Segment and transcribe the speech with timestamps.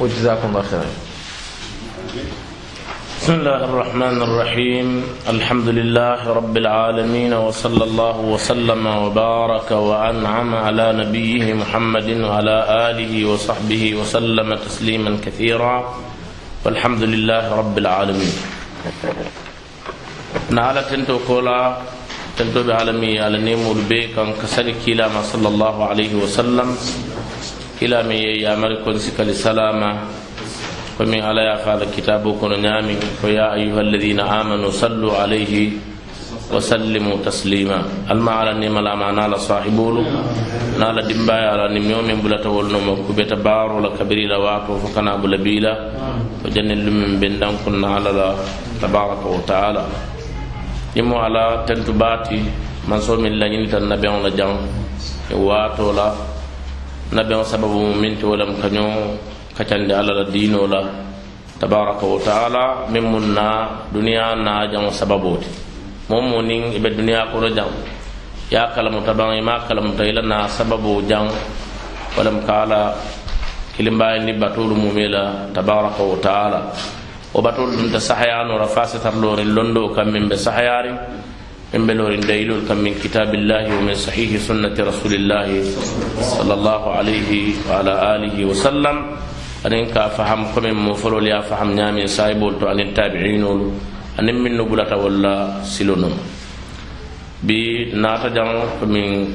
[0.00, 0.92] وجزاكم الله خيرا.
[3.20, 4.88] بسم الله الرحمن الرحيم.
[5.28, 12.56] الحمد لله رب العالمين وصلى الله وسلم وبارك وأنعم على نبيه محمد وعلى
[12.88, 15.76] آله وصحبه وسلم تسليما كثيرا.
[16.64, 18.36] والحمد لله رب العالمين.
[20.48, 21.76] نعلى تنتو كولا
[22.40, 26.68] تنتو بعالمي على نيمو البيك أن كسل كلاما صلى الله عليه وسلم.
[27.80, 29.92] كلاما يا ملك سكال سلاما
[31.00, 35.70] ومن على يفعل كتابه كن نامي ويا أيها الذين آمنوا صلوا عليه
[36.52, 37.78] وسلموا تسليما
[38.10, 40.04] الما على النعم لا معنى على صاحبه
[40.78, 45.74] نال دمبايا على نميوم بلا تولنا مكوبة بار ولا كبير لا واتو فكنا بلا بيلا
[46.44, 48.32] وجن من بندان كنا على الله
[48.82, 49.84] تبارك وتعالى
[50.96, 52.40] يمو على تنتباتي
[52.88, 54.28] من صوم الله ينت النبي على
[57.16, 58.90] nabeŋo sababu mu miŋ ti wo lemu kañoŋ
[59.56, 60.80] kacandi alla la diinoo la
[61.60, 63.46] tabaraka wa taala miŋ muŋ na
[63.92, 65.48] duniyaa naa jaŋo sababoo ti
[66.08, 67.70] moo moo niŋ i be duniyaa kono jaŋ
[68.52, 71.26] ye a kalamuta baŋ i maŋ a kalamuta i la naa sababoo jaŋ
[72.14, 72.80] wo lemu ka a la
[73.76, 76.60] kilimbaye ni batoolu mume la tabaraka wa taala.
[77.32, 80.96] Wo batoolu dunta sahayaanoo la faa sitarlooriŋ londoo kaŋ miŋ be sahayaariŋ.
[81.74, 85.48] إن بلور دليل كم من كتاب الله ومن صحيح سنة رسول الله
[86.20, 87.30] صلى الله عليه
[87.70, 88.96] وعلى آله وسلم.
[89.66, 93.44] ان فهم كم من مفر لي فهم نعم صاحب تو ان التابعين
[94.18, 96.04] ان من نبلا تولى سلون
[97.44, 98.36] بي ناتج
[98.88, 99.28] من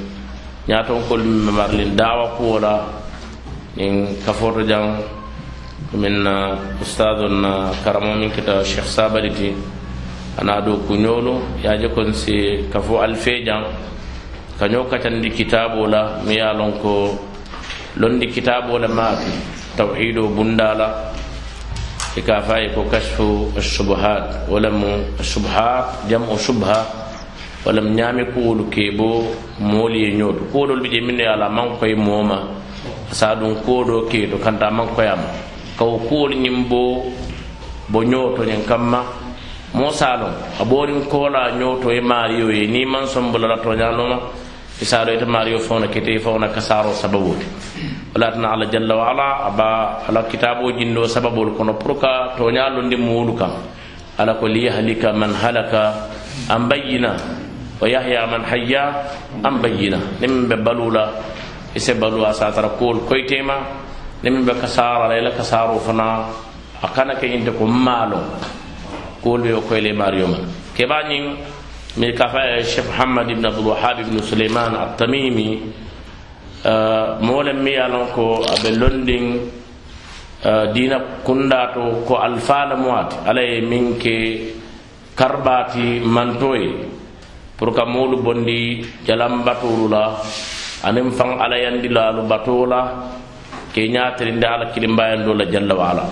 [0.67, 2.75] ياتون كل مبارلين دعوا قولا
[3.79, 4.97] إن كفور جان
[5.93, 6.27] من
[6.81, 9.29] أستاذنا كرمه كتاب الشيخ صابر
[10.39, 13.63] ana ɗo kuñolo yaje kon si ka fo alfejan
[14.59, 17.17] kaño katandi kitabo la mi ye lon ko
[17.97, 19.31] londi kitabo le maake
[19.77, 21.15] tawhido bundala.
[22.15, 26.87] E ka faye ko kashfu subhat walamu subha jamu subha
[27.67, 29.27] walam ñaami kuwolu ke bo
[29.59, 32.39] moolu ye ñootu kuwolol bi je minne ye ala maŋ koye moo ma
[33.11, 35.27] sa ɗum kuwo do ke to kanta maŋ koyama
[35.77, 37.03] kawo kuwolu ñiŋ bo
[37.91, 39.24] bo ñooto ñiŋ kamma.
[39.75, 44.17] Mo salon a ɓorin kola ñoto e mario ye ni man sombolala toñanoma
[44.81, 47.43] isaɗo ita mario fawna kete fawna kasaro sababude
[48.15, 49.67] walatana ala jalla wa ala aba
[50.07, 53.51] ala kitabo jindo sababol kono pour ka toñalondi moolu kan
[54.17, 56.07] ala ko liyahlika man halaka
[56.49, 57.11] an bayyina
[57.79, 58.83] wa yahya man hayya
[59.43, 61.11] an bayyina ni min be balula
[61.75, 63.59] ise balu a satara kool koytema
[64.23, 66.31] ni min be kasara la ila kasaro fana.
[66.83, 68.19] A kana ke inte ko maalo
[69.25, 70.37] kuwol ɓe yo koyle mario ma
[70.77, 71.25] keɓa ñin
[71.97, 75.47] mi kafa chef hamad ibne abdoulwahab ibnu souleiman altamimi
[77.25, 79.25] mowolen mi ye lon ko aɓe londin
[80.73, 84.15] dina kunda to ko alfala muwati ala ye min ke
[85.17, 86.85] karbati mantoye
[87.57, 90.21] pour ka moolu bondi jalambatolu la
[90.85, 92.81] aniŋ faŋ alayandi laalu batoo la
[93.73, 96.05] ke ñaatirindi ala kilimbayando la jalla wa ala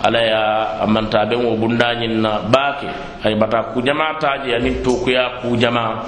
[0.00, 0.42] ala ya
[0.80, 2.88] amanta ben wo bundañin na baake
[3.24, 6.04] ay bata kujama taji anin tokuya kujama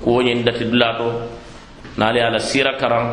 [0.00, 1.12] kuwoñin dati dulato
[1.96, 3.06] naali ala sira karan.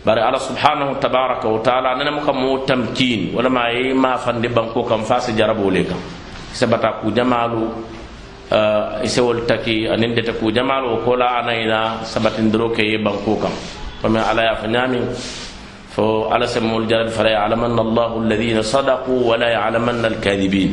[0.00, 4.48] Bari ala subhanahu tabaraka wa taala nana muka mo tamkin wala ma yi ma fande
[4.48, 6.00] banko kam fasi jarabo le kam
[6.56, 7.68] se bata kujamalu
[8.48, 13.52] uh, ise wol taki anin dete kujamalu ko la anayna sabatin dro ke banko kam.
[14.00, 15.04] Ko ala ya fanyami
[16.32, 20.70] على سمو الجلال فلا يعلمن الله الذين صدقوا ولا يعلمن الكاذبين.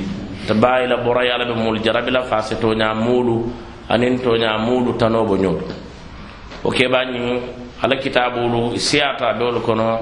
[0.47, 3.35] تبا إلى برا على بمو الجرب لا فاستو نامولو
[3.91, 5.59] انين تو نامولو تنوبو نيو
[6.63, 7.39] وكيباني
[7.83, 9.99] على كتابولو سياتا بيول كونو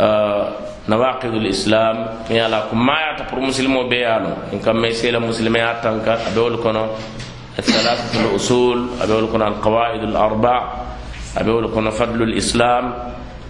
[0.00, 0.48] آه
[0.88, 1.96] نواقض الإسلام
[2.30, 5.60] يالا كما ياتا بر مسلمو بيانو إن كم ميسيلا مسلمي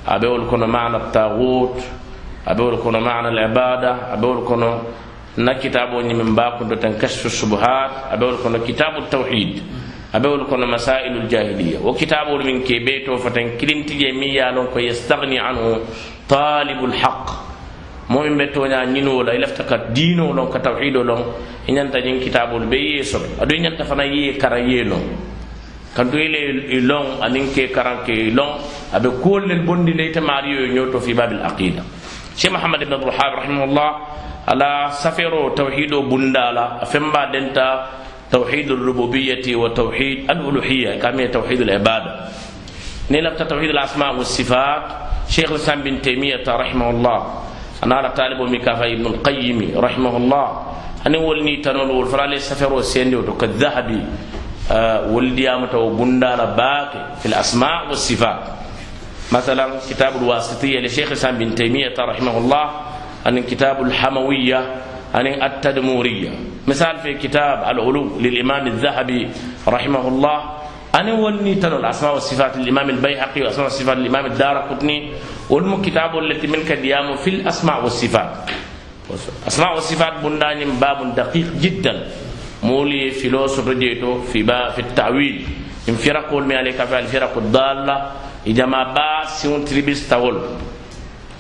[0.07, 1.77] اتانكا بيول كونو الثلاثه الاصول بيول كونو القواعد الاربع بيول كونو فضل الاسلام أبيول كنا
[1.77, 1.79] معنى الطاغوت
[2.49, 4.79] أبيول كنا معنى العبادة أبيول كنا
[5.39, 9.63] نكتاب من باكم تنكشف الشبهات أبيول كنا كتاب التوحيد
[10.15, 15.81] أبيول كنا مسائل الجاهلية وكتاب من كيبيتو فتنكلين تجميع لنك يستغني عنه
[16.29, 17.45] طالب الحق.
[18.09, 21.23] momin be toña ñino la ilafta ka diino lon ka tawhido lon
[21.67, 24.97] i ñanta ñin kitabol be yeso adu ñanta fana ye kara yeno
[25.95, 28.59] kanto ile long anin ke karanke long
[28.93, 31.83] abe kollel bondi le tamari yo nyoto fi babil aqida.
[32.37, 33.91] Cheikh muhammad ibn abdul wahhab rahimahullah
[34.51, 38.03] ala safero tauhido bundala afemba denta
[38.35, 42.13] توحيد الربوبية وتوحيد الألوهية كما توحيد العبادة
[43.11, 44.83] نلقى توحيد الأسماء والصفات
[45.31, 47.19] شيخ الإسلام بن تيمية رحمه الله
[47.85, 50.47] أنا على طالب مكافة ابن القيم رحمه الله
[51.07, 54.34] أنا ولني تنول والفرالي سفر وسيندي وكالذهبي آه
[55.11, 58.43] ولدي أمتو بندار باك في الأسماء والصفات.
[59.33, 62.71] مثلا كتاب الواسطية لشيخ سام بن تيمية رحمه الله
[63.27, 64.61] أن كتاب الحموية
[65.15, 66.33] أن التدمورية.
[66.67, 69.29] مثال في كتاب العلو للإمام الذهبي
[69.69, 70.39] رحمه الله
[70.95, 75.13] أنا ولني تنو الأسماء والصفات للإمام البيهقي وأسماء والصفات للإمام الدار قطني
[75.51, 78.31] والم كتاب التي منك ديام في الأسماء والصفات.
[79.49, 81.95] أسماء والصفات بندان باب دقيق جدا.
[82.65, 85.37] moolu ye filoo soto jee to fiba fi tawil.
[85.87, 87.97] In firakol me ale kafe al firaku dalla
[88.47, 90.37] i jama baa siŋo tiribis tawol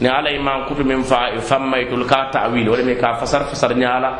[0.00, 4.10] ni ala ye mankutu min fa fammayitolu ka tawil walla me ka fasar fasar ñaala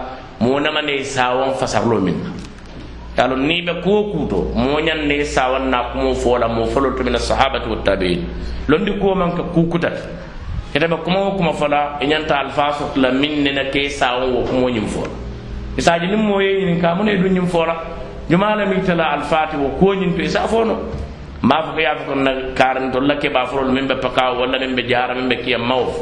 [0.40, 2.14] moo namane e sawon fasarlo min.
[2.14, 6.96] E na yalo ni be kuwo kuuto moñan ne sawan na kumo fola mo folol
[6.96, 8.24] to mina sahabati wa tabiin.
[8.68, 10.02] Londi kuwo man ka kukutati
[10.74, 14.42] ite be kuma wo kuma fola i ñanta alfa sotula min nena ke sawon wo
[14.42, 15.23] kumo ñim fola
[15.76, 17.76] isaji nin mo ye ñinin ka mun e ɗum ñin fora
[18.30, 20.78] jumalami tala alfati wo koñin to isa fono.
[21.44, 24.58] Mba fo ko yaafa kon na karani tol la keɓa forol min ɓe pakaw walla
[24.58, 25.92] min ɓe jara min ɓe kiyam mawo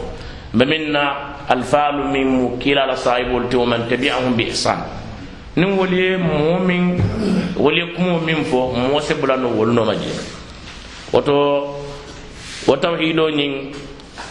[0.54, 1.02] ɓe min na
[1.48, 4.78] alfalu min mu kilala sahibol te woman tabiahum bi ihsan.
[5.56, 6.96] Nin woli ye moo min
[7.56, 10.10] woli ye kumo min fo moo se bulano wolnoma je.
[11.12, 11.74] Woto
[12.66, 13.72] wo tawhido ñin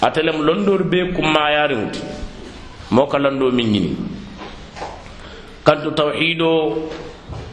[0.01, 1.99] atelem londoru be kummayariŋuti
[2.91, 3.95] moo ka lando min ñini.
[5.65, 6.89] Kantu tawhidoo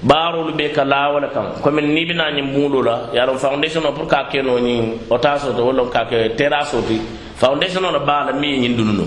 [0.02, 3.26] baarolu bee ka laawo le kaŋ komi niŋ bi naa ñiŋ buŋolu la ye a
[3.26, 6.96] loŋ foundation o pour ka kenoo ñiŋ otaasoo to walla ka ke terasoo ti
[7.36, 9.04] foundation o la baa la miŋ ye ñiŋ dunu no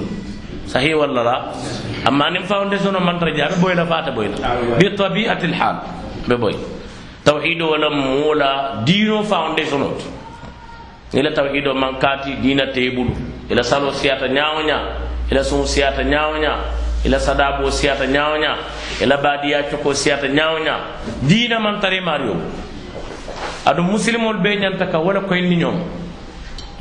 [0.72, 1.36] sahi walla la
[2.06, 4.28] amma nin foundation man tara jabe boy la fata boy
[4.80, 5.76] bi tabi'ati al hal
[6.28, 6.54] be boy
[7.24, 9.84] tawhid wala mula dino foundation
[11.14, 13.12] ila tawhid man kati dina tebulu
[13.50, 14.78] ila salo siyata nyaawnya
[15.32, 16.54] ila sun siyata nyaawnya
[17.06, 18.52] ila sadabo siyata nyaawnya
[19.02, 20.76] E ila badiya coko siyata ñawo ña
[21.26, 22.36] diina man tare mario
[23.66, 25.78] aɗum musilimol be ñanta ka wala koyndi ñoom.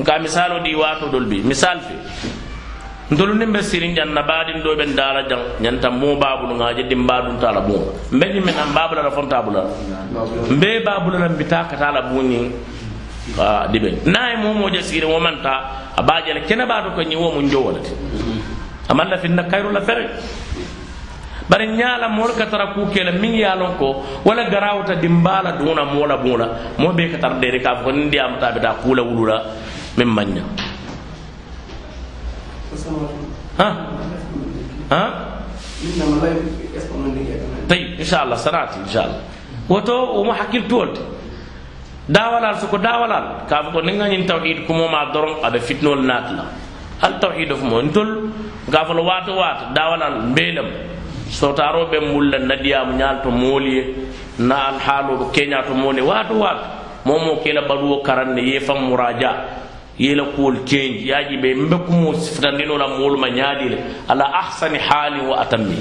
[0.00, 1.40] Nka misalo ɗi watodol bi.
[1.40, 1.94] Misal fe
[3.11, 6.75] ntolu nin be sirin jan na baadin do ben dala jan ñanta mu babulu nga
[6.76, 7.82] je dim badun ta la bun
[8.12, 9.64] mbe ni men am babula la fonta bula.
[10.50, 12.52] Mbe babula la mbita ka ta la buni
[13.38, 17.16] a dibe nay mu mo je sirin womanta a baaje le kene baadu ko ñi
[17.16, 17.90] wo mun jowolati
[18.88, 20.06] amalla finna kayru la fere.
[21.50, 23.88] bari ñaala moolu ka tara kuu ke la miŋ ye a loŋ ko
[24.25, 26.47] wo le garawuta dimbaa la duŋ na moo la buŋo la
[26.79, 28.94] moo bee ka tara deeri ka a fo ko niŋ diyaamata a be taa kuu
[28.94, 29.37] la wulu la
[29.99, 30.43] miŋ maŋ ña
[37.69, 39.19] tayi inchallah sanati inchallah
[39.69, 41.02] woto womo hakkiltuwol te
[42.06, 46.02] dawalal soko dawalal ka fo ko niŋ ŋa ñiŋ tawhid kumoma doroŋ a be fitinolu
[46.06, 46.44] naati la
[47.02, 48.31] al tawhid of mo ntol
[48.70, 50.89] ga fo la waato waata dawalal mbeelem
[51.31, 53.85] mbelam sotaroɓe mulla nadiyamu ñalto mooliye
[54.38, 56.65] na alhaaloɓe keñato mone wato wato
[57.05, 59.32] momo kela baɗuwo karanne ye fam mouradia
[59.99, 63.79] yela kuwol change yaji ɓe mbekkumo sifitandinola mooluma ñaadile
[64.09, 65.77] ala ahsani halin wa atammi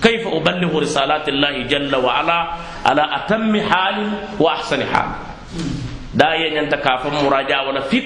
[0.00, 2.48] kayfa uballigu risalati llahi jalla wa ala
[2.84, 5.08] ala atammi halin wa ahsani hal
[6.14, 8.00] da yeñanta ka fam mouradia wala fi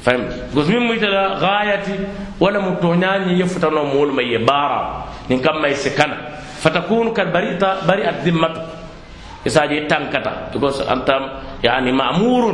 [0.00, 0.22] فهم؟
[0.56, 1.96] قسم مثل غايتي.
[2.40, 5.04] ولا متوهنان يفتن مول ما يبارا.
[5.30, 6.12] إن ما يسكن
[6.64, 8.50] فتكون كبريتا بريء الذمة
[9.46, 11.08] إساجي تانكتا تقول أنت
[11.64, 12.44] يعني مأمور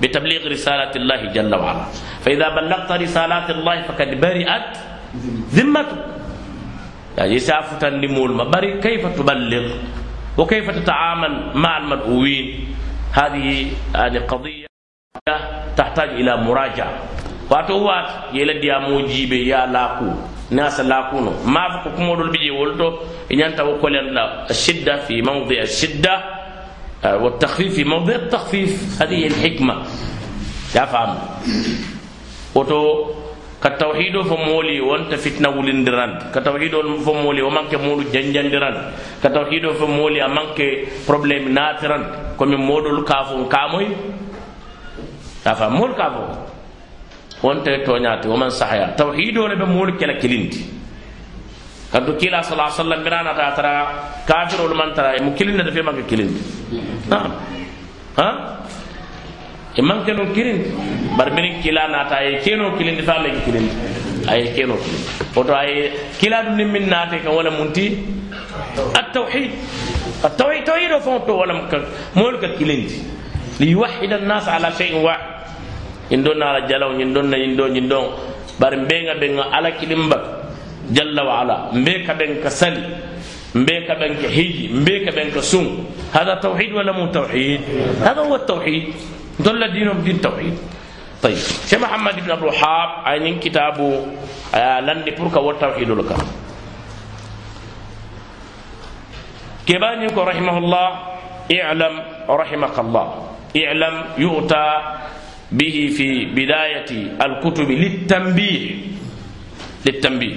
[0.00, 1.84] بتبليغ رسالة الله جل وعلا.
[2.24, 4.72] فإذا بلغت رسالات الله فقد برئت
[5.56, 6.00] ذمتك
[7.18, 8.44] يعني سافتا لمول ما.
[8.44, 9.66] بري كيف تبلغ؟
[10.38, 12.76] وكيف تتعامل مع المدعوين؟
[13.12, 14.59] هذه يعني قضية
[15.76, 16.92] تحتاج إلى مراجعة.
[17.50, 20.06] واتوات يلدي موجيبي يا لاكو
[20.50, 22.88] ناس لاكونو ما فكو كمودول بيجي ولتو
[23.32, 23.94] إن أنت وكل
[24.50, 26.14] الشدة في موضع الشدة
[27.04, 29.74] والتخفيف في موضع التخفيف هذه الحكمة
[30.76, 31.18] يا فهم
[32.54, 32.82] وتو
[33.64, 36.74] كتوحيد فمولي وانت فتنة ولندران كتوحيد
[37.06, 38.76] فمولي ومانك مولو جنجندران
[39.24, 40.58] كتوحيد فمولي امانك
[41.08, 42.02] بروبليم ناتران
[42.38, 43.86] كم مودول كافون كاموي
[45.50, 46.30] يا فهم مول كافون
[47.42, 50.62] وانت تونياتي ومن صحيا توحيد ولا بمول كلا كلينتي
[51.92, 53.72] kanto kila sala sallam birana ta tara
[54.26, 56.38] kafirol man tara mu kilinda da fe manke kilindi
[57.10, 57.30] naam
[58.18, 58.26] ha
[59.74, 60.70] e manke non kilindi
[61.18, 63.74] bar min kila na ta e keno kilindi fa me kilindi
[64.32, 65.72] ay keno kilindi oto ay
[66.20, 67.86] kila dum nim min nate kan wala munti
[69.00, 69.50] at tauhid
[70.26, 71.54] at tauhid tauhid fon to wala
[72.14, 73.02] mol ka kilindi
[73.60, 75.29] li yuwahhid an nas ala shay'in wahid
[76.10, 78.06] ñin don ala jalaw ñin don na ñin do ñin don
[78.58, 80.18] bari mbenga benga ala kilimba
[80.92, 82.82] jalla wa ala mbe ka ben ka sali
[83.54, 87.60] mbe ka ben ka hiji mbe ka ben ka sun hada tawhid wala mu tawhid
[88.02, 88.90] hada huwa tawhid
[89.38, 90.56] dolla dinum din tawhid
[91.20, 91.36] طيب
[91.68, 93.88] شيخ محمد بن عبد الوهاب عين كتابه
[94.56, 96.10] لندي بركا والتوحيد لك
[99.68, 100.88] كبانيك رحمه الله
[101.60, 103.06] اعلم رحمك الله
[103.52, 104.66] اعلم يؤتى
[105.52, 108.64] به في بداية الكتب للتنبيه
[109.86, 110.36] للتنبيه.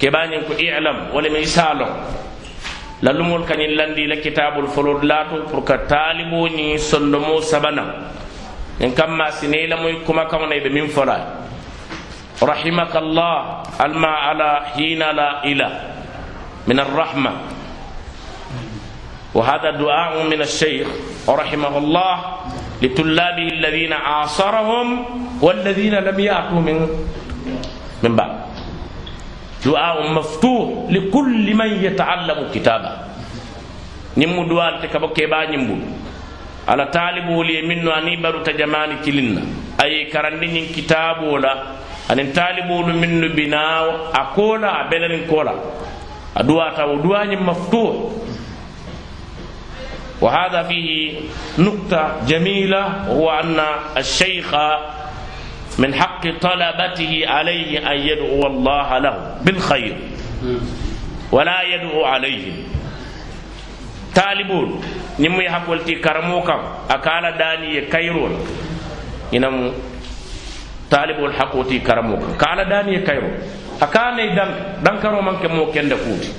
[0.00, 1.90] كبانيك إعلم ولم يسالم
[3.02, 7.86] للمول كان لندي لكتاب الفلود لاتو بركا طالبو ني سندمو سبنا.
[8.78, 11.18] إن كما سنيلا موي كما كما من فلا.
[12.38, 15.72] رحمك الله الماء على حين لا اله
[16.70, 17.32] من الرحمة.
[19.34, 20.86] وهذا دعاء من الشيخ
[21.26, 22.14] رحمه الله.
[22.81, 24.87] لطلابه الذين عاصرهم
[25.41, 26.77] والذين لم يأتوا من
[28.03, 28.33] من بعد
[29.65, 32.91] دعاء مفتوح لكل من يتعلم كتابه
[34.17, 35.75] نمو دعاء تكبو كيبا نمو
[36.67, 39.43] على طالب ولي منو أني برو تجماني كلنا
[39.83, 41.53] أي كرندين كتاب ولا
[42.11, 42.69] أن طالب
[43.01, 45.55] منو بناو أقولا أبلن كولا
[46.37, 47.95] أدعاء تو دعاء مفتوح
[50.20, 51.14] وهذا فيه
[51.58, 53.60] نقطة جميلة وهو أن
[53.96, 54.54] الشيخ
[55.78, 59.96] من حق طلبته عليه أن يدعو الله له بالخير
[61.32, 62.56] ولا يدعو عليهم.
[64.14, 64.82] طالبون
[65.18, 66.56] نمو يحقولتي كرموكا
[66.90, 68.32] أكالا داني كيرون.
[69.34, 69.72] إنم
[70.90, 73.34] طالب الحقوتي كرموكا كالا داني كيرون.
[73.82, 74.50] أكالا دان
[74.82, 76.32] دانكرو منك مو كندكوتي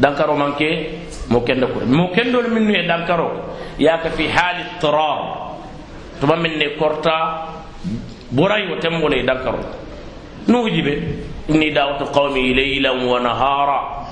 [0.00, 0.60] دانكرو منك
[1.30, 3.30] ممكن نقول ممكن دول من يدان كرو
[3.78, 5.50] ياك في حال اضطرار.
[6.22, 7.48] تما من كورتا
[8.32, 9.58] براي وتم ولي دان كرو
[10.48, 10.86] نوجب
[11.50, 14.04] إني دعوت قومي ليلا ونهارا.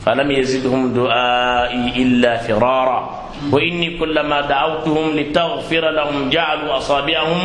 [0.00, 3.20] فلم يزدهم دعائي إلا فرارا.
[3.52, 7.40] وإني كلما دعوتهم لتغفر لهم جعلوا أصابعهم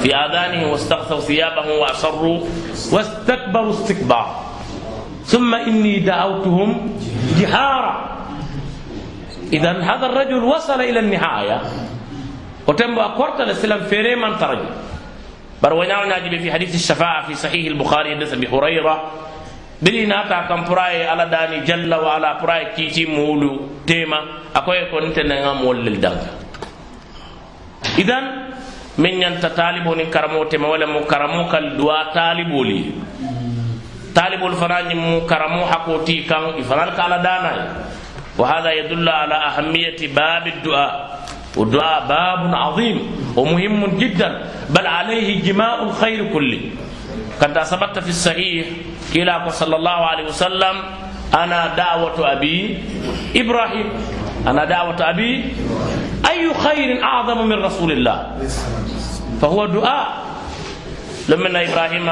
[0.00, 2.38] في آذانهم واستغشوا ثيابهم وأصروا
[2.92, 4.34] واستكبروا استكبارا.
[5.24, 6.96] ثم إني دعوتهم
[7.40, 8.13] جهارا.
[9.52, 11.60] إذا هذا الرجل وصل إلى النهاية.
[12.66, 14.70] وتم أقرت الإسلام في من ترجم.
[15.62, 18.96] برونا ناجب في حديث الشفاعة في صحيح البخاري أبي هريرة.
[19.82, 24.20] بلي ناتا كم براي على داني جل وعلا براي كيتي مولو تيما.
[24.56, 26.24] أكوي كنت نعم مول للدنك
[27.98, 28.24] إذن
[28.98, 32.82] من ينت طالبون كرمو تيما ولا مو كرمو كالدواء طالبولي
[34.14, 37.60] طالب الفراني مو كرمو حقوتي كان إفران كالا داناي.
[38.38, 41.20] وهذا يدل على أهمية باب الدعاء.
[41.56, 42.96] والدعاء باب عظيم
[43.36, 46.60] ومهم جدا بل عليه جماع الخير كله.
[47.42, 48.66] قد ثبت في الصحيح
[49.14, 50.76] كلا صلى الله عليه وسلم
[51.34, 52.82] أنا دعوة أبي
[53.36, 53.88] إبراهيم.
[54.46, 55.54] أنا دعوة أبي
[56.30, 58.18] أي خير أعظم من رسول الله؟
[59.42, 60.08] فهو دعاء.
[61.28, 62.08] لمن إبراهيم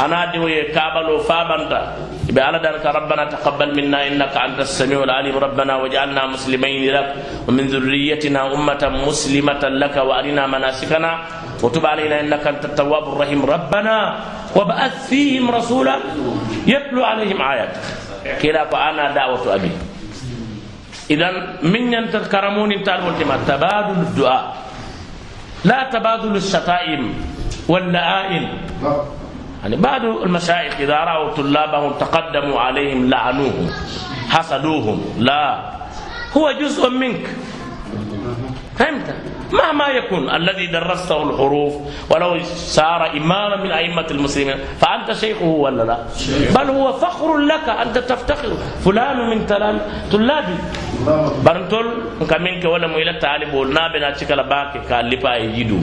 [0.00, 1.82] أنا دعوة كابل فابنتا
[2.30, 5.36] بألا دانك ربنا تقبل منا إنك أنت السميع العليم.
[5.36, 7.08] ربنا وجعلنا مسلمين لك
[7.48, 11.12] ومن ذريتنا أمة مسلمة لك وأرنا مناسكنا.
[11.62, 13.44] وتب علينا إنك أنت التواب الرحيم.
[13.44, 13.96] ربنا
[14.56, 15.96] وبأث فيهم رسولا
[16.66, 17.84] يتلو عليهم آياتك.
[18.42, 19.72] كلا فأنا دعوة أبي.
[21.10, 21.28] إذا
[21.62, 22.84] من ينتظر كرمون
[23.48, 24.44] تبادل الدعاء.
[25.64, 27.02] لا تبادل الشتائم
[27.68, 28.44] واللآئم
[29.64, 33.70] يعني بعض المشايخ إذا رأوا طلابهم تقدموا عليهم لعنوهم
[34.30, 35.72] حسدوهم لا.
[36.36, 37.24] هو جزء منك.
[38.76, 39.14] فهمت؟
[39.52, 41.72] مهما يكون الذي درسته الحروف
[42.10, 42.42] ولو
[42.76, 45.98] صار إماما من أئمة المسلمين فأنت شيخه ولا لا؟
[46.54, 48.52] بل هو فخر لك أنت تفتخر.
[48.84, 49.46] فلان من
[50.12, 50.56] طلابي
[51.44, 51.86] برنتول
[52.30, 55.78] كمينك ولا ميلا تعلم ولنا بنا تشكال باكي كاللبا يجدو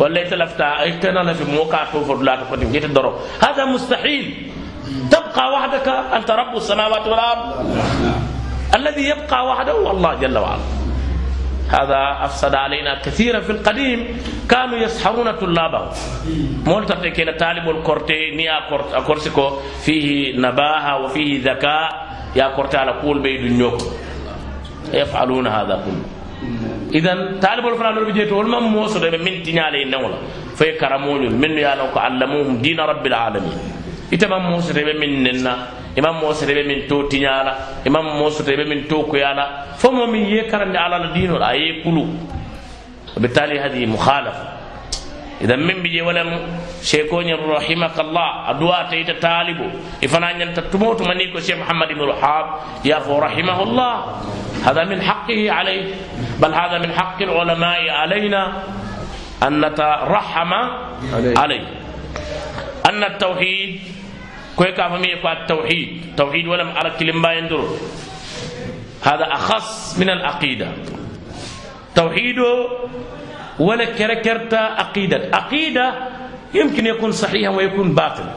[0.00, 3.12] ولا يتلفتا اجتنا في موقع توفر لا تفتن جيت الدرو.
[3.42, 4.52] هذا مستحيل.
[5.10, 7.46] تبقى وحدك أنت رب السماوات والأرض.
[8.74, 10.66] الذي يبقى وحده الله جل وعلا.
[11.68, 14.18] هذا أفسد علينا كثيرا في القديم.
[14.48, 15.88] كانوا يسحرون طلابهم
[16.66, 18.56] مولتا كلا طالب الكورتي نيا
[19.06, 19.46] كورسيكو.
[19.84, 21.90] فيه نباهة وفيه ذكاء.
[22.36, 23.72] يا كورتي على قول بيد
[24.92, 26.04] يفعلون هذا كله.
[26.94, 27.12] إذا
[27.42, 30.18] طالب الفران بيجي تقول ما موسى من تنيالي نولا
[30.58, 33.58] في كرمون من يالوك علموهم دين رب العالمين.
[34.12, 35.54] إتما موسى من ننا
[35.96, 40.28] imam mo sere min to tiñala imam mo sere min to kuyala fo mo min
[40.28, 42.04] ye karande ala la dino la ye kulu
[43.16, 43.86] وبالتالي هذه
[45.36, 48.50] مخالفة إذا من بيجي ولم شيكوني رحمك الله.
[48.50, 49.68] أدواء تيت طالبو
[50.04, 52.46] إفنا أن تتموت منيكو شيخ محمد بن الوهاب
[52.84, 54.22] يا رحمه الله.
[54.64, 55.94] هذا من حقه عليه.
[56.40, 58.62] بل هذا من حق العلماء علينا
[59.42, 60.52] أن نترحم
[61.12, 61.66] عليه, عليه.
[62.88, 63.80] أن التوحيد
[64.56, 66.16] كوي كافمي التوحيد.
[66.16, 67.68] توحيد ولم على كلمة يندر.
[69.02, 70.68] هذا أخص من العقيدة.
[71.94, 72.36] توحيد
[73.58, 75.94] ولا كركرتا عقيدة عقيدة
[76.54, 78.32] يمكن يكون صحيحا ويكون باطلا.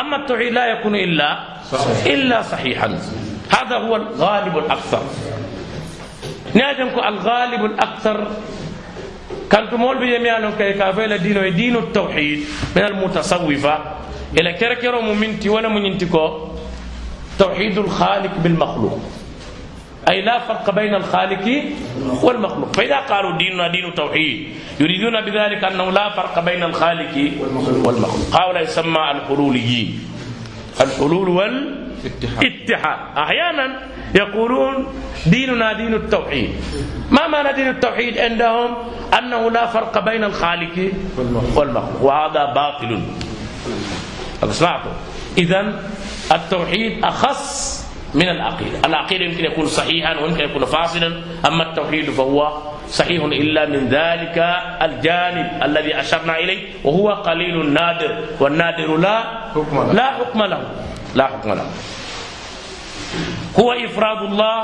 [0.00, 1.38] أما التوحيد لا يكون إلا
[2.06, 2.98] إلا صحيحا.
[3.50, 5.02] هذا هو الغالب الأكثر.
[6.54, 8.26] نادمك الغالب الأكثر.
[9.50, 12.44] كان تمول بيميانو كي كافيلا دينو دين التوحيد
[12.76, 13.78] من المتصوفة.
[14.40, 16.48] إلى كركرو ممنتي ولا منتكو
[17.38, 19.00] توحيد الخالق بالمخلوق.
[20.08, 21.46] أي لا فرق بين الخالق
[22.22, 22.76] والمخلوق.
[22.76, 24.48] فإذا قالوا ديننا دين توحيد
[24.80, 28.14] يريدون بذلك أنه لا فرق بين الخالق والمخلوق.
[28.32, 29.88] هؤلاء يسمى الحلوليين.
[30.80, 32.98] الحلول والاتحاد.
[33.18, 33.66] أحيانا
[34.14, 34.86] يقولون
[35.26, 36.50] ديننا دين التوحيد.
[37.10, 38.70] ما معنى دين التوحيد عندهم؟
[39.18, 40.92] أنه لا فرق بين الخالق
[41.56, 42.02] والمخلوق.
[42.02, 43.00] وهذا باطل.
[44.50, 44.94] سمعتم
[45.38, 45.82] إذا
[46.32, 48.78] التوحيد أخص من العقيدة.
[48.84, 52.38] العقيدة يمكن يكون صحيحا ويمكن يكون فاصلا أما التوحيد فهو
[52.88, 54.36] صحيح إلا من ذلك
[54.82, 59.16] الجانب الذي أشرنا إليه وهو قليل نادر والنادر لا
[59.52, 60.62] حكم لا حكم له.
[61.14, 61.66] لا حكم له.
[63.60, 64.56] هو إفراد الله.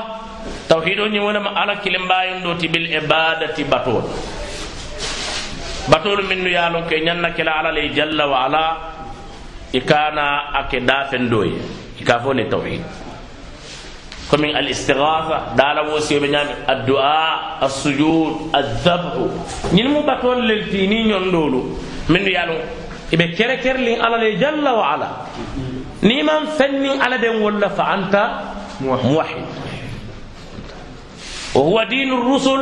[0.69, 4.03] توحيد ونما على كلمة يندوتي بالعبادة بطول.
[5.87, 7.05] بطول من يالون كي
[7.37, 8.65] كلا على جل وعلا.
[9.75, 10.27] إكانا
[10.59, 11.53] أكدافن دوي.
[12.01, 13.04] إكافوني توحيد.
[14.31, 19.13] كمن الاستغاثة دالا وسيو بنيام الدعاء السجود الذبح.
[19.73, 21.61] نين مو باتون للتيني نيوندولو
[22.09, 22.57] من يالو؟
[23.13, 25.09] إبه كره كره لين على جل وعلا.
[26.03, 28.15] نيمان فنين على دين ولا فأنت
[28.81, 29.45] موحد.
[31.55, 32.61] وهو دين الرسل.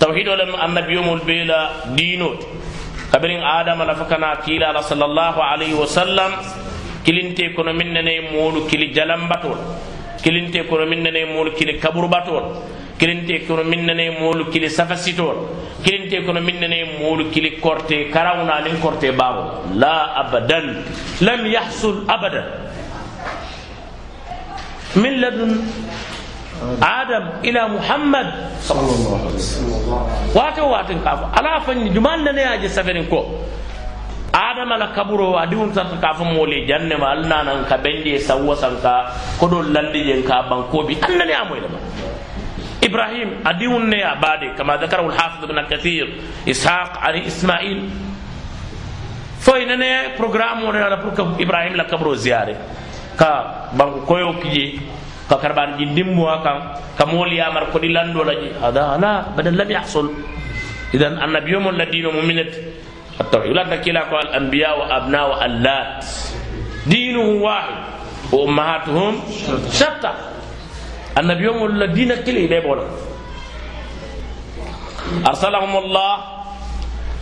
[0.00, 1.60] توحيد ولم النبي يوم البيلا
[1.98, 2.30] دينو
[3.12, 6.30] كبرين آدم لفكنا كيلا صلى الله عليه وسلم.
[7.06, 9.58] كلنتي كنا منني مولو كلي جلم باتول
[10.24, 12.44] kilinte kono min nane moolu kili kaburubatol
[12.98, 15.36] kilinte kono min nane moolu kili safasitol
[15.84, 20.66] kilinte kono min nane moolu kili korte karawna nin korte baabo la abadan
[21.20, 22.46] lam yahsul abadan
[24.94, 25.50] من لدن
[26.82, 28.28] آدم إلى محمد
[28.62, 29.74] صلى الله عليه وسلم
[30.38, 33.20] واتو واتن كافو ألا فني جمال نني سفرين كو
[34.34, 38.18] adama la kaburo a diwun sarta ka fo moole janne ma alna nan ka bendi
[38.18, 41.78] sawwa sanka ko do lalli jen ka banko bi annani amoy dama
[42.82, 46.06] ibrahim a diwun ne ya bade kama ذكره الحافظ ابن كثير
[46.50, 47.80] اسحاق علي اسماعيل
[49.38, 52.56] foy nene programme wona la pour que ibrahim la kabro ziare
[53.16, 54.80] ka banko koyo kiji
[55.30, 59.30] ka karban ji dimmo kan ka moli yamar ko di lando la ji hada ala
[59.36, 60.08] badal lam yahsul
[60.92, 62.50] idan annabiyum alladina mu'minat
[63.20, 63.52] التوحيد.
[63.52, 66.04] لا تكلا الأنبياء وأبناء اللات
[66.86, 67.78] دينه واحد.
[68.32, 69.14] وأمهاتهم
[69.70, 70.12] شتى
[71.18, 72.86] النبي يوم الدين كله ليبولا
[75.28, 76.14] أرسلهم الله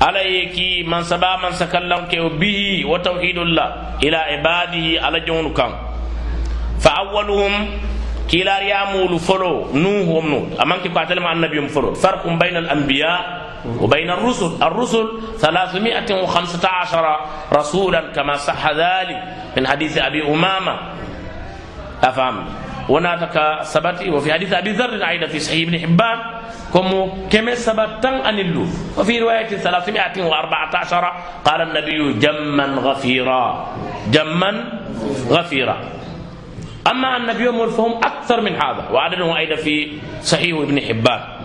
[0.00, 3.68] عليك من سبا من سكلم به وتوحيد الله
[4.02, 5.74] إلى عباده على جون كان.
[6.81, 7.52] فأولهم
[8.33, 11.92] كلا يامول فلو نوح ومنوح أمانك قاتل مع النبي فلو.
[11.94, 13.20] فرق بين الأنبياء
[13.66, 15.07] وبين الرسل الرسل
[15.38, 17.16] ثلاثمائة وخمسة عشر
[17.53, 19.18] رسولا كما صح ذلك
[19.57, 20.77] من حديث أبي أمامة.
[22.03, 22.37] أفهم؟
[22.88, 26.18] وناتك سبتي وفي حديث أبي ذر أيضا في صحيح ابن حبان
[26.75, 26.88] كم
[27.31, 28.66] كم سبتن أن اللو
[28.98, 31.05] وفي رواية ثلاثمائة وأربعة عشر
[31.44, 33.68] قال النبي جما غفيرا
[34.11, 34.51] جما
[35.31, 35.77] غفيرا.
[36.90, 41.41] أما النبي فهم أكثر من هذا وعدده أيضا في صحيح ابن حبان.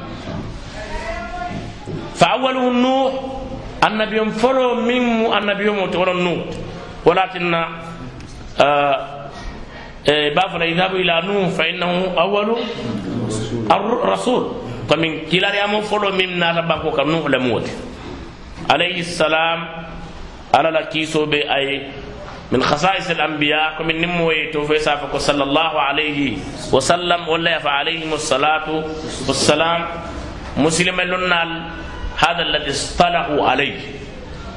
[2.17, 3.13] فأوله النوح
[3.88, 6.45] النبي فلو من النبي ولا النوح
[7.06, 7.53] ولكن
[8.62, 8.95] آه
[10.08, 12.58] بافنا يذهب إلى نوح فإنه أول
[13.71, 14.43] الرسول.
[14.89, 17.67] فمن كلا يوم فلو من نتبقى كنوح لموت.
[18.71, 19.60] عليه السلام
[20.56, 21.91] على لكيسو بأي
[22.51, 26.38] من خصائص الأنبياء كمن نموي توفي سافك صلى الله عليه
[26.71, 28.67] وسلم ولا فعليهم الصلاة
[29.27, 29.82] والسلام.
[30.58, 31.51] مسلم لنال
[32.17, 33.80] هذا الذي اصطلحوا عليه.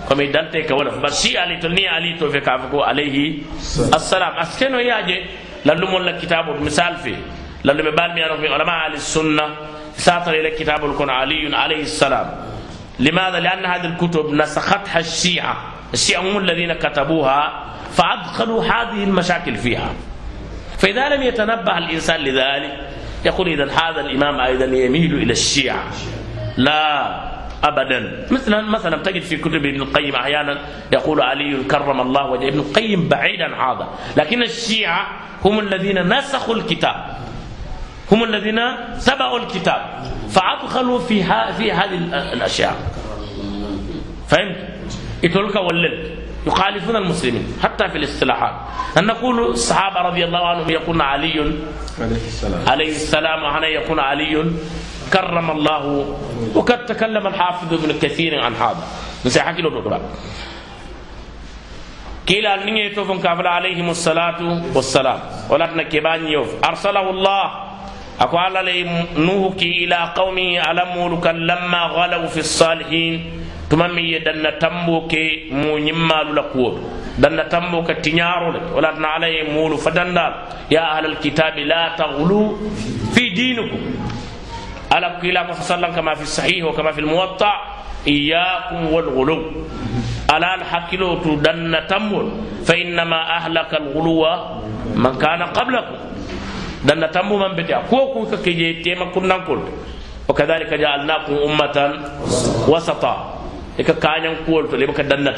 [0.09, 3.39] كما يدلت كولا بس شيء علي تلني علي تو في كافكو عليه.
[3.95, 4.33] السلام.
[4.37, 5.25] اسكنو ياجي
[5.67, 7.15] للم ولا كتاب مثال في
[7.65, 9.57] للم بال مي في علماء أهل السنة.
[9.95, 12.35] ساتر إلى كتاب الكون علي عليه السلام.
[12.99, 15.57] لماذا؟ لأن هذه الكتب نسختها الشيعة.
[15.93, 19.93] الشيعة هم الذين كتبوها فأدخلوا هذه المشاكل فيها.
[20.79, 22.89] فإذا لم يتنبه الإنسان لذلك
[23.25, 25.85] يقول إذا هذا الإمام أيضا يميل إلى الشيعة.
[26.57, 27.30] لا.
[27.65, 28.27] ابدا.
[28.31, 30.59] مثلا مثلا تجد في كتب ابن القيم أحيانا
[30.93, 33.89] يقول علي كرم الله وجهه ابن القيم بعيد عن هذا.
[34.17, 35.07] لكن الشيعة
[35.45, 37.17] هم الذين نسخوا الكتاب.
[38.13, 38.61] هم الذين
[38.99, 39.83] سبقوا الكتاب.
[40.31, 41.23] فأدخلوا في
[41.59, 41.99] في هذه
[42.33, 42.77] الأشياء.
[44.29, 44.57] فهمت؟
[45.23, 46.11] يتولك ولد
[46.47, 47.55] يخالفون المسلمين.
[47.63, 48.55] حتى في الاصطلاحات.
[48.99, 51.41] أن نقول الصحابة رضي الله عنهم يقولون علي؟
[52.01, 52.69] عليه السلام.
[52.69, 53.43] عليه السلام.
[53.43, 54.45] وهنا يقول علي.
[55.13, 55.85] كرم الله
[56.55, 58.85] وقد تكلم الحافظ ابن كثير عن هذا.
[59.27, 60.01] نسي حكي له دكتور
[62.27, 64.41] كيلا نيجي توفن كافل عليهم الصلاة
[64.75, 65.21] والسلام.
[65.51, 66.63] ولكن كبان يوف.
[66.65, 67.45] أرسله الله.
[68.21, 68.85] أكو على
[69.17, 70.95] نوح إلى قومه ألم
[71.25, 73.41] لما غلوا في الصالحين.
[73.71, 76.71] tuma min ye danna tambo ke mo ñimmalu la kuwo
[77.23, 79.79] danna tambo ka tiñaro le wala tana ala ye moolu
[80.69, 81.01] ya
[83.15, 83.31] fi
[84.91, 87.53] ألا قيل ما فصل كما في الصحيح وكما في الموطأ.
[88.01, 89.39] إياكم والغلو.
[90.33, 92.25] ألا الحق لو تدن تمر
[92.65, 94.23] فإنما أهلك الغلو
[94.97, 95.99] من كان قبلكم
[96.89, 99.61] دن تمر من بدأ كوكو كجي تيما كنا نقول.
[100.29, 101.77] وكذلك جعلناكم أمة
[102.69, 103.15] وسطا.
[103.81, 105.29] إكا كان ينقول لبك دن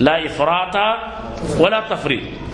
[0.00, 0.76] لا إفراط
[1.58, 2.51] ولا تفريط.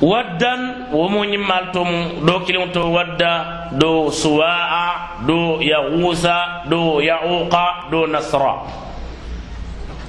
[0.00, 1.88] Waddan womo ñimmal tom
[2.22, 8.54] ɗo kilim to wadda ɗo suwa'a ɗo yahusa ɗo yauqa ɗo nasra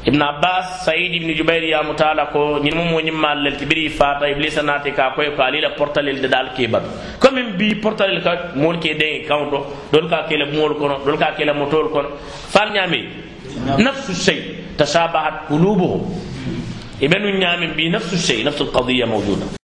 [0.05, 4.61] ibn abbas said ibn jubair ya mutala ko ñin mo ñimmal lel tibiri fata iblisa
[4.61, 6.83] nati ka koy ko alila portalel de dal ke bat
[7.19, 11.33] comme bi portalel ka mol ke de kawdo dol ka kele mol kono dol ka
[11.35, 13.09] kele motol kono fal ñami
[13.77, 14.39] nafsu shay
[14.77, 16.07] tashabahat qulubuhum
[17.01, 19.58] ibenu ñami bi nafsu shay nafsu alqadiyya mawjuda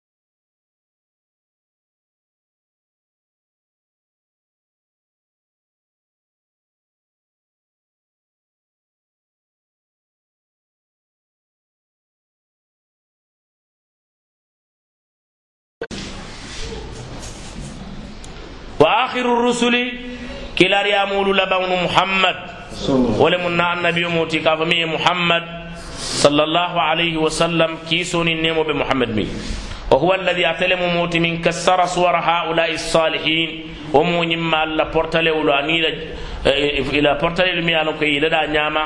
[19.22, 19.74] وآخر الرسل
[20.58, 22.36] كلا يامول لبون محمد.
[23.22, 25.44] ولمنا النبي موتي كافمي محمد
[26.22, 29.26] صلى الله عليه وسلم كيسون النيم بمحمد مي.
[29.90, 33.50] وهو الذي أتلم موت من كسر صور هؤلاء الصالحين.
[33.94, 35.60] ومو نما الله بورتالي ولا
[36.98, 38.84] إلى بورتالي المي أنو كي لدى نياما.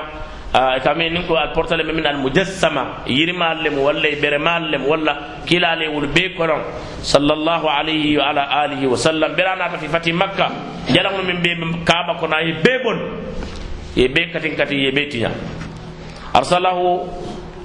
[0.52, 3.04] kame nin ko al portale me min al mujassama.
[3.06, 6.62] Yirimal lem walla e beremal lem walla kilale wul be koron
[7.02, 9.34] sallallahu alayhi wa ala alihi wa sallam.
[9.36, 10.50] Berana ta fi fati makka.
[10.88, 11.54] Jalango min be
[11.84, 12.98] kaaba ko ye be bon.
[13.96, 15.30] Ye be katin kati ye be tinya
[16.34, 17.08] arsalahu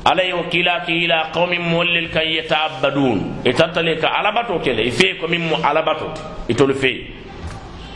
[0.05, 5.27] alayhi wa kilaki ila qaumin mollel kan yata'abbadun e ka alabato kele e ife ko
[5.27, 6.13] min mu alabato
[6.47, 6.91] itolu e fe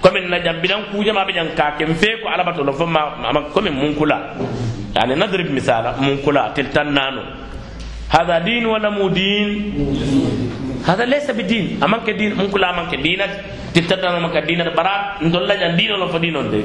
[0.06, 3.02] komin na jambilan kujama ɓe jan ka ken fe ko alabatolo fo ma
[3.54, 4.38] komin munkula.
[4.96, 7.22] Yani nadrib misala munkula tel tan nano
[8.13, 9.74] hada din wala mu din
[10.86, 13.30] hada laysa bi din amanke din munkula amanke dinat
[13.74, 16.60] tel tan nano manka dinat bara ndolla jan dinolo fo dinon de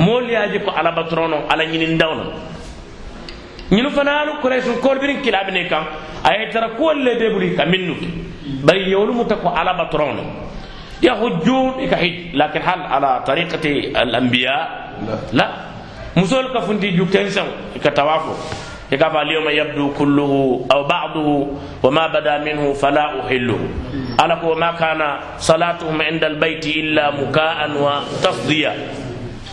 [0.00, 2.32] moliyaji ko alabatrono ala ñinin dawno
[3.70, 5.84] ñinu fanaalu kuraysun kool birin kilaabi ne kan.
[6.24, 8.06] A ye tara kuwol le bee buri ka min nuke
[8.64, 10.16] bari yewolu muta ko ala batoron
[11.02, 13.64] يحجون يكحج لكن هل على طريقة
[14.02, 14.62] الأنبياء؟
[15.32, 15.48] لا.
[16.16, 17.46] مسؤول كفندي جو تنسو.
[17.84, 18.34] كتوافو
[18.92, 20.32] يقف اليوم يبدو كله
[20.72, 21.26] أو بعضه
[21.82, 23.60] وما بدا منه فلا أحله
[24.18, 25.00] على وما كان
[25.38, 28.72] صلاتهم عند البيت إلا مكاء وتصدية.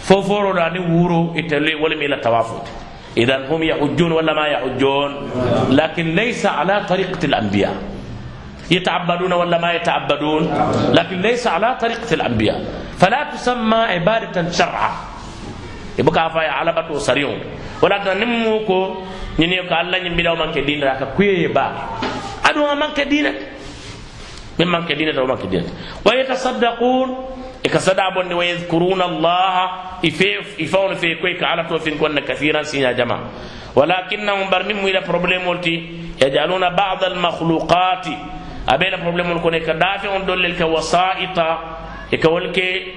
[0.07, 2.57] ففورو راني وورو إتلي ولم إلى توافو
[3.17, 5.11] إذا هم يحجون ولا ما يحجون
[5.69, 7.96] لكن ليس على طريقة الأنبياء.
[8.71, 10.43] يتعبدون ولا ما يتعبدون.
[10.93, 12.57] لكن ليس على طريقة الأنبياء.
[12.99, 14.91] فلا تسمى عبادة شرعا.
[15.99, 16.99] يبقى فاي على بطو
[17.81, 18.79] ولا تنموكو
[19.39, 21.73] نينيوك الله نمبلاو منك دين راك كوي يبار
[22.45, 23.37] أدوها منك دينك.
[24.59, 25.69] من منك دينة أو منك دينة
[26.05, 27.09] ويتصدقون.
[27.65, 27.99] إكسد
[28.31, 29.55] ويذكرون الله.
[30.59, 33.23] يفون في كويك على توفين كون كثيرا سينا جماعة
[33.75, 35.45] ولكنهم برنموا إلى بروبليم
[36.21, 38.05] يجعلون بعض المخلوقات
[38.67, 41.47] aɓela probléme ol kono e ka daafeŋol dollel ka wasaita
[42.11, 42.93] e ka wol ke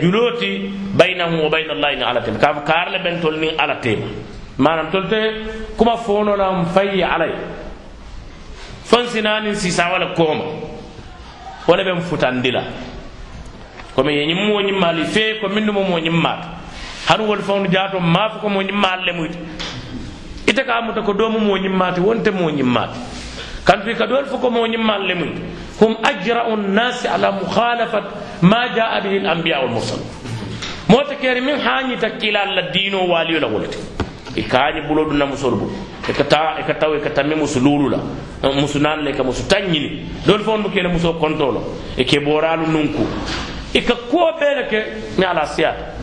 [0.00, 3.74] julooti baynahum wa bayna allahi ni ala tema kaa fo kaarle ɓen tol niŋ ala
[3.80, 4.06] tema
[4.58, 5.20] manam tol te
[5.76, 7.32] kuma fonolam fayi alay.
[8.84, 10.44] Fon sinaniŋ sisa wala kooma.
[11.66, 12.62] Wo le ɓen futandi la
[13.94, 16.48] komi ye ñiŋ moo ñiŋ maali fee ko minnu mo moo ñiŋ maata
[17.08, 19.38] hani wolu faŋnu jaato maa fo ko moo ñiŋ maali le muyta
[20.46, 22.98] ite ka muta ko doomu moo ñiŋ maati wonte moo ñiŋ maati
[23.64, 25.30] kantu ka dool fo ko moo ñimmaan le muñ
[25.80, 28.04] hum ajra'u nnasi ala mukhalafat
[28.42, 30.06] ma jaa bihi l anbiya walmursalun
[30.88, 33.78] moo te keeri min haañita kilaal la diinoo waaliyo la wolete
[34.36, 35.72] i kaañi bulo dunna musolu bulu
[36.08, 37.98] i ka taa i ka taw i ka tamme musu luulu la.
[38.52, 41.62] Musu naan la i ka musu tan ñini dool fo mu kele musoo konto lo
[41.96, 43.06] i ke booraalu nunku.
[43.72, 44.78] I ka kuwo bee le ke
[45.18, 45.93] ni ala siyaata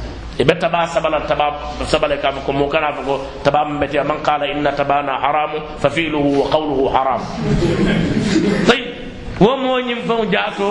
[0.42, 1.54] e ɓe taba sabala taba
[1.86, 5.90] sabale kam ko mo kana ko taba mbeti man qala inna tabana haramu fa
[8.68, 8.86] طيب
[9.42, 10.70] ومو ينفع جاتو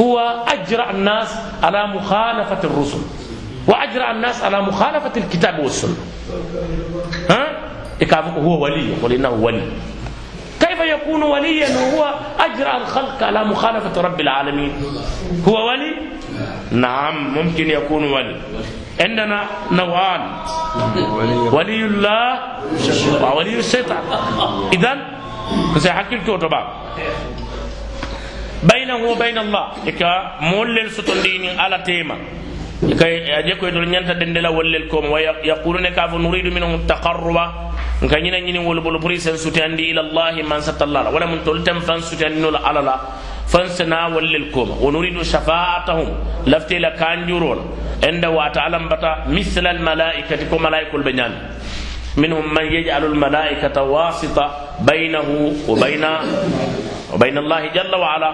[0.00, 3.02] هو أجرى الناس على مخالفة الرسل
[3.68, 5.96] وأجرى الناس على مخالفة الكتاب والسنة.
[7.30, 7.44] ها؟
[8.40, 9.68] هو ولي قل إنه ولي.
[10.60, 14.72] كيف يكون وليا وهو أجرى الخلق على مخالفة رب العالمين؟
[15.48, 15.92] هو ولي؟
[16.70, 18.36] نعم ممكن يكون ولي.
[19.00, 19.38] عندنا
[19.72, 20.22] نوعان.
[21.52, 22.28] ولي الله
[23.22, 24.02] وولي الشيطان.
[24.72, 24.98] إذن
[25.78, 26.64] سيحكي طبعا
[28.64, 29.64] بينه وبين الله.
[29.88, 30.10] إكا
[30.50, 32.16] مولل ستندين على تيما.
[32.82, 33.06] إكا
[33.44, 35.12] يجيكو يدل نيانتا دندلا ولل كوم.
[35.12, 37.38] ويقولون كافو نريد منهم التقرب.
[37.96, 41.64] nka ñina ñini wolu bolu pour sen sutiyandi ila llahi man satallala wala mun tol
[41.64, 42.60] tem fan sutiyandi nola
[43.46, 46.08] فانسنا وللكم ونريد شفاعتهم.
[46.46, 47.58] لفت إلى كان يرون
[48.04, 51.32] عند واتعلم بتا مثل الملائكة كما ملائكة البنيان.
[52.16, 54.46] منهم من يجعل الملائكة واسطة
[54.80, 56.04] بينه وبين
[57.14, 58.30] وبين الله جل وعلا.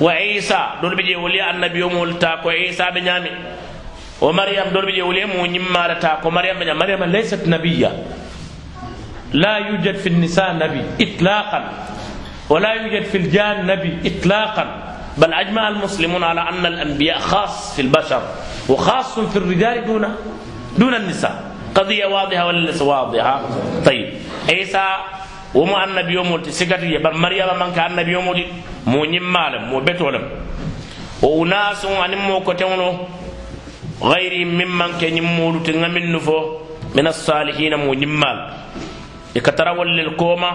[0.00, 0.60] وعيسى.
[0.82, 3.30] دول بيجي ولي النبي يوم التاكو عيسى بنيامي.
[4.20, 6.30] ومريم دول بيجي ولي مو نيمار تاكو.
[6.30, 6.78] مريم بنيامي.
[6.78, 7.90] مريم ليست نبية.
[9.32, 11.60] لا يوجد في النساء نبي اطلاقا.
[12.50, 14.64] ولا يوجد في الجان نبي إطلاقا.
[15.18, 18.22] بل أجمع المسلمون على أن الأنبياء خاص في البشر
[18.68, 20.04] وخاص في الرجال دون
[20.78, 21.52] دون النساء.
[21.74, 23.42] قضية واضحة ولا ليس واضحة؟
[23.86, 24.12] طيب.
[24.48, 24.86] عيسى
[25.54, 28.28] ومو النبي يوم سكتي بل مريم من كان النبي يوم
[28.86, 30.24] مو نمالم مو بتولم
[31.22, 32.90] وناس أن مو كتونو
[34.02, 36.56] غير ممن كان يمولو تنمن نفو
[36.94, 38.38] من الصالحين مو نمال
[39.34, 40.50] wallel toofo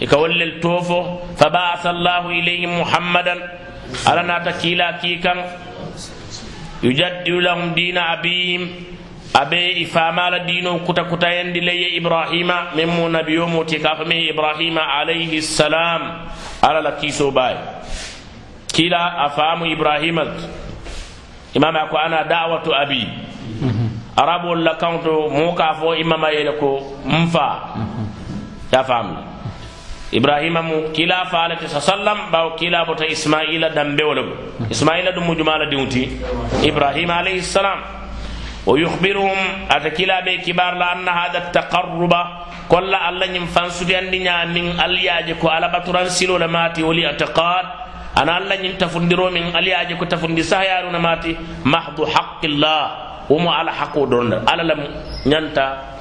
[0.00, 1.00] يكول التوفو
[1.36, 3.36] فباس الله إليه محمدا.
[4.06, 5.34] على ناتكيلا كيكا.
[6.82, 8.62] يجدد لهم دين أبيهم.
[9.36, 12.50] أبي إفاما لدينه كتا كتا يندلي إبراهيم.
[12.76, 16.02] ممو نبيو متكاف فمي إبراهيم عليه السلام.
[16.64, 17.56] على لكيسو باي.
[18.76, 20.18] كلا أفام إبراهيم.
[21.56, 23.08] إمام أكو أنا دعوة أبي.
[24.18, 26.72] أرابو لكانتو موكافو إمام يلكو
[27.04, 27.48] مفا.
[28.72, 29.35] فامي.
[30.12, 34.34] Ibrahima mu kila faalete sa sallam bawo kila bota ismaila dambewole go
[34.70, 36.06] ismaila ɗum mujumala diwti
[36.62, 37.82] ibrahima alayhi salam
[38.66, 44.18] wa yuhbiruhum ata kila ɓe kibar la anna hada taqarruba kolla allah ñim fansude andi
[44.22, 47.66] ñamin alyaje ko alabaturan silole mati woli atiqad
[48.14, 54.06] ana allah ñim tafundiro min alyaje ko tafundi sahyaruna mati mahdu haqqillah womo ala haqqo
[54.06, 54.80] donda ala lam
[55.26, 55.95] ñanta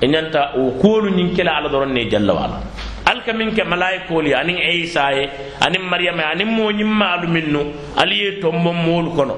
[0.00, 2.60] e ñanta o kuwolu ñiŋ kela alla doroŋ ne jalla wala
[3.06, 5.30] al ka miŋ ke malayikoolu ye aniŋ isa ye
[5.60, 7.60] aniŋ mariyama ye aniŋ moo ñiŋ maalu miŋ nu
[7.96, 9.36] ali ye tombon moolu kono.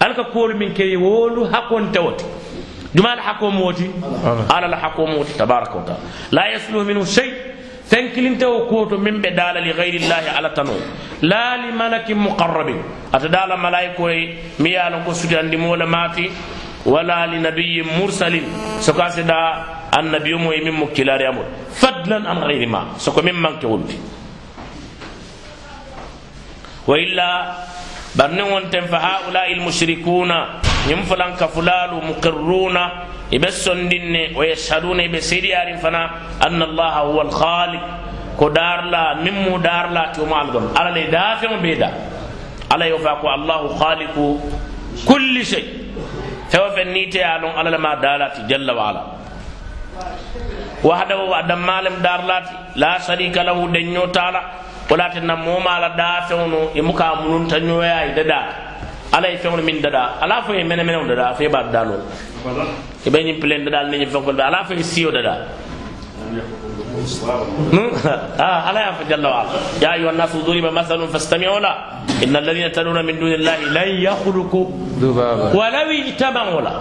[0.00, 2.24] Al ka kuwolu miŋ ke ye wolu hakonte wo ti.
[2.94, 3.90] Juma ala hakomo wo ti
[4.54, 6.00] ala la hakomo wo ti tabaraka wa taala.
[6.30, 7.30] La yasluhu minhu shay
[7.90, 10.72] fenkilinte wo kuwoto miŋ be daala li gayrillahi ala tano
[11.22, 12.80] la li malakin muqarrabin.
[13.12, 16.30] Ata daala malayiko ye miŋ ye a loŋ ko sutiyandi moo le maati
[16.86, 18.46] wala li nabiyin mursalin.
[18.80, 21.44] Soka si daa النبي موي من مكلار يامول
[21.76, 22.96] فضلا عن غير ما.
[22.96, 23.84] سكو من من كول
[26.88, 27.30] وإلا
[28.16, 30.30] بنون تن فهؤلاء المشركون.
[30.88, 32.76] ينفلن كفلال مقرون
[33.32, 36.02] يبسون دين ويشهدون بسيدي عرفنا
[36.46, 37.84] أن الله هو الخالق.
[38.32, 41.92] ko darla mimmu darla to malgon ala le dafe mo beda
[42.72, 44.40] ala yofa ko allah khaliqu
[45.04, 45.60] kulli shay
[46.48, 48.40] tawfa nite alon ala ma dalati
[50.82, 54.40] wahdahu adam malem darlati la sharika lahu denño tala
[54.90, 58.40] wala tenna momala da fewno e muka mununta ñoya e dada.
[59.12, 60.20] Ala e fewno min dada.
[60.20, 62.02] Ala fo e mene menew dada fo e ɓaɗo dalol
[63.06, 65.48] e ɓeñin plen dada alneñin fenkol ɓe ala fo e siyo dada.
[67.72, 67.90] Hmm?
[68.38, 69.50] Ah, ala ya fa jalla waala
[69.80, 72.02] ya ayuha annasu duriba mathalun fastamiu la.
[72.22, 74.60] Inna alladina taduna min duni illahi lan yakhluqu
[75.56, 76.72] walaw ijtamau la.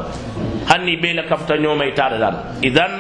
[0.72, 2.92] Hanni be la kafta ñooma ita dada idan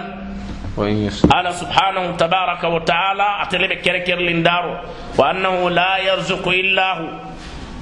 [0.77, 4.73] ala subhanahu tabaraka wa taala atele be kerekerlindaro
[5.17, 7.05] wa annahu la yarzuqu illa hu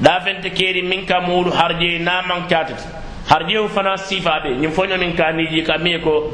[0.02, 2.84] da fente keri min ka mulu harje na man katati
[3.30, 6.32] harje fana sifa be nyim fonyo min ka ni ji ka mi ko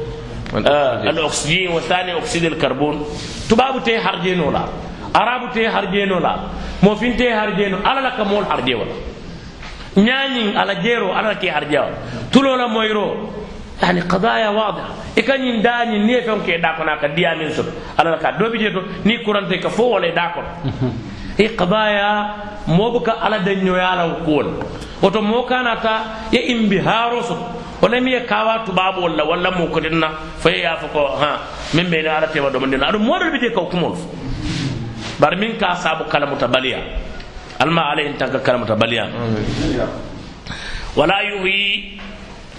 [0.74, 3.04] al oxygen wa thani oxyde al carbon
[3.48, 4.64] tubabu te harje no la
[5.14, 6.34] arabu te harje no la
[6.82, 8.94] mo fin te harje no ala la ka mol harje wala
[9.96, 11.96] nyanyi ala jero ala ke harje wala
[12.30, 13.28] tulola moyro
[13.82, 17.66] يعني قضايا واضحه إكاني داني ني فهم كي داكونا كديا من سب
[17.98, 20.44] على كا دو بيجي دو ني كورنت ولا داكون
[21.40, 22.10] إيه قضايا
[22.68, 24.10] موبك على دنيو يا لو
[25.02, 25.94] وتو مو كان تا
[27.28, 27.40] سب
[27.82, 30.08] wala mi ye kawa tubabu walla walla mukotinna
[30.40, 31.40] fo ye y'a fo ko ha
[31.74, 32.88] min bene ala tewa domandina.
[32.88, 33.94] Aɗum moɗol ɓe de kaw kumol
[35.20, 36.48] bari min ka sabu kalamuta
[37.58, 38.40] alma tanka
[40.96, 42.00] wala yuhi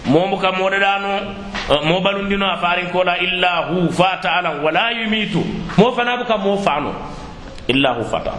[0.08, 5.44] momu ka مو eh, mo ɓalundino a farin kola illa hu fata alan wala مو
[5.78, 6.92] mo fana مو mo fano
[7.68, 8.34] illa hu fata.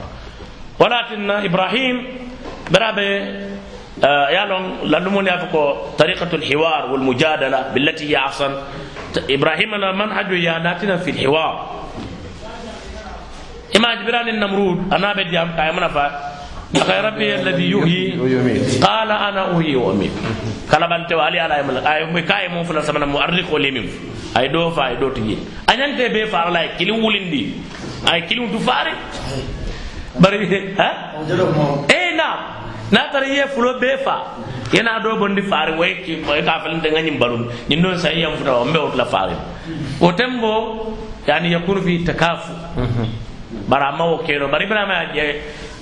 [0.79, 1.97] Walatinna ibrahim
[2.71, 3.49] berabe
[4.05, 8.53] آه يالون لالمون يافكو طريقة الحوار والمجادلة بالتي هي أحسن
[9.31, 11.55] إبراهيم أنا من حج يا ناتنا في الحوار
[13.77, 16.05] إما جبران النمرود أنا بدي أمك أنا فا
[16.76, 18.06] أخي ربي الذي يحيي
[18.82, 20.12] قال أنا أحيي وأميت
[20.74, 23.88] kala bante wali ala yamala ay mo kay mo fula samana mu'arrikh wali mim
[24.34, 25.38] ay do fa ay do tigi
[25.70, 27.54] anyante be fa ala kili wulindi
[28.10, 28.94] ay kili du faare
[30.18, 30.38] bari
[30.80, 30.90] ha
[31.86, 32.28] e na
[32.92, 34.16] na tar ye fulo be fa
[34.74, 38.10] yana do bondi faare way ki moy ka fa linde nganyim balun ni non sa
[38.10, 39.36] yam futa o mbe la faare
[40.02, 40.54] o tembo
[41.28, 42.54] yani yakunu fi takafu
[43.70, 45.28] bara ma wo kero bari bana ma je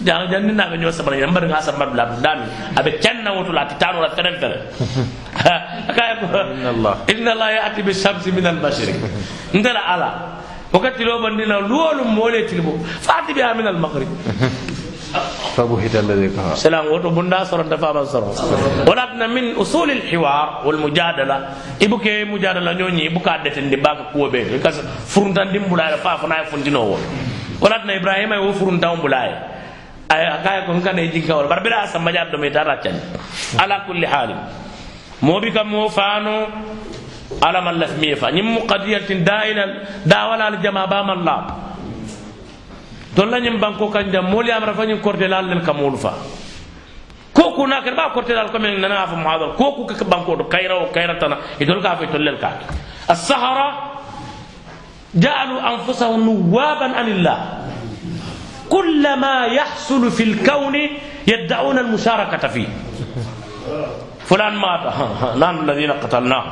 [0.07, 2.47] jang janni na ga nyosa bari yambar nga sambar bla dami
[2.79, 4.59] abe canna wotu la titano la tere tere
[5.97, 6.27] kaya ko
[7.13, 8.95] inna allah ya'ti bi shamsi min al mashriq
[9.59, 10.11] ndala ala
[10.73, 14.09] wakati lo bandina luwolu mole tilbo fati bi min al maghrib
[15.57, 18.35] فبهت الذي كفر سلام وتو بندا سرون دفا سرون
[18.89, 21.37] ولكن من اصول الحوار والمجادله
[21.81, 26.99] ibuke mujadala nyonyi ibuka detende baka kuobe kasi furuntan dimbula fa fa na fundino wo
[27.61, 29.56] wala na ibrahima wo furuntan bulay ay
[30.09, 32.95] akaya ko ngane jinka wala barbira sa majad do metara tan
[33.59, 34.31] ala kulli hal
[35.23, 36.47] mobi kam mo fano
[37.43, 39.65] ala man laf mi fa nyim qadiyatin da'ila
[40.07, 41.37] da'wala al jamaa ba man la
[43.17, 46.15] dolla nyim banko kanja moli amra fa nyim korte lal lel kamul fa
[47.35, 50.45] koku na kan ba korte dal ko men nana fa muhadar koku ka banko do
[50.47, 52.51] kayra o kayra tana idol ka fa tollel ka
[53.09, 53.97] as-sahara
[55.17, 57.39] أنفسهم نوابا عن الله
[58.71, 60.75] كل ما يحصل في الكون
[61.27, 62.69] يدعون المشاركة فيه.
[64.27, 64.93] فلان مات.
[65.37, 66.45] نحن الذين قتلناه.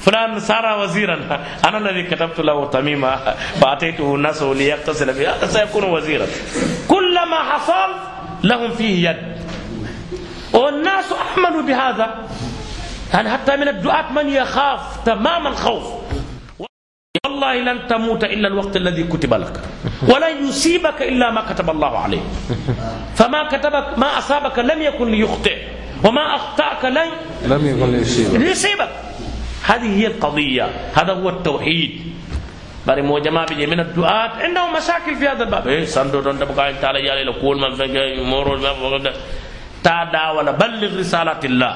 [0.00, 1.18] فلان صار وزيرا.
[1.68, 3.16] أنا الذي كتبت له تميمه
[3.60, 6.26] فأتيته الناس ليغتسل بها سيكون وزيرا.
[6.88, 7.90] كلما حصل
[8.44, 9.36] لهم فيه يد.
[10.52, 12.14] والناس احملوا بهذا.
[13.14, 16.05] يعني حتى من الدعاة من يخاف تمام الخوف.
[17.36, 19.60] والله لن تموت إلا الوقت الذي كتب لك.
[20.08, 22.24] ولن يصيبك إلا ما كتب الله عليك.
[23.12, 25.56] فما كتبك ما أصابك لم يكن ليخطئ.
[26.00, 27.08] وما أخطأك لن
[27.44, 28.40] لم يكن ليصيبك.
[28.40, 28.92] ليصيبك.
[29.68, 30.66] هذه هي القضية.
[30.96, 31.92] هذا هو التوحيد.
[32.86, 35.68] Bari mo jama bi min addu'at عندهم مشاكل في هذا الباب.
[35.68, 38.56] إيه سندو دون دبقا تعالى يالي لكول من فنك مورو
[39.82, 41.72] تا دا ولا بلغ رسالة الله.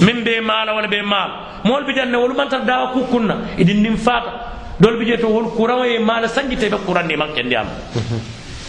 [0.00, 1.30] من بي مال ولا بي مال.
[1.66, 2.94] مول بجنة ولو من تدعوا
[4.80, 7.28] كوكونا إذن نمفاتا دول بيجي تو ول قران وي مال سانجي تي قران دي مان
[7.34, 7.68] كندي ام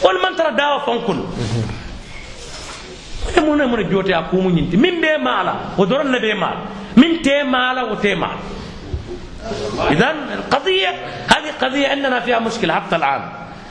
[0.03, 1.19] ول من ترى داوا فانكول
[3.37, 4.77] من من جوتي اكو مو نينتي.
[4.77, 6.57] من بي مالا؟ ودورن بي مال.
[6.97, 8.37] من تي مالا وتي مال.
[9.91, 10.89] اذا القضية
[11.27, 13.21] هذه قضية عندنا فيها مشكلة حتى الآن.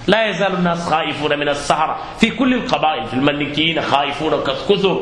[0.06, 1.96] لا يزال الناس خائفون من السحرة.
[2.20, 4.32] في كل القبائل في الملكيين خائفون
[4.68, 5.00] كثر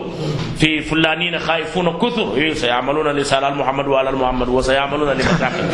[0.59, 2.55] في فلانين خائفون كثر.
[2.55, 5.65] سيعملون لسال محمد وآل محمد وسيعملون لمساكن.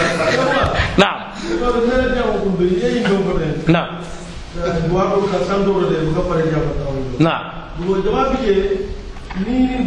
[1.05, 1.21] نعم.
[3.69, 3.99] نعم.
[7.19, 7.51] نعم.
[9.38, 9.79] ni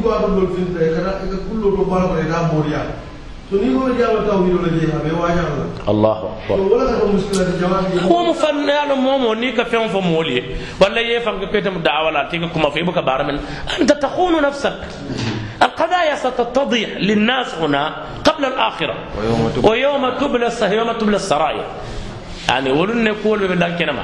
[1.48, 3.11] kullo to moriya
[3.52, 3.58] ko
[5.92, 6.56] الله أكبر
[8.08, 10.40] ko mu fan yalo momo ni ka fen fo moli
[10.80, 13.38] wala ye fan ka petam da'wa la tiga kuma fi buka baramin
[13.80, 14.74] anta takhunu nafsak
[15.62, 17.84] القضايا ستتضح للناس هنا
[18.26, 18.96] قبل الآخرة.
[19.62, 20.78] ويوم تبلى.
[20.78, 21.66] يوم تبلى السرائر
[22.50, 24.04] يعني ولن نقول بلان كنما.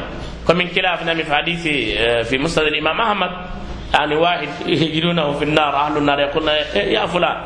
[0.49, 1.63] ومن خلافنا في حديث
[1.97, 3.31] آه، في مسند الإمام أحمد
[3.93, 7.37] يعني واحد يجدونه في النار أهل النار يقولون يا فلان.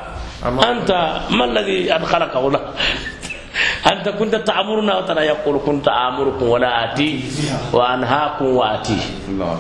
[0.42, 0.92] أنت
[1.30, 2.62] ما الذي أدخلك هنا
[3.92, 7.24] أنت كنت تأمرنا وتنهانا يقول كنت أمركم ولا آتي
[7.74, 8.98] وأنهاكم وآتي.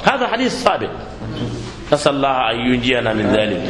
[0.03, 0.89] هذا حديث ثابت
[1.93, 3.61] نسأل الله أن ينجينا من ذلك.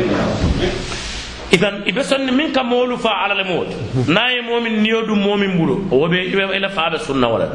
[1.53, 3.67] إذن إبسن منك مولفا فعلى الموت.
[4.07, 5.83] ناي مؤمن نيود مؤمن بلو.
[5.93, 7.49] هو بيجب إلى فعل السنة ولا.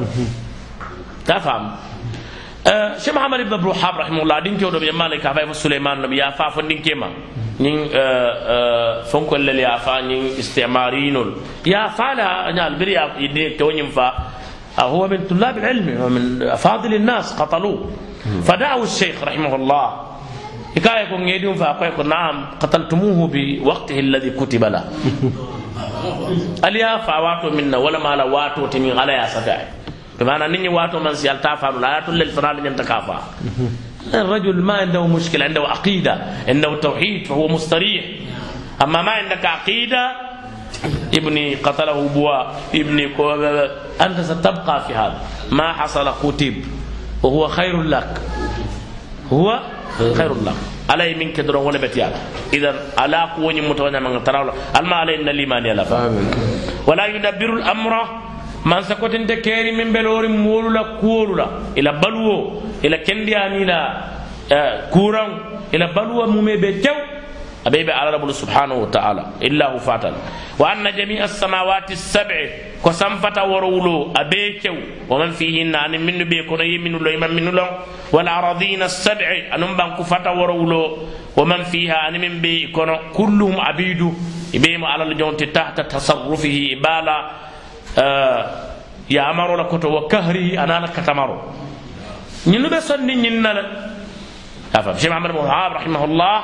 [1.27, 1.77] تفهم؟
[2.67, 6.31] أه، شيخ محمد بن ابو حاب رحمه الله دين كيو دو يمالك سليمان نبي يا
[6.31, 7.11] فاف دين كيما
[7.61, 7.89] ñing
[9.11, 11.35] fonkol ya fa ñing istimarinol
[11.65, 14.37] ya fa la ñal bir ya idin to ñim fa
[14.85, 17.91] هو من طلاب العلم ومن أفاضل الناس قتلوه
[18.45, 19.87] فدعوا الشيخ رحمه الله
[21.57, 24.85] fa koy ko naam qataltumuhu bi waqtihi alladhi kutiba la
[26.61, 29.57] aliya fa wato minna wala mala wato timi ala ya safa
[30.19, 33.17] be mana ninni wato man si alta fa la yatul lil fanal nyanta kafa
[34.15, 38.05] الرجل ما عنده مشكلة عنده عقيدة عنده توحيد فهو مستريح.
[38.83, 40.13] أما ما عندك عقيدة
[41.15, 42.43] ابني قتله بوا
[42.75, 43.07] ابني
[44.01, 45.21] أنت ستبقى في هذا.
[45.53, 46.55] ما حصل كتب
[47.23, 48.21] وهو خير لك.
[49.33, 49.61] هو
[49.99, 50.55] خير الله
[50.91, 51.57] علي من كدر
[58.67, 58.75] ولا بتيال اذا على قوني متوانا من تراولا الما علينا الايمان يلا ولا يدبر الامر
[58.75, 61.47] من سكوت انت كيري من بلور مولو لا كولو لا
[61.79, 64.11] إلى بلو إلى كندياني لا
[64.91, 65.39] كوران
[65.75, 66.95] إلى بلو مومي بيتو
[67.67, 70.13] أبيب على رب سبحانه وتعالى إلا هو فاتن
[70.59, 72.39] وأن جميع السماوات السبع
[72.85, 74.75] كسنفة ورولو أبيكو
[75.11, 77.67] ومن فيهن أن من بيكون يمن لو يمن من لو
[78.13, 80.99] والأراضين السبع أنم بان كفة ورولو
[81.37, 84.13] ومن فيها أن من بيكون كلهم عبيد
[84.55, 85.37] إبيم على الجون
[87.97, 88.47] تصرفه إبالا آه
[89.11, 91.39] يا أمر لكتو وكهري أنا لك تمرو
[92.47, 93.53] نينو بسن نيننا
[94.75, 95.47] أفهم شيخ محمد بن
[95.79, 96.39] رحمه الله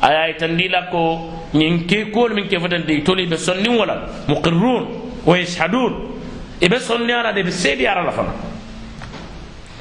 [0.00, 3.94] aya itandila ko ñin ke kool min ke fotande toli ɓe sonnin wala
[4.28, 4.84] muqirrun
[5.26, 5.92] wa yashhadun
[6.60, 8.32] eɓe sonni ala de ɓe seedi ara la fana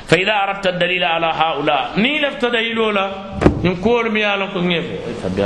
[0.07, 4.99] fa ida aradta dalila ala haula ni lefta dalilola ñin kool mi yalon ko ŋefe
[5.23, 5.41] sabbi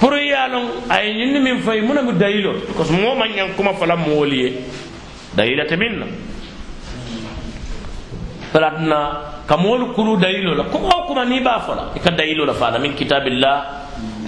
[0.00, 2.90] pour ye a loŋ a ye ñiŋ ni miŋ fayi mu na mu dayilo parce
[2.90, 4.52] que moo maŋ ñaŋ kuma fala moolu ye
[5.34, 6.06] dayila te miŋ na
[8.52, 8.98] falatina
[9.46, 10.64] ka moolu kuru dayilo la.
[10.64, 12.94] Kuma o kuma niŋ i be a fo la i ka dayilo la faala miŋ
[12.94, 13.64] kitabillah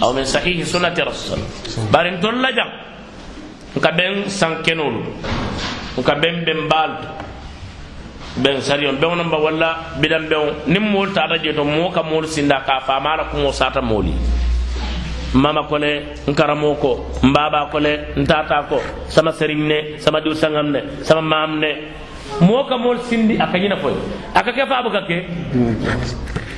[0.01, 1.39] aw min sahihi sunnati rasul.
[1.91, 2.69] Bari ntolu la jaŋ
[3.77, 5.03] nka ben sankenolu
[5.97, 6.97] nka ben ben baalu
[8.37, 9.69] ben sariyon beŋo namba walla
[10.01, 13.23] bidan beŋo niŋ moolu taata je to moo ka moolu sinda ka a faama la
[13.29, 14.48] kuŋo saata moolu ye
[15.33, 20.79] mama kole nkaramo ko mbaba kole ntata ko sama serigne ne sama diw sangam ne
[21.03, 21.71] sama mam ne
[22.41, 23.93] moo ka mool sindi a ka ñina foy.
[24.35, 25.25] A ka ke fa buka ke?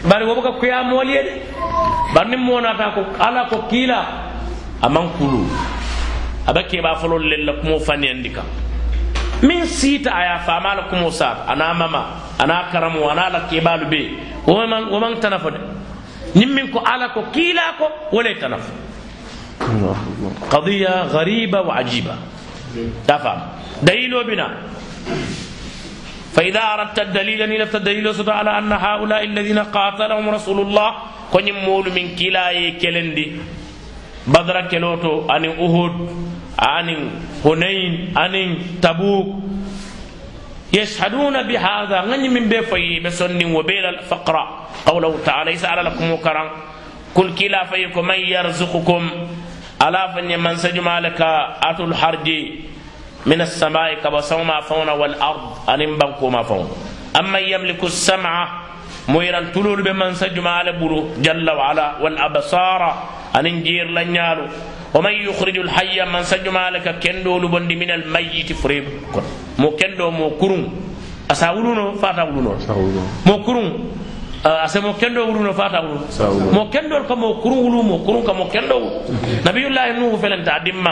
[0.07, 1.41] Bari wo buka kuya mool ye de.
[2.13, 3.99] Bari ni moonata ko ala ko kiila
[4.81, 5.45] a man kulu.
[6.47, 8.45] A be keɓa folol lel la kumo faniyandi kan
[9.43, 12.05] min siita a ye faama la kumo saata ana mama
[12.39, 14.09] ana karamo ana la keɓalu be.
[14.47, 15.57] Woman tana fo de.
[17.13, 18.71] Ko kiila ko wole tanafo
[20.49, 22.15] qadiya gariba wa ajiba
[23.07, 23.39] ta faam
[23.83, 24.47] dalilo bina
[26.31, 30.89] فإذا أردت الدليل نلت الدليل على أن هؤلاء الذين قاتلهم رسول الله
[31.27, 33.27] كن مول من كلا كلندي.
[34.31, 35.95] بدر كلوتو أن أهود
[36.55, 36.87] أن
[37.43, 38.33] هنين أن
[38.79, 39.27] تبوك.
[40.73, 42.01] يشهدون بهذا.
[42.01, 44.43] غني من بفي بسن وبيل الفقرة
[44.85, 46.49] قوله تعالى يسأل لكم وكرم
[47.15, 49.09] كل كلا فيكم من يرزقكم؟
[49.81, 51.21] ألا فني من سجم لك
[51.63, 52.27] أتو الحرج
[53.25, 56.71] من السماء كما سوما فون والأرض أن بنكو ما فون؟
[57.19, 58.61] أما يملك السمع
[59.09, 62.81] مويران تلول بمن سجم على برو جل وعلا والأبصار
[63.35, 64.45] أن جير لنيالو
[64.93, 68.85] ومن يخرج الحي من سجم لك كندو لبند من الميت فريب.
[69.59, 70.63] مو كندو مو كرون.
[71.31, 72.23] أساولونو فاتا
[73.25, 73.67] مو كرون.
[74.45, 75.79] آه، أسا مو كندو ولونو فاتا
[76.51, 78.79] مو كندو كما كرون مو كرون كما كندو.
[79.47, 80.87] نبي الله نوح فلن تعدم.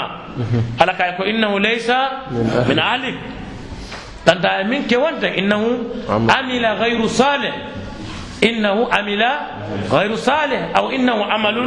[0.79, 1.89] على كايكو إنه ليس
[2.69, 3.19] من عليك
[4.25, 5.61] تنتا من كونت إنه
[6.07, 7.55] عمل غير صالح.
[8.43, 9.23] إنه عمل
[9.91, 10.61] غير صالح.
[10.77, 11.57] أو إنه عمل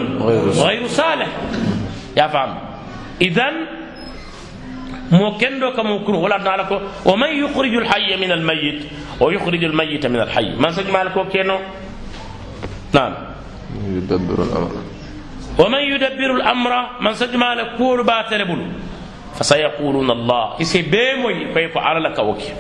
[0.57, 1.29] غير صالح.
[2.17, 2.51] Ya fam
[3.21, 3.55] idan
[5.11, 8.41] mo kendo ka mo kuru wala dala ko wa man yukhriju al hayya min al
[8.41, 8.89] mayyit
[9.21, 11.59] wa yukhriju al mayyita min al hayy man sajma ko keno
[12.93, 13.13] نعم.
[13.89, 14.71] يدبر الأمر.
[15.59, 18.67] ومن يدبر الأمر من سجما لكور باتل بلو.
[19.41, 22.53] فسيقولون الله إسي بيموي فيكو على لك وكي.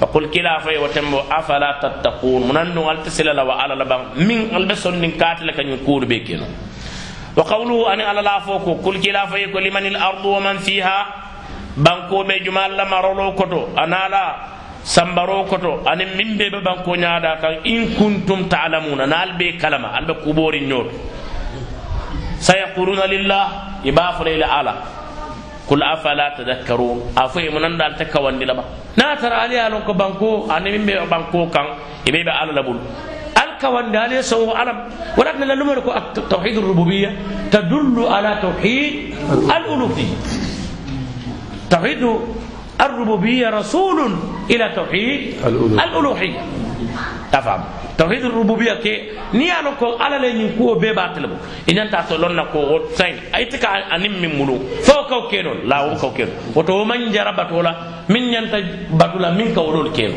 [0.00, 5.10] فقل كلا في وتمو أفلا تتقون؟ من أنه التسل لو على لبا من البسون من
[5.20, 5.52] كاتل
[7.38, 10.58] wa qawluhu ani ala la fo ko kul kila fayi ko limanil ardu wa man
[10.58, 11.06] fiha?
[11.78, 14.34] Bankoɓe juma allah marolo koto anala
[14.82, 19.06] sambaro koto anin min be be banko ñaada kan in kuntum talamuna.
[19.06, 20.90] Na al be kalama al be kuɓori ñooto
[22.40, 23.44] sayaquluna lillah?
[23.84, 24.74] Iba fola ila ala.
[25.68, 27.12] Kul afala tadakkarun?
[27.14, 28.64] A fo emo nanda alta kawandi laba.
[28.96, 31.66] Na tara ali alon ko banko ani min be banko kan.
[32.06, 32.80] Iɓe ɓe ala labulu.
[33.58, 34.78] الكون دالي سو علم
[35.18, 35.74] ولكن لما
[36.30, 37.10] توحيد الربوبية
[37.50, 39.14] تدل على توحيد
[39.50, 40.14] الألوهية.
[41.70, 42.02] توحيد
[42.80, 43.98] الربوبية رسول
[44.50, 45.20] إلى توحيد
[45.74, 46.40] الألوهية.
[47.32, 47.64] تفهم.
[47.98, 51.34] توحيد الربوبية كي نيانو كو على لين ينكو بيبا تلبو
[51.70, 53.34] إن أنت أتولون كو سين.
[53.34, 54.58] أي تكا أنم من ملو.
[54.86, 57.74] فو كو كينو لا هو كو كينو وتو من جربت ولا
[58.08, 60.14] من ينتج بدولا من كورول كينو.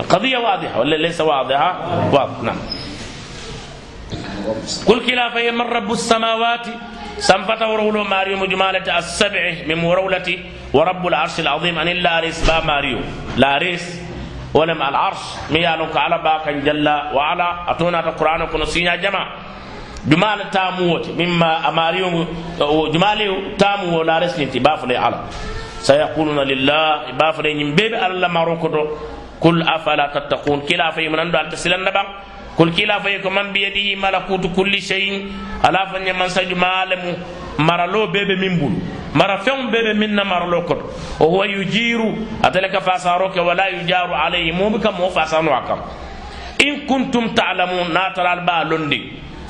[0.00, 1.70] القضية واضحة ولا ليس واضحة؟
[2.12, 2.42] واضح.
[2.42, 2.56] نعم.
[4.86, 6.66] قل كلا فهي من رب السماوات.
[7.18, 10.38] سنفت ورولو ماريو مجمالة السبع من ورولة
[10.72, 11.78] ورب العرش العظيم.
[11.78, 12.98] أن الله ريس با ماريو.
[13.36, 14.03] لا ريس.
[14.54, 15.50] ولم العرش.
[15.50, 17.48] ميالك على باك جل وعلا.
[17.74, 19.22] أتونا القرآن كن سينا جمع.
[20.06, 22.08] جمال تاموت مما أماريو
[22.94, 23.20] جمال
[23.58, 25.18] تامو لا ريس نتي بافلي على.
[25.82, 27.12] سيقولون لله.
[27.18, 28.68] بافلي نبيب الله ماروكو
[29.40, 30.60] قل أفلا تتقون.
[30.68, 32.08] كلا في من نبang
[32.54, 35.26] kul kila faye ko man biyadihi malakutu kulli cheyin
[35.58, 37.18] ala fa ñaman sadio maalemu
[37.58, 38.76] maralo bebe min bulu
[39.14, 40.90] mara feŋ bebe min na maralo koto
[41.20, 45.62] o huwa yujiru atele ka fasaro ke wala yujaru alayhi momi kam mo fasano a
[45.66, 45.80] kam
[46.60, 49.00] in kuntum talamun natalal ba londi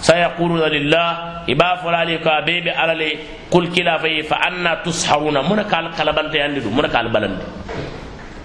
[0.00, 3.18] sayaquluna lillah iba folali ko a bebe alale
[3.50, 7.44] kul kila faye fa anna tusharuna muna kal kalabante yandi du muna kal balandi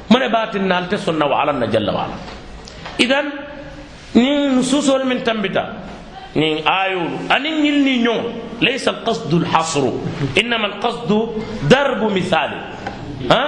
[0.09, 2.15] mune batin nalte sonna wa alanna jalla wa ala
[2.97, 3.25] idan
[4.15, 5.63] ni nususol min tambita
[6.35, 8.19] ni ayolu ani ñilni ñoŋ
[8.61, 9.91] laysa alqasdu alhasru
[10.35, 11.17] innama alqasdu
[11.69, 12.57] darbu misali
[13.31, 13.43] ها؟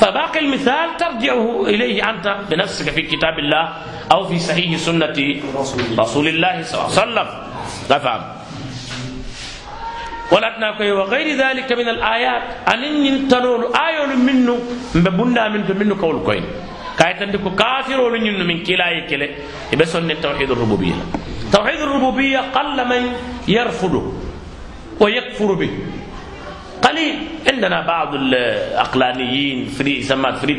[0.00, 3.64] فباقي المثال ترجعه إليه أنت بنفسك في كتاب الله
[4.12, 5.12] أو في صحيح سنة
[5.98, 7.28] رسول الله صلى الله عليه وسلم.
[7.90, 8.22] نفهم
[10.32, 10.62] ولكن
[10.96, 12.42] وغير ذلك من الآيات.
[12.72, 14.54] أن ينتنول آيول منه
[15.04, 16.44] ببندا منه منه كول كوين.
[17.00, 19.26] kayitandi ko kafirolu ñinnu min kilaye kele
[19.72, 20.16] ibe sonne
[21.84, 23.14] rububiyya qalla man
[23.46, 24.14] yarfudu
[25.00, 25.72] wa yakfuru bih
[26.80, 27.44] قليل.
[27.44, 30.54] عندنا بعض العقلانيين فري يسمى فري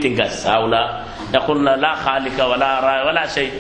[0.46, 0.88] هؤلاء.
[1.34, 3.52] يقولون لا خالق ولا را ولا شيء.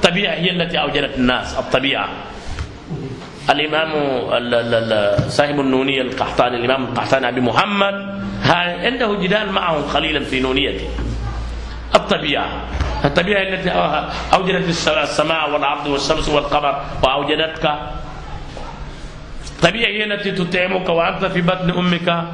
[0.00, 2.08] الطبيعة هي التي أوجدت الناس الطبيعة.
[3.52, 3.90] الإمام
[4.32, 7.96] ال- ال- ال- صاحب النونية القحطاني الإمام القحطاني أبي محمد
[8.80, 10.88] عنده جدال معهم قليلا في نونيته.
[11.94, 12.48] الطبيعة.
[13.04, 13.70] الطبيعة التي
[14.34, 17.74] أوجدت السماء والأرض والشمس والقمر وأوجدتك.
[19.62, 22.24] طبيعة هي التي تطعمك وأنت في بطن أمك.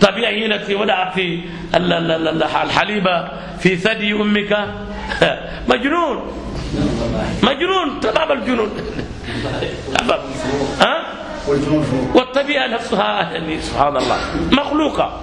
[0.00, 1.42] طبيعة هي التي وضعت ال-
[1.74, 3.06] ال- ال- الحليب
[3.60, 4.52] في ثدي أمك.
[5.70, 6.32] مجنون.
[7.42, 8.00] مجنون.
[8.00, 8.70] تمام الجنون.
[10.80, 11.02] ها؟
[12.14, 14.16] والطبيعة نفسها يعني سبحان الله
[14.52, 15.20] مخلوقة.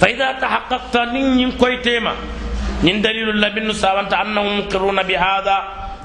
[0.00, 2.12] فإذا تحققت نين كويتيما.
[2.82, 5.56] نين دليل الله بن ساوانت أنهم مقرون بهذا.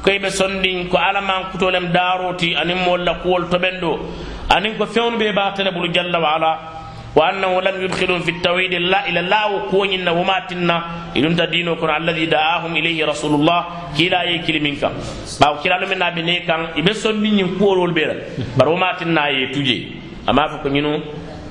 [0.06, 2.62] كي بسندين كو على ما كتولم داروتي.
[2.62, 3.94] أنم ولا كول تبندو.
[4.52, 6.54] أنم كو فيون بباتل بلو جل وعلا.
[7.16, 10.78] وأنه لم يدخلون في التوحيد الله إلى الله وكون إن وماتنا.
[11.16, 13.60] إذن تدينو كن الذي دعاهم إليه رسول الله.
[13.98, 14.84] كلا يكل منك.
[15.42, 18.16] باو كلا من أبني كان يبسندين كول والبيرا
[18.58, 19.80] بر وماتنا يتوجي.
[20.30, 20.94] أما فكو نينو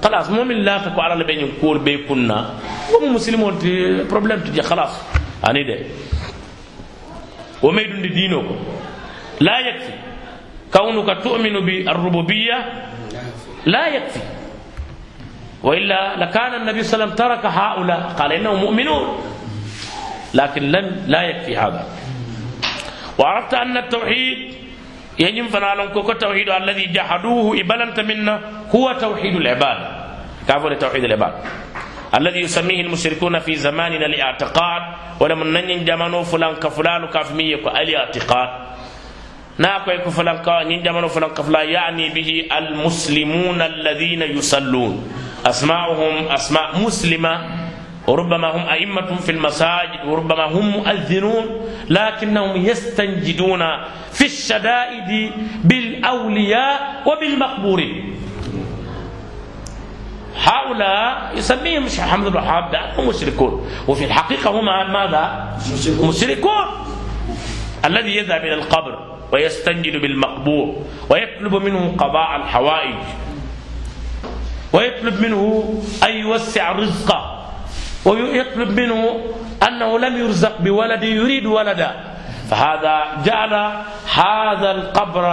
[0.05, 2.55] خلاص مؤمن لا تكو على لبين كول بي كنا
[2.95, 5.03] هم مسلمون تي بروبليم تجي خلاص.
[5.49, 5.79] اني ده
[7.63, 8.57] وما يدون دينه.
[9.41, 9.93] لا يكفي.
[10.73, 12.59] كونك تؤمن بالربوبية
[13.67, 14.21] لا يكفي.
[15.63, 18.15] وإلا لكان النبي صلى الله عليه وسلم ترك هؤلاء.
[18.19, 19.19] قال إنهم مؤمنون.
[20.35, 21.87] لكن لن لا يكفي هذا.
[23.19, 24.55] وعرفت أن التوحيد
[25.19, 28.41] يجب فنالون كوكو توحيد الذي جحدوه إبلنت منا
[28.75, 29.79] هو توحيد العباد.
[30.49, 31.33] كافر توحيد العباد؟
[32.15, 34.83] الذي يسميه المشركون في زماننا الاعتقاد
[35.21, 38.49] ولم ننين جمانو فلان كفلان كافمية الاعتقاد
[39.59, 44.95] ناكو يكو فلان كا نين جمانو فلان كفلا يعني به المسلمون الذين يصلون.
[45.47, 47.35] أسماؤهم أسماء مسلمة
[48.09, 51.45] وربما هم أئمة في المساجد وربما هم مؤذنون
[51.89, 53.63] لكنهم يستنجدون
[54.13, 55.33] في الشدائد
[55.65, 58.15] بالأولياء وبالمقبورين.
[60.43, 63.69] هؤلاء يسميهم الشيخ محمد بن الوهاب هم مشركون.
[63.89, 65.59] وفي الحقيقة هم ماذا؟
[66.03, 66.67] مشركون.
[67.85, 70.77] الذي يذهب إلى القبر ويستنجد بالمقبور
[71.11, 72.97] ويطلب منه قضاء الحوائج
[74.73, 77.38] ويطلب منه أن يوسع رزقه.
[78.09, 79.03] ويطلب منه
[79.69, 81.91] أنه لم يرزق بولد يريد ولدا.
[82.51, 82.95] فهذا
[83.25, 83.55] جعل
[84.15, 85.25] هذا القبر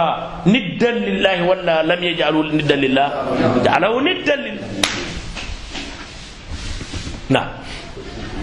[0.46, 3.08] ندا لله ولا لم يجعله ندا لله.
[3.64, 4.68] جعله ندا لله.
[7.32, 7.48] نعم.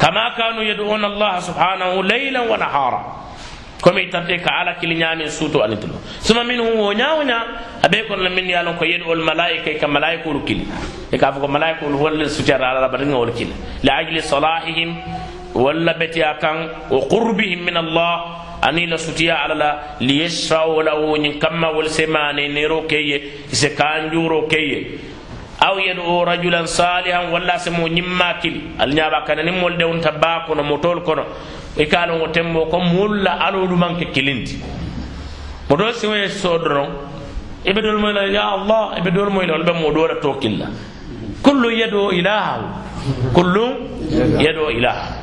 [0.01, 3.01] كما كانوا يدعون الله سبحانه ليلا ونهارا.
[3.83, 7.37] Komi tarte ka ala kili ñamin suuto anitilo suma min hu wo ña wo ña
[7.83, 10.63] abe kon la min yalon ko yedol malaika ka malaikolu kili
[11.11, 13.51] e ka ko malaikolu walla sutara ala batin ngol kili
[13.83, 14.95] li ajli salahihim
[15.53, 21.17] walla betiya kan wa qurbihim min allah ani la sutiya ala la li yashfa'u lahu
[21.19, 23.19] nyin kamma wal semane nero keye
[23.51, 24.95] se kanjuro keye
[25.59, 30.55] aw yad'u rajulan salihan walla semo nyimma kili al nyaba kana nim mol dewun tabako
[30.55, 31.25] no motol kono
[31.75, 34.61] E i ka lon wo tembo ko moolu la aloolu maŋ ke kilinti
[35.69, 36.89] moto siŋo ye soo doroŋ
[37.65, 39.91] i be doolu moyi la ya allah i be doolu moyi la wolu be moo
[39.91, 40.67] doola too kil la
[41.41, 42.63] kullu yedo ilahahu
[43.33, 43.71] kullum
[44.39, 45.13] yedo ilahahu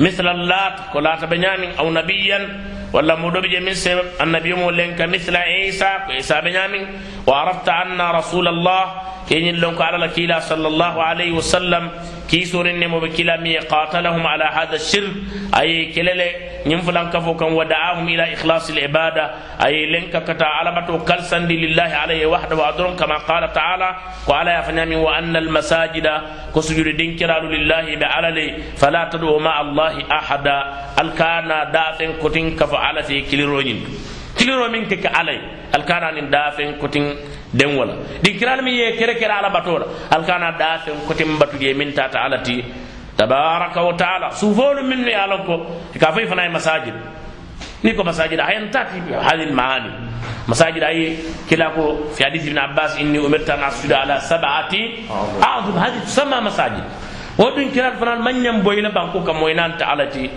[0.00, 2.44] misla laat ko laata be ñaamiŋ aw nabiyan
[2.92, 6.84] ولا مدوب من سبب النبي مولنك مثل عيسى عيسى بنيامين
[7.26, 8.84] وعرفت أن رسول الله
[9.28, 11.84] كين لونك على كيلا صلى الله عليه وسلم.
[12.30, 15.12] كي سورن نمو بكلا مي قاتلهم على هذا الشرك
[15.60, 16.30] اي كلله
[16.66, 19.24] نيمفلان كفو كان ودعاهم إلى اخلاص العباده
[19.64, 23.90] اي لنك كتا على بتو كلسن لله عليه وحده وادرون كما قال تعالى
[24.30, 26.06] قال يا فنامي وان المساجد
[26.54, 28.38] كسجود دينكرال لله بعلل
[28.80, 30.58] فلا تدعوا مع الله احدا
[31.02, 33.78] الكانا دافن كوتين كفو على في كليروين
[34.38, 35.38] كليرو من كك علي
[35.74, 37.06] الكانا دافن كوتين
[37.52, 41.14] den wala din kiral mi ye kere kere ala batola al kana da fe ko
[41.14, 42.62] tim batu ye min tata ala ti
[43.16, 45.66] tabaraka wa taala sufolu min ni ala ko
[45.98, 46.94] ka fay fana masajid
[47.82, 49.90] ni ko masajid ayan tati hadil maani
[50.46, 55.10] masajid ay kila ko fi hadith ibn abbas inni umirtu an asjuda ala sab'ati
[55.42, 56.84] a'zum hadith sama masajid
[57.36, 60.30] wo din kiral fana manyam boyna banko kam moynan ta ala ti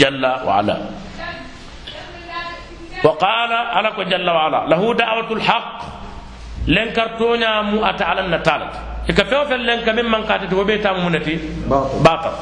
[0.00, 0.76] jalla wa ala
[3.00, 5.99] وقال على جل وعلا له دعوة الحق
[6.66, 8.72] lenkar toña mu ata alan na talat
[9.08, 11.34] e ka fewo fel lenka min man katati wo ɓe tamu munati
[12.04, 12.32] batal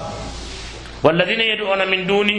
[1.02, 2.38] walladina yaduna min duni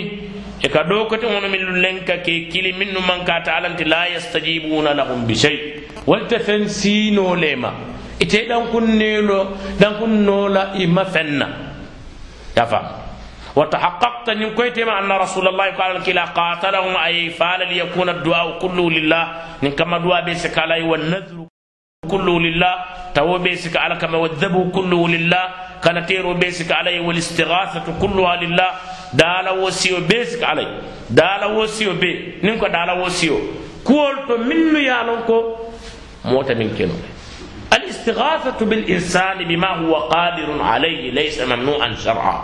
[0.61, 4.05] e ka ɗo kote hono min lenka ke kili min nu man kata alanti la
[4.11, 5.57] yastajibuna lahum bi shay
[6.05, 7.71] walte fen sino lema
[8.19, 9.47] ite ɗankunnelo
[9.79, 11.47] ɗankunnola ima fenna
[12.55, 12.95] yafa
[13.55, 19.23] وتحققت ان كويتما ان رسول الله قال كلا قاتلهم اي فعل ليكون الدعاء كله لله
[19.63, 21.38] ان كما دعاء بيسك علي والنذر
[22.11, 22.73] كله لله.
[23.15, 25.45] تو بيسك على كما والذبح كله لله.
[25.83, 28.69] كان تيرو بيسك علي والاستغاثة كلها لله.
[29.13, 30.67] دالا وسيو بيسك علي
[31.09, 32.41] دالا وسيو بي.
[32.43, 33.37] نينكو دالا وسيو.
[33.87, 35.37] كولتو منو يالونكو
[36.25, 36.93] موتا من كنو
[37.73, 42.37] الاستغاثة بالإنسان بما هو قادر عليه ليس ممنوعا شرعا.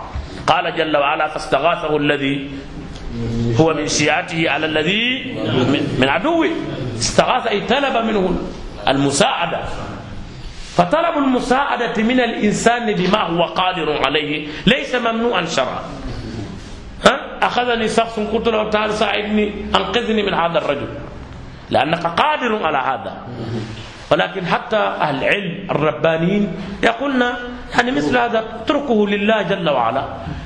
[0.46, 2.50] قال جل وعلا فاستغاثه الذي
[3.60, 5.04] هو من شيعته على الذي
[5.98, 6.50] من عدوه.
[6.98, 8.24] استغاث أي طلب منه.
[8.88, 9.60] المساعدة.
[10.76, 14.48] فطلب المساعدة من الإنسان بما هو قادر عليه.
[14.66, 15.82] ليس ممنوعا شرعا.
[17.04, 20.88] ها؟ أخذني شخص قلت له تعال ساعدني أنقذني من هذا الرجل.
[21.70, 23.16] لأنك قادر على هذا.
[24.10, 27.22] ولكن حتى أهل العلم الربانيين يقولون
[27.74, 30.04] يعني مثل هذا اتركه لله جل وعلا.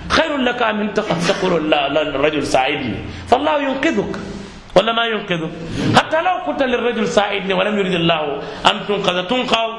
[0.09, 0.95] خير لك أن
[1.28, 3.05] تقول للرجل ساعدني.
[3.28, 4.16] فالله ينقذك.
[4.77, 5.51] ولا ما ينقذك
[5.97, 9.71] حتى لو قلت للرجل ساعدني ولم يريد الله أن تنقذ تنقذ.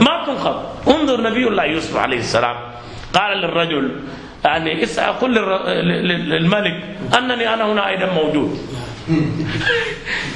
[0.00, 0.56] ما تنقذ.
[0.88, 2.56] انظر نبي الله يوسف عليه السلام.
[3.14, 4.00] قال للرجل
[4.44, 5.30] يعني اسأل قل
[6.30, 6.76] للملك
[7.18, 8.58] أنني أنا هنا أيضا موجود.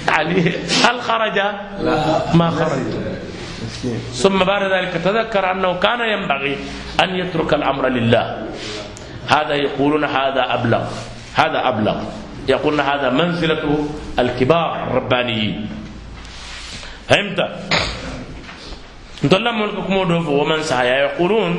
[0.09, 0.53] يعني
[0.85, 1.39] هل خرج؟
[2.35, 2.89] ما خرج.
[4.13, 6.57] ثم بعد ذلك تذكر أنه كان ينبغي
[7.03, 8.49] أن يترك الأمر لله.
[9.29, 10.85] هذا يقولون هذا أبلغ.
[11.35, 12.24] هذا أبلغ.
[12.49, 13.65] يقولون هذا منزلة
[14.19, 15.69] الكبار الربانيين.
[17.09, 17.39] فهمت؟
[19.25, 19.95] نتولى ملككم
[20.29, 21.51] ومن سعيا يقولون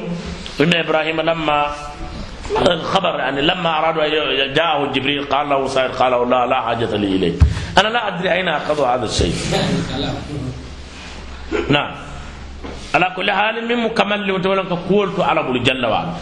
[0.62, 1.76] إن إبراهيم لما
[2.62, 4.06] الخبر يعني لما أرادوا
[4.54, 7.36] جاءه جبريل قال له سائر قال له لا لا حاجة لي إليه
[7.78, 9.34] أنا لا أدري أين أخذوا هذا الشيء.
[11.70, 11.92] نعم.
[12.94, 16.14] على كل حال من مكمل وتولى قولت على جل وعلا.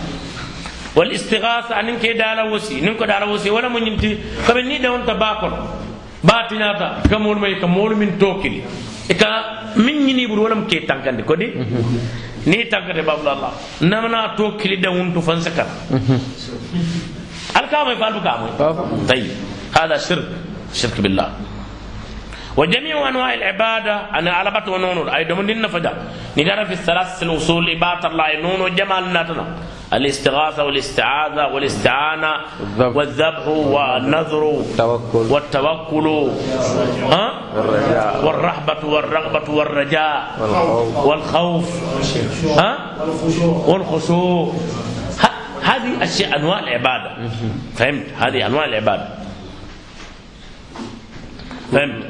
[0.96, 4.18] والاستغاثة أن كي دالا وسي نمكو دالا وسي ولا من يمتي.
[4.48, 5.54] كمن ني دون تباكل
[6.24, 8.56] باتي ناتا كمول مي كمول من توكل
[9.12, 9.30] إكا
[9.76, 10.80] من يني بر ولا مكي
[11.28, 11.48] كودي؟
[12.46, 15.68] ni tankate babla allah namana to kili da wuntu fan sakar
[17.60, 18.48] alkama fa alkama
[19.08, 19.32] tayyib
[19.76, 20.28] hada shirk
[20.74, 21.30] shirk billah
[22.54, 25.90] وجميع أنواع العبادة أنا على بات ونون أي دم دين فجا
[26.38, 29.46] نجرى في الثلاث الاصول عباده الله نون جمال ناتنا.
[29.94, 32.96] الاستغاثة والاستعاذة والاستعانة الذبح.
[32.96, 35.32] والذبح والنذر التوكل.
[35.34, 36.30] والتوكل.
[37.12, 40.28] ها؟ الرجاء والرهبه والرغبة والرجاء.
[41.06, 41.70] والخوف.
[42.60, 42.78] ها؟
[43.68, 44.54] والخشوع.
[45.64, 47.12] هذه أشياء أنواع العبادة.
[47.76, 49.08] فهمت؟ هذه أنواع العبادة.
[51.72, 52.04] فهمت؟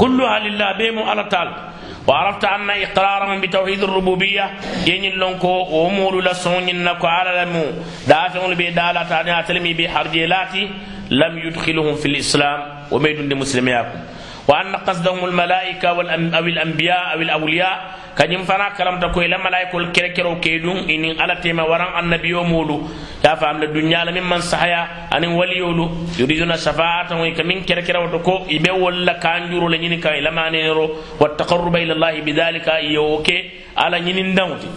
[0.00, 0.38] كلها.
[0.38, 1.65] لله بيمو على تعالى
[2.06, 4.50] وعرفت أن إقرارهم بتوحيد الربوبية
[4.86, 7.64] ينين لنكو ومولو لسون ينكو على لمو.
[8.08, 10.70] دافعون بدالة تاني أتلمي بحرجيلاتي
[11.10, 13.98] لم يدخلهم في الإسلام وميدون لمسلمياكم.
[14.48, 16.00] وأن قصدهم الملائكة أو
[16.46, 17.78] الأنبياء أو الأولياء.
[18.18, 22.88] كنيم فنا كلام تكو إلى ملائكة الكركرو كيدون إن على تيما وران النبي مولو
[23.24, 25.10] يا فهم الدنيا لمن من صحيا.
[25.12, 26.14] أن وليولو.
[26.18, 31.18] يريدون شفاعة ويكمن كركرو تكو إبه ولا كانجورو لنين كان إلى ما نيرو.
[31.20, 32.68] والتقرب إلى الله بذلك.
[32.96, 33.38] يوكي
[33.76, 34.70] على نين داوتي.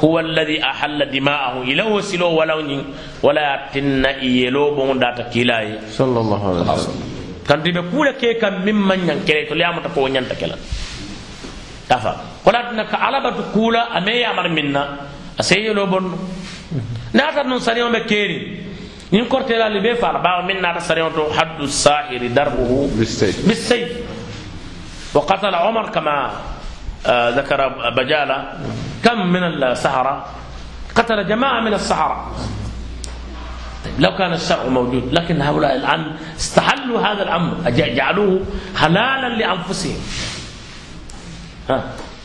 [0.00, 1.62] هو الذي أحل دماءه.
[1.62, 2.54] إلى وسلو ولا
[3.22, 5.78] ولا تن يلو بون داتا كيلاي.
[5.92, 7.09] صلى الله عليه وسلم.
[7.50, 10.54] Kanti be kula ke kam mimman nyan kere to liamata ko nyanta kela
[11.90, 12.12] tafa
[12.46, 14.82] kola na ka alabatu kula ame ya mar minna
[15.38, 16.06] aseye lo bon
[17.12, 18.38] nata non sari on be keri
[19.10, 23.48] nin korte la libe fa ba min nata sari on to haddu sahiri darbuhu بالسيف
[23.48, 23.90] بالسيف
[25.14, 26.16] وقتل عمر كما
[27.06, 28.38] آه، ذكر بجالة
[29.04, 30.14] كم من السحرة
[30.94, 32.38] قتل جماعة من السحرة طيب
[34.00, 38.40] لو كان الشرع موجود لكن هؤلاء الآن استحلوا هذا الأمر جعلوه
[38.80, 40.00] حلالا لأنفسهم
[41.68, 41.78] ها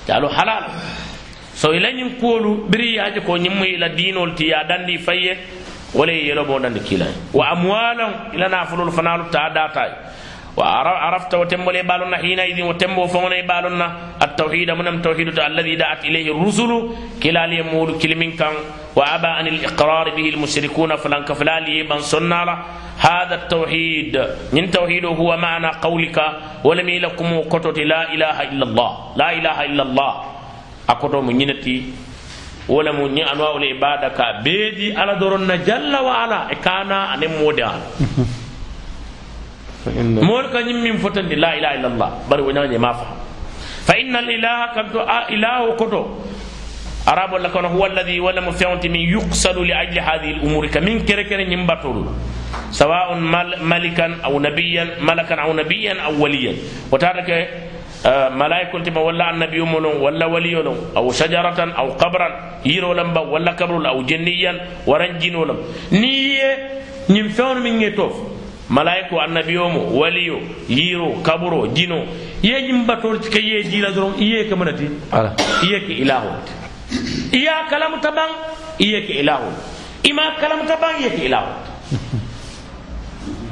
[0.08, 0.68] جعلوه حلالا
[1.56, 5.38] so ila ñin kuolu biri yaje ko ñimmu ila diinol ti ya dandi fayye
[5.96, 9.92] wala yelo bo dandi kila wa amwalan ila nafulul fanalu ta datay
[10.56, 13.88] wa ara- arafta wa tembole balonna hina idin wa tembo fongona balonna
[14.20, 16.04] at tawhid munam tawhid alladhi da'at
[18.96, 22.58] وأبى عن الإقرار به المشركون فلان كفلالي من سنة
[23.00, 24.14] هذا التوحيد.
[24.54, 26.18] من توحيده هو معنى قولك
[26.64, 28.92] ولم يلكم قطت لا إله إلا الله.
[29.16, 30.14] لا إله إلا الله.
[30.90, 31.78] اقطو منينتي
[32.70, 37.80] ولم ني أنواع العباده كبيدي على دورنا جل وعلى كان ان مودان
[40.24, 41.28] مولك من فتن.
[41.36, 42.10] لا إله إلا الله.
[42.32, 43.18] بري ونا ما فهم.
[43.86, 46.04] فإن الإله كنت آه، إله كتو.
[47.06, 50.70] Arabo la kono huwa alladhi wala mu fewti min yuqsalu li ajli hadhihi al umuri
[50.70, 52.10] ka min kere kere ñim batulu
[52.72, 56.56] sawa'un mal malikan aw nabiyyan malakan aw nabiyyan aw waliyan
[56.92, 57.38] wotata ke
[58.36, 62.32] malaikol tima walla annabiyo mo non walla waliyo non aw shajaratan aw qabran
[62.66, 65.58] yirolam ba walla kabrol aw jenniyan waran jinolam
[65.92, 66.50] ni ye
[67.10, 68.14] ñim fewno min ŋe tof
[68.70, 70.40] malaiko annabiyo mo waliyo
[70.70, 72.02] yiro kaburo jino
[72.42, 74.50] ye ñim batol ke ye jila doron iye
[75.14, 75.30] على
[75.64, 75.94] iye ke
[77.34, 78.32] iya kalam tabang
[78.80, 79.50] iye ke ilahu
[80.04, 81.52] ima kalam tabang iye ke ilahu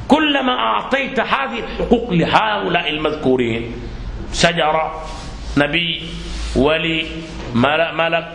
[0.08, 3.64] كلما أعطيت هذه الحقوق لهؤلاء المذكورين
[4.34, 4.86] شجرة
[5.58, 5.90] نبي
[6.56, 6.98] ولي
[7.56, 8.30] مل- ملك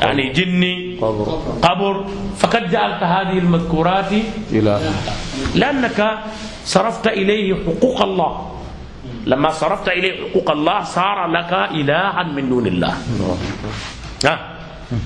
[0.00, 1.26] يعني جني قبر
[1.62, 1.94] قبر
[2.36, 4.12] فقد جعلت هذه المذكورات
[4.50, 4.72] إلى
[5.54, 5.98] لأنك
[6.64, 8.32] صرفت إليه حقوق الله.
[9.26, 12.92] لما صرفت إليه حقوق الله صار لك إلها من دون الله.
[14.26, 14.34] ها؟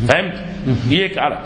[0.09, 0.37] فهمت؟
[0.89, 1.39] هيك على.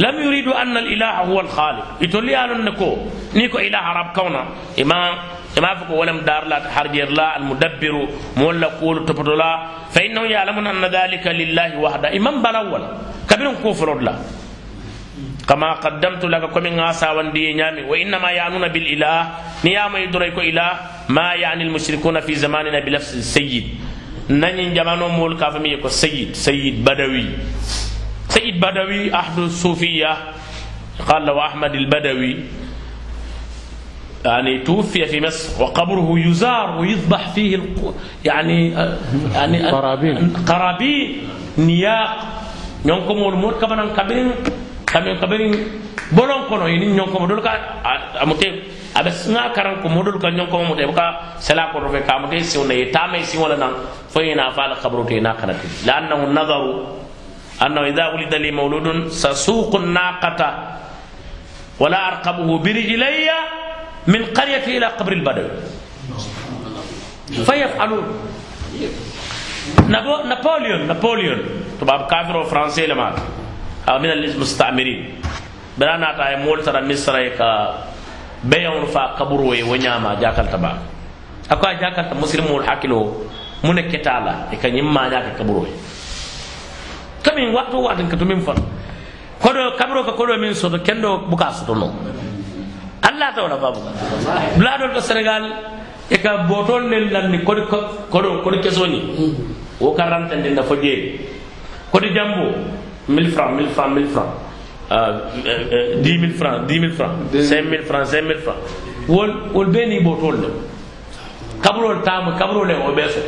[0.00, 1.86] لم يريدوا أن الإله هو الخالق.
[2.00, 2.96] يتولي على النكو
[3.34, 4.42] نيكو إله رب كونا.
[4.82, 4.98] إما
[5.58, 9.66] إما فكو ولم دار لا تحرجر لا المدبر مولا قول تبدو لا.
[9.94, 12.16] فإنهم يعلمون أن ذلك لله وحده.
[12.16, 12.82] إمام بلاول
[13.30, 14.16] كبير كفر الله
[15.48, 19.18] كما قدمت لك كم غاسا وندي نيامي وإنما يعنون بالإله.
[19.64, 20.70] نيام يدريكو إله.
[21.08, 23.66] ما يعني المشركون في زماننا بلفظ السيد
[24.30, 27.26] نني جمانو مول كافمي يكو سيد سيد بدوي
[28.28, 30.16] سيد بدوي احد الصوفيه
[31.08, 32.36] قال له احمد البدوي
[34.24, 37.94] يعني توفي في مصر وقبره يزار ويذبح فيه الق...
[38.24, 38.70] يعني
[39.34, 40.32] يعني قرابين.
[40.48, 42.16] قرابين نياق
[42.84, 44.28] ñonko mol mol kabanan kabirin
[44.84, 45.52] kamin kabirin
[46.12, 47.52] bolon kono ini ñonko mo dol ka
[48.20, 48.48] amute
[48.94, 52.40] abe nga karan ko modol ka ñonko mo te ka sala ko rofe ka amute
[52.44, 53.74] si wona yeta me si wala nan
[54.08, 56.72] fo ina fa la qabru te na kanati la annahu nadaru
[57.60, 60.50] annahu idha ulida li mawludun sasuqu naqata
[61.74, 63.28] ولا أرقبه برجلي
[64.06, 65.50] من قرية إلى قبر البدوي
[67.46, 68.06] فيفعلون
[69.90, 71.38] نبو نابليون نابليون
[71.80, 73.08] تباب كافر وفرنسي لما
[73.90, 75.00] أو من المستعمرين
[75.78, 77.50] بلا ناتا مول ترى مصر كا
[78.48, 80.78] beyaŋolu fa kaburo ye wo ñaama jakalta ba.
[81.50, 83.28] A ko a jakalta musilimolu hakkilo
[83.62, 85.72] mu ne keta la e ka ñiŋ maaña ke kaburo ye
[87.22, 88.66] kamin waato waatin ka tumin fan fana
[89.40, 91.88] kodo kaburo ka kodo min soto kendo buka soto no
[93.02, 93.80] alla ta wala babu
[94.60, 95.44] bladol to senegal
[96.10, 97.62] e ka botol nen lanni kodi
[98.10, 99.00] kodo kodi kesoni
[99.80, 101.18] wo ka rantande fo jeeri.
[101.94, 102.50] Kodi jambo
[103.08, 104.34] 1000 francs 1000 francs 1000 francs.
[104.90, 105.30] Uh,
[106.02, 108.64] 10 000 francs 10 000 francs 5 000 francs 5 000 francs
[109.08, 110.48] wol wol be ni botol le
[111.60, 113.20] kaburol tamu kaburol le o beso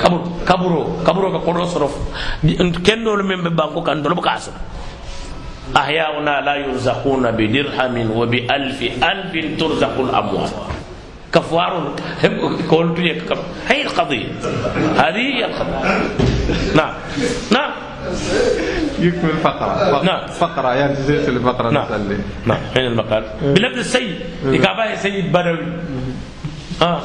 [0.00, 1.88] kaburo kaburo kaburo ka kodo soro
[2.84, 4.52] kendo men be banko kan do ka so
[5.74, 10.50] ahyauna la yurzaquna bi dirhamin wa bi alfi alfin turzaqul amwal
[11.34, 11.72] كفار
[12.70, 14.26] قلت يكفر هي القضية
[15.02, 15.82] هذه هي القضية
[16.78, 16.94] نعم
[17.50, 17.70] نعم
[18.98, 20.26] يكمل فقرة نعم.
[20.26, 21.84] فقرة يعني زي الفقرة نعم.
[21.84, 22.58] نسأل نعم.
[22.76, 24.16] أين المقال؟ بلفظ السيد.
[24.46, 25.66] إكابة سيد بدوي.
[26.82, 27.00] آه.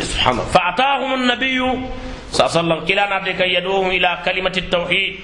[0.00, 0.44] سبحان الله.
[0.44, 1.58] فأعطاهم النبي
[2.32, 5.14] صلى الله عليه وسلم كلا نعطيك يدوهم إلى كلمة التوحيد.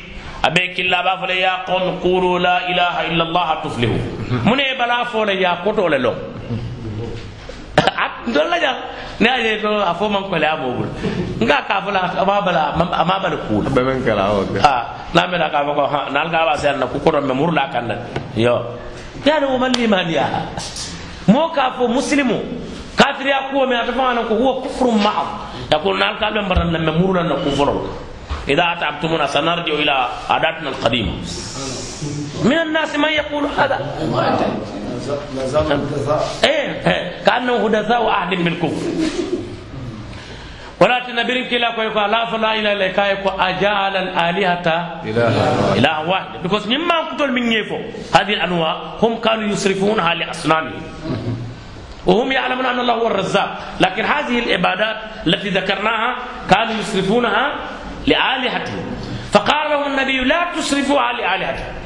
[0.45, 4.03] أبي كلا بافل يا قوم قولوا لا إله إلا الله تفلحوا.
[4.31, 6.15] من بلا فول يا قطو لهم dol
[8.51, 8.79] la jang
[9.21, 10.89] ne aje to a fo man ko la mo bul
[11.43, 14.83] nga ka fula ama bala ama bala kul بمن كلا أوكي ah
[15.15, 17.89] na me ka ko ha nal ga ba sen na ku ko me murla kan
[18.37, 18.77] yo
[19.25, 20.27] yani o man liman ya
[21.27, 22.39] mo ka fo muslimu
[22.97, 25.25] kafir ya ko me ata fa ko huwa kufrun ma'a
[25.73, 28.07] yakul nal ka be mbaran na me murla na ku folo
[28.49, 31.13] إذا أتعبتمونا سنرجع إلى عاداتنا القديمة
[32.49, 33.13] من الناس من
[35.07, 37.25] يقول هذا إيه إيه.
[37.27, 38.87] كأنه حدثاء عهد بالكفر
[40.81, 44.67] ولكن نبرين كلا كوي لا فلا إله إلا كاي كو أجعل الآلهة
[45.05, 45.29] إله
[45.79, 46.47] إله واحد.
[46.47, 47.79] Because مما كتول من يفو.
[48.15, 50.83] هذه الأنواع هم كانوا يصرفونها لأصنامهم.
[52.07, 53.59] وهم يعلمون أن الله هو الرزاق.
[53.81, 54.97] لكن هذه العبادات
[55.27, 56.17] التي ذكرناها
[56.51, 57.55] كانوا يصرفونها
[58.07, 58.87] لآلهتهم.
[59.33, 61.78] فقال لهم النبي لا تصرفوها لآلهتهم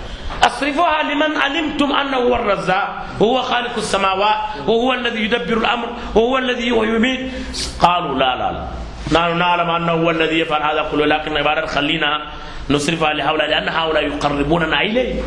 [0.43, 6.69] أصرفوها لمن علمتم أنه هو الرزاق وهو خالق السماوات وهو الذي يدبر الأمر وهو الذي
[6.69, 7.33] يميت.
[7.81, 8.67] قالوا لا لا لا.
[9.13, 12.23] نحن نعلم أنه هو الذي يفعل هذا كله لكن عبادة خلينا
[12.71, 15.23] نصرفها لهؤلاء لأن هؤلاء يقربوننا إليه.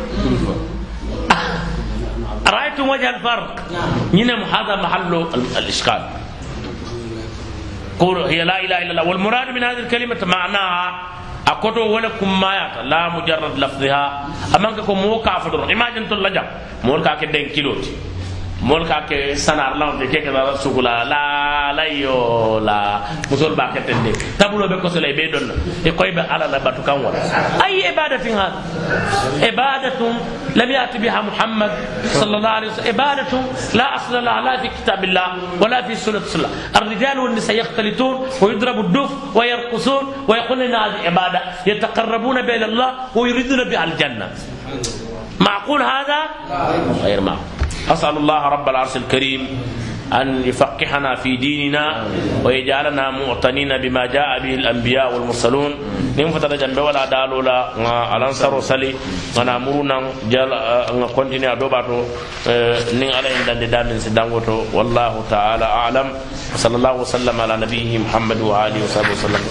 [2.56, 3.54] رأيتم وجه الفرق؟
[4.12, 5.26] نعم هذا محل
[5.56, 6.02] الإشكال.
[8.00, 11.02] قول هي لا إله إلا الله والمراد من هذه الكلمة معناها
[11.46, 14.02] a koto wole kummayata la mujarrad lafdiha
[14.54, 16.44] amanke ko moo ka fo doron imagine tolla jam.
[16.82, 17.90] Mool ka ke den kiloti
[18.62, 23.00] كاك دين كيلوتي مول كاك سنار لون دي كيك دارا سوكولا لا لا يو لا
[23.32, 25.52] مسول باك تندي تابلو بكو سلي بي دون
[25.84, 27.18] e koy be ala la batu kan wala
[27.64, 28.58] ay ibadatin hada
[29.50, 30.14] ibadatun
[30.54, 31.72] lam yati biha muhammad
[32.18, 33.42] sallallahu alaihi wasallam ibadatun
[33.78, 35.26] la asla la fi kitabillah
[35.60, 40.04] wala fi sunnah rasulullah الرجال والنساء يختلطون ويضربوا الدف ويرقصون
[40.66, 44.26] ان هذه عبادة يتقربون الله ويريدون بها الجنة۔
[45.40, 46.20] معقول هذا؟
[47.04, 47.55] غير معقول۔
[47.86, 49.42] أسأل الله رب العرش الكريم
[50.12, 52.06] أن يفقهنا في ديننا
[52.44, 55.74] ويجعلنا معتنين بما جاء به الأنبياء والمرسلون.
[56.16, 57.74] نيم فتر جنب ولا دالو لا.
[58.16, 58.94] الانصار سلي
[59.38, 60.52] انا مرنا جل
[60.94, 62.04] ان كونتيني ادوباتو
[62.98, 64.74] نين على ان دان دان سدانغوتو.
[64.74, 66.06] والله تعالى أعلم.
[66.54, 69.42] وصلى الله وسلم على نبيه محمد وآله وصحبه وسلم.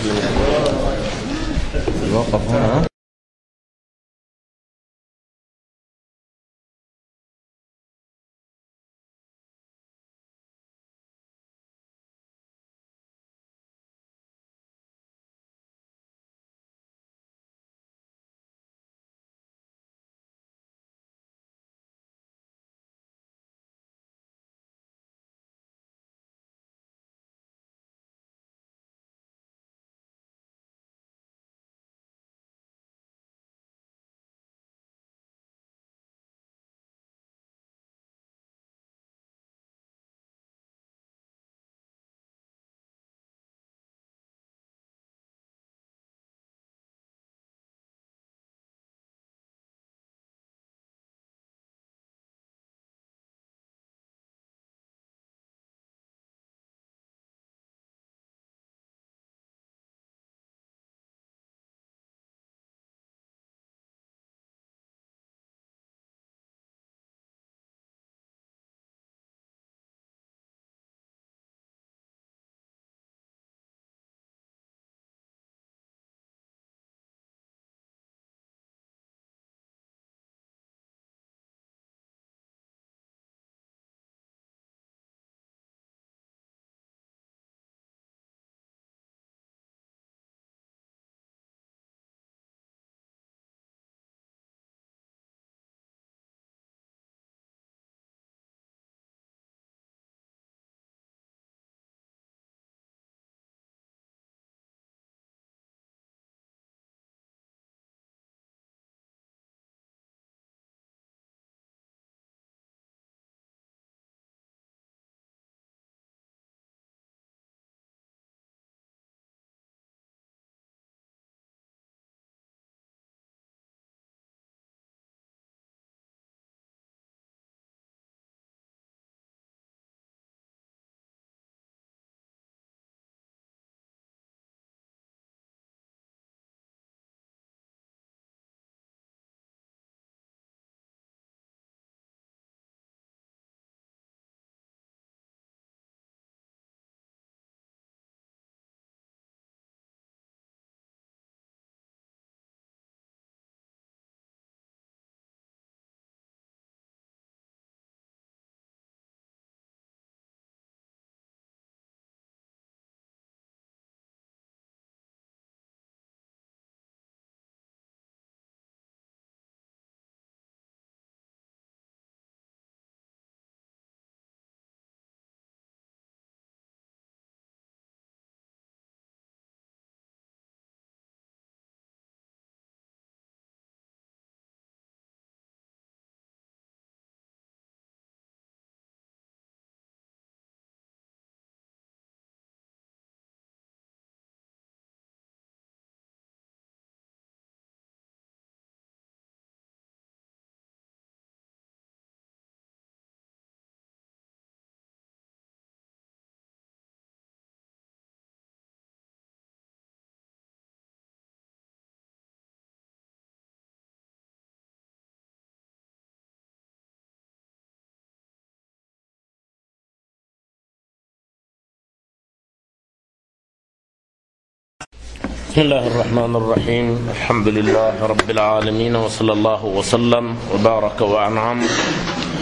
[225.55, 226.87] بسم الله الرحمن الرحيم.
[227.15, 231.59] الحمد لله رب العالمين وصلى الله وسلم وبارك وأنعم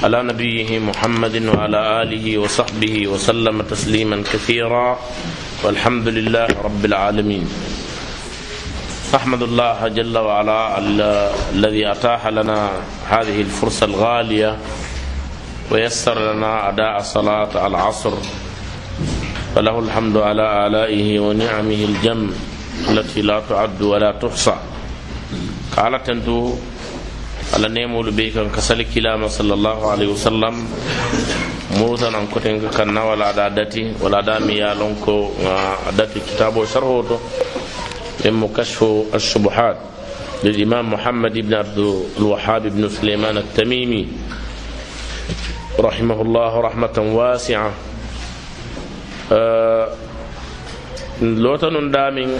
[0.03, 4.97] على نبيه محمد وعلى آله وصحبه وسلم تسليما كثيرا.
[5.63, 7.45] والحمد لله رب العالمين.
[9.13, 12.69] أحمد الله جل وعلا ال- الذي أتاح لنا
[13.13, 14.57] هذه الفرصة الغالية
[15.69, 18.13] ويسر لنا أداء صلاة العصر.
[19.55, 22.52] فله الحمد على آلائه ونعمه الجمة.
[22.89, 24.55] التي لا تعد ولا تحصى.
[25.77, 26.55] قال تنتو
[27.53, 30.55] على نيمو بيك كسل كلام صلى الله عليه وسلم.
[31.73, 35.31] موتا ان كوتين كان ولا دادتي ولا دامي يا لونكو
[35.97, 37.17] داتي كتابو شرحه
[38.25, 39.77] من كشف الشبهات
[40.43, 41.77] للإمام محمد بن عبد
[42.17, 44.07] الوهاب بن سليمان التميمي.
[45.79, 47.71] رحمه الله رحمة واسعة.
[49.31, 49.87] أه
[51.23, 52.31] لوتن دامين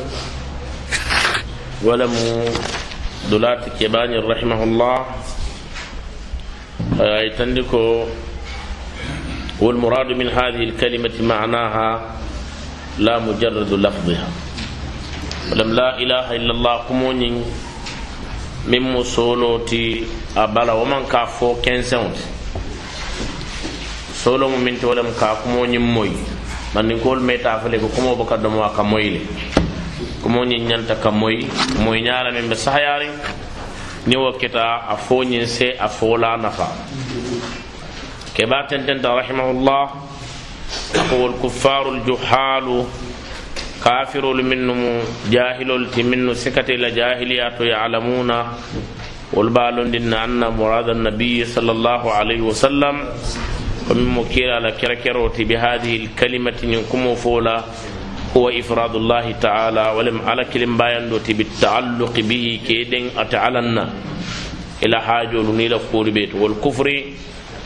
[1.84, 2.13] ولم
[3.31, 4.97] دولات كباني رحمه الله
[6.99, 8.05] أي تندكو
[9.63, 11.89] والمراد من هذه الكلمة معناها
[12.99, 14.27] لا مجرد لفظها.
[15.51, 17.36] ولم لا إله إلا الله كمونين
[18.67, 20.03] من مسولوتي
[20.38, 22.17] أبلا ومن كافو كنسونت.
[24.23, 25.36] solo mu minti wala ka
[26.82, 29.21] ni kol meta fale ko kumo baka do mo ka moyle
[30.24, 31.45] kumo nyi nyanta ka moy
[31.86, 33.09] moy nyaala min be sahayari
[34.07, 36.67] ni wo kita a fo nyin se a fo la nafa
[38.34, 39.84] ke ba ten ten rahimahullah
[40.97, 42.84] aqul kuffarul juhalu
[43.84, 48.38] kafirul minnum jahilul ti minnu sikati la jahiliyatu ya'lamuna
[49.36, 52.95] wal balun dinna anna murad an-nabiy sallallahu alayhi wa sallam
[53.89, 57.57] ومن مكير على كركروت بهذه الكلمة ينكم فولا
[58.38, 63.86] هو إفراد الله تعالى ولم على كلم باين بالتعلق به كيدن أتعلنا
[64.84, 65.73] إلى حاجة نيل
[66.11, 66.36] بيت.
[66.36, 66.88] والكفر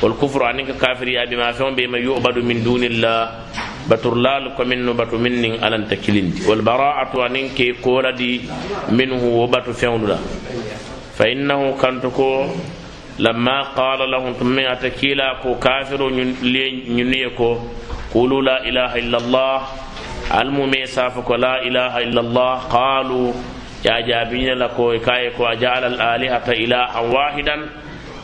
[0.03, 3.19] والكفر عنك كافر يا بما فهم بما يؤبد من دون الله.
[3.87, 8.41] بترلال كمن بت من على تكلين والبراءة عنك قول دي
[8.91, 10.01] منه وبت فهم
[11.17, 12.29] فإنه كنتكو
[13.19, 16.01] لما قال لهم ثم أتكيلا كو كافر
[16.87, 17.57] ينيكو
[18.13, 19.61] قولوا لا إله إلا الله.
[20.41, 22.53] الممي سافك لا إله إلا الله.
[22.69, 23.33] قالوا
[23.85, 27.55] يا جابين لكو كايكو أجعل الآلهة إلها واحدا.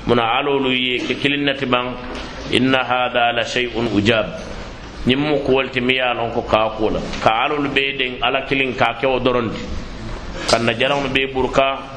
[0.07, 1.87] من علول ككلنة بان
[2.53, 4.27] إن هذا لشيء أجاب.
[5.07, 9.19] ñimmu kuwolti mi ye lon ko kaakula ka alolu be den ala kilin ka kewo
[9.19, 9.59] dorondi
[10.49, 11.92] kanna jalaŋolu be burka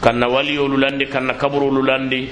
[0.00, 2.30] kanna waliyolu landi kanna kaburolu landi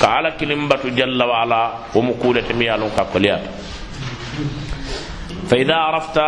[0.00, 1.60] ka ala kilimbatu jalla wa ala
[1.94, 3.48] wo mu kulete mi yalon ka koliyata
[5.48, 6.26] fa ida arafta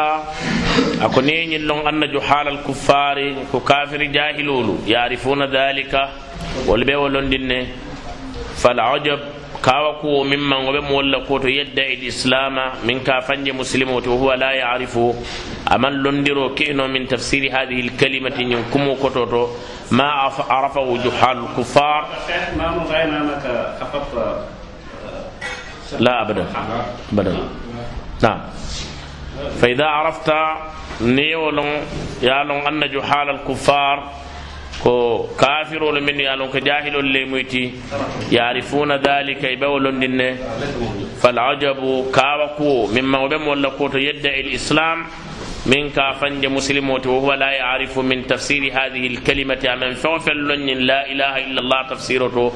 [1.04, 6.08] ako ne ñillon anna juhala alkuffari ko kafiri jahilolu yarifuna dhalika
[6.66, 7.60] wol be wolondin ne
[8.56, 9.20] falajab
[9.64, 12.56] كاوكو ممن غبم ولا كوتو يدعي الإسلام
[12.88, 14.98] من كافنج مسلم وهو لا يعرف
[15.74, 19.48] أمن لندرو كين من تفسير هذه الكلمة ينكم كوتو
[19.90, 20.08] ما
[20.50, 22.06] عرفه جحال الكفار.
[25.98, 26.46] لا ابدا.
[27.12, 27.32] ابدا.
[28.22, 28.40] نعم.
[29.60, 30.32] فإذا عرفت
[31.00, 31.70] نيولون
[32.22, 33.96] يالون أن جحال الكفار
[34.82, 37.72] ko kafirolu min ye lon ko jahilol le muyti
[38.30, 40.28] yarifuna dhalika ibe wolondinne
[41.22, 45.06] falajabu kawa kuwo mimma wo ɓe molla ko to yedda il islam
[45.66, 50.48] من كافن مسلموت وهو لا يعرف من تفسير هذه الكلمة من فوفل
[50.86, 52.52] لا إله إلا الله تفسيرته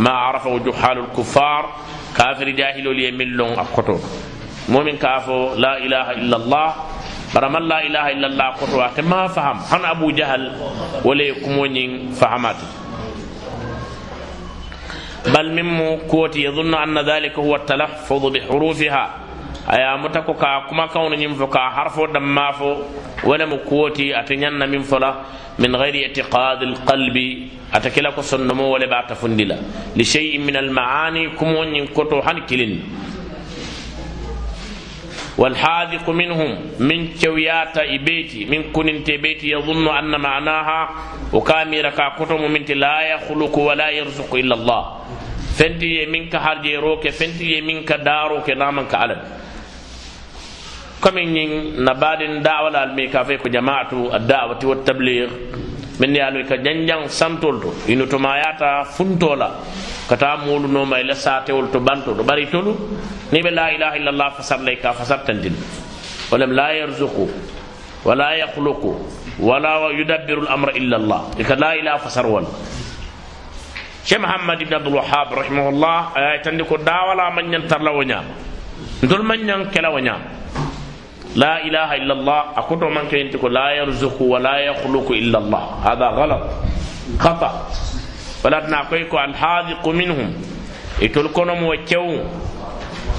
[0.00, 1.62] ما عرفه جحال الكفار
[2.18, 3.98] كافر جاهل ليملون أقطو
[4.68, 6.12] مؤمن كافو لا إله
[7.34, 10.42] بارم لا اله الا الله قطوا ما فهم حنا ابو جهل
[11.04, 12.56] وليكم كمونين فهمات
[15.34, 19.04] بل مم كوت يظن ان ذلك هو التلفظ بحروفها
[19.72, 22.72] ايا متكو كا كما كون نيم فكا حرف دم مافو
[23.24, 25.14] ولا مكوتي اتنن من فلا
[25.58, 27.16] من غير اعتقاد القلب
[27.74, 29.12] اتكلا كو سنمو ولا بعت
[29.96, 32.74] لشيء من المعاني كمون كوتو هنكلين
[35.38, 40.80] والحاذق منهم من كويات إبيتي من كننت بيتي يظن أن معناها
[41.32, 44.82] وكامير كاكتم من لا يخلق ولا يرزق إلا الله.
[45.58, 49.20] فنتي منك هرجي روك فنتي منك داروك نامك علم
[51.04, 51.38] كمين
[51.84, 55.30] نباد دعوة المي كافي جماعة الدعوة والتبليغ.
[56.00, 59.50] من يالو كجنجان سانتولتو إنو تماياتا فنتولا.
[60.10, 62.72] كتا مولو نوما إلا ساتي ولتو بانتو باري تولو
[63.32, 65.52] نيبي لا إله إلا الله فسر ليكا فسر تنجل
[66.32, 67.26] ولم لا يرزقو
[68.04, 68.92] ولا يخلقو
[69.40, 72.48] ولا يدبر الأمر إلا الله إذا لا إله فسر ولا
[74.08, 78.24] شيخ محمد بن عبد الوهاب رحمه الله آية تندكو دا ولا من ينتر لا ونيام
[79.04, 80.22] ندول من ينكلا ونيام
[81.36, 86.42] لا إله إلا الله أكون من كينتكو لا يرزق ولا يخلق إلا الله هذا غلط
[88.42, 90.30] خطأ ولا نقولك الحاذق منهم
[91.02, 92.24] يتلقون موكيو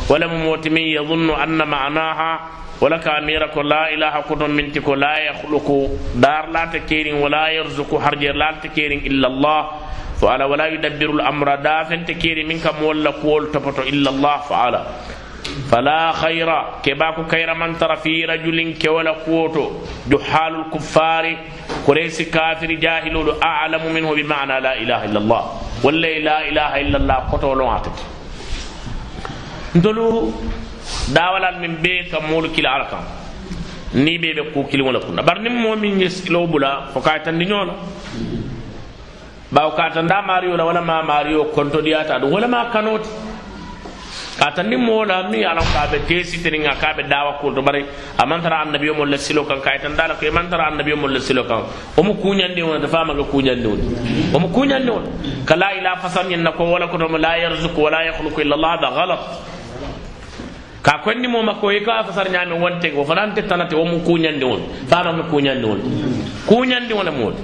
[0.10, 2.40] ولا موتمي يظن أن معناها
[2.82, 5.68] ولا كاميرا لا إله كن من تكو لا يخلق
[6.16, 9.62] دار لا تكيرين ولا يرزق حرجر لا تكيرين إلا الله
[10.22, 15.29] فعلا ولا يدبر الأمر دافن تكيري منك مولا قول تفتو إلا الله فعلا فلا
[15.70, 19.82] fala hayra keɓa ko kayraman tara fi rajulin kewala kuwoto.
[20.10, 21.38] Juhalul kuffari
[21.86, 25.44] koresi kafiri jahiloɗo alamu minhu bi mana la ilaha illallah.
[25.84, 28.04] Walla la ilaha illallah kotolon atati
[29.76, 30.34] ntolu
[31.14, 33.04] dawalal min be kam molu kila ala kam
[33.94, 35.22] ni be ɓe ku kiliŋola kunna.
[35.24, 37.74] Bari ni mo min ye silo bula fo ka tandi ñola
[39.52, 43.10] bawo ka tanda mario la wala ma mario kontodiyata ɗum wala ma kanoti.
[44.40, 47.84] Ka tandi moo la mi alan ka be tesitiriŋa ka be dawa kulto bari
[48.18, 51.12] a mantara annabiyo mol le silo kan ka tanda la ko e mantara annabiyo mol
[51.12, 51.64] le silo kan
[51.98, 53.84] o mu kuñandiŋo le dafa maga kuñandiŋo le
[54.34, 55.10] o mu kuñandiŋo le
[55.46, 58.72] ka la ila fasan ñin na ko wala kotomo la yarzuku wala yakhluku illa allah
[58.80, 59.22] hada galat
[60.82, 64.44] ka konni mo makko e ka fasar ñaami wonte o fanante tanate wo mu kuñandi
[64.46, 65.80] won fama mu kuñandi won
[66.48, 67.44] kuñandi wona moodi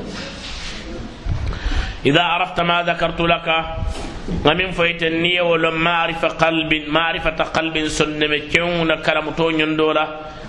[2.06, 3.84] ida arafta ma dhakartu laka
[4.30, 10.04] ngamin foyten niye wolo marifa qalbin marifata qalbin sonneme kewna kalamu to ñondola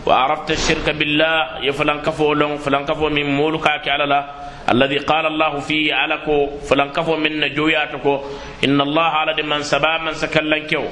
[0.07, 5.61] wa arafta shirka billah ye falankafo lon falankafo min molu kake alala الذي قال الله
[5.63, 8.15] فيه علكو فلنكفو من جوياتكو
[8.67, 10.83] إن الله على من سبا من سكلنكو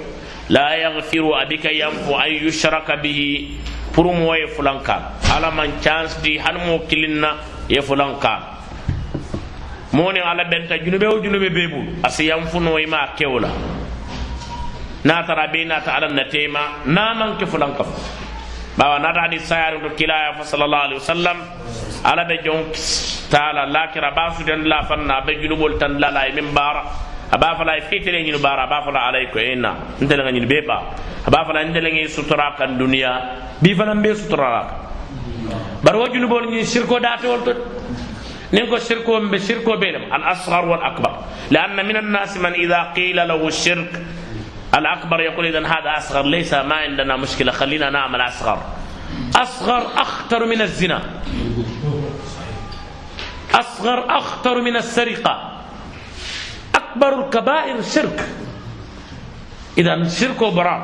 [0.51, 3.48] la yaghfiru abika yanfu an yushraka bihi
[3.93, 7.39] pour mo ye fulanka ala man chance di han mo kilinna
[7.69, 8.63] ye fulanka
[9.94, 13.48] moni ala benta junube o junube bebu asi yanfu no ima kewla
[15.04, 17.84] na tara be na ta ala na man ke fulanka
[18.76, 21.36] bawa na tadi sayar to kilaya fa sallallahu alaihi wasallam
[22.04, 22.64] ala be jon
[23.30, 26.82] taala lakira basu den la fanna be junubol tan la la min bara
[27.30, 30.76] aba fala fitele ñinu bara aba fala alay ko enna ndele nga be ba
[31.26, 33.10] aba fala ndele ngi sutura kan dunya
[33.62, 34.66] bi fana be sutura
[35.84, 37.52] bar wajunu bol ñi shirko date wol to
[39.81, 41.12] be lam al asghar wal akbar
[41.51, 43.93] لأن من الناس من إذا قيل له الشرك
[44.74, 48.59] الأكبر يقول إذا هذا أصغر ليس ما عندنا مشكلة خلينا نعمل أصغر.
[49.36, 51.01] أصغر أخطر من الزنا.
[53.55, 55.35] أصغر أخطر من السرقة.
[56.74, 58.28] أكبر الكبائر الشرك
[59.78, 60.82] إذا الشرك براء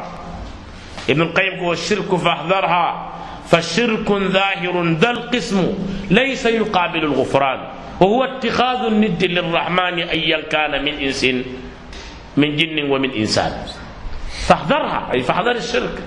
[1.11, 3.13] ابن القيم هو الشرك فاحذرها.
[3.50, 5.74] فشرك ظاهر ذا القسم
[6.12, 7.60] ليس يقابل الغفران
[8.02, 11.24] وهو اتخاذ الند للرحمن أيا كان من إنس
[12.38, 13.52] من جن ومن إنسان
[14.48, 15.98] فاحذرها أي فاحذر الشرك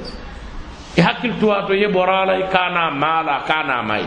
[0.98, 4.05] يحكي تواتو يبورالا كان مالا كان ماي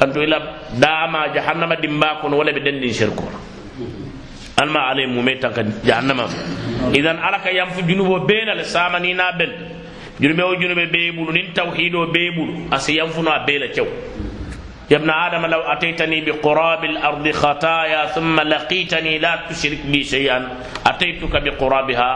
[0.00, 0.36] كنتو إلى
[0.80, 3.32] داما جهنم دمباكون ولا بدن شركون
[4.56, 6.26] alma ale mume tanka jahannama
[6.94, 9.50] idan ala ka yamfu junubo bena le samani na bel
[10.21, 13.87] junube o junube be bulu nin tawhido be bulu asi yamfu no bela cew
[14.89, 20.49] يا ابن آدم لو أتيتني بقراب الأرض خطايا ثم لقيتني لا تشرك بي شيئا
[20.87, 22.09] أتيتك بقرابها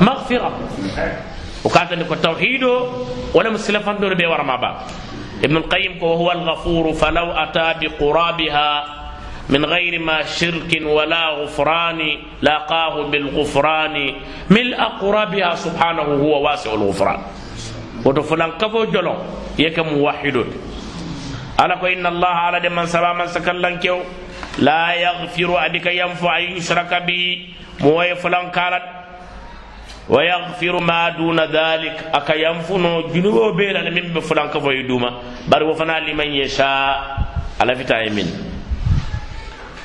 [0.00, 0.50] مغفرة
[1.64, 2.64] وكانت لك التوحيد
[3.34, 4.84] ولا مسلفا دون بي ورما
[5.44, 8.97] ابن القيم وهو الغفور فلو أتى بقرابها
[9.48, 12.00] من غير ما شرك ولا غفران
[12.42, 13.96] لاقاه بالغفران
[14.50, 17.20] ملء قرابها سبحانه هو واسع الغفران.
[18.04, 19.14] وتفلان كفو جلو
[19.58, 20.36] يك موحد
[21.58, 23.80] على إن الله على من سبا من سكلن
[24.58, 27.46] لا يغفر أبك ينفع أن يشرك به
[27.80, 28.82] موي فلان كالت
[30.08, 35.10] ويغفر ما دون ذلك أكا ينفنو جنوب بين من بفلان كفو يدوما
[35.48, 37.18] بل وفنا لمن يشاء
[37.60, 37.72] على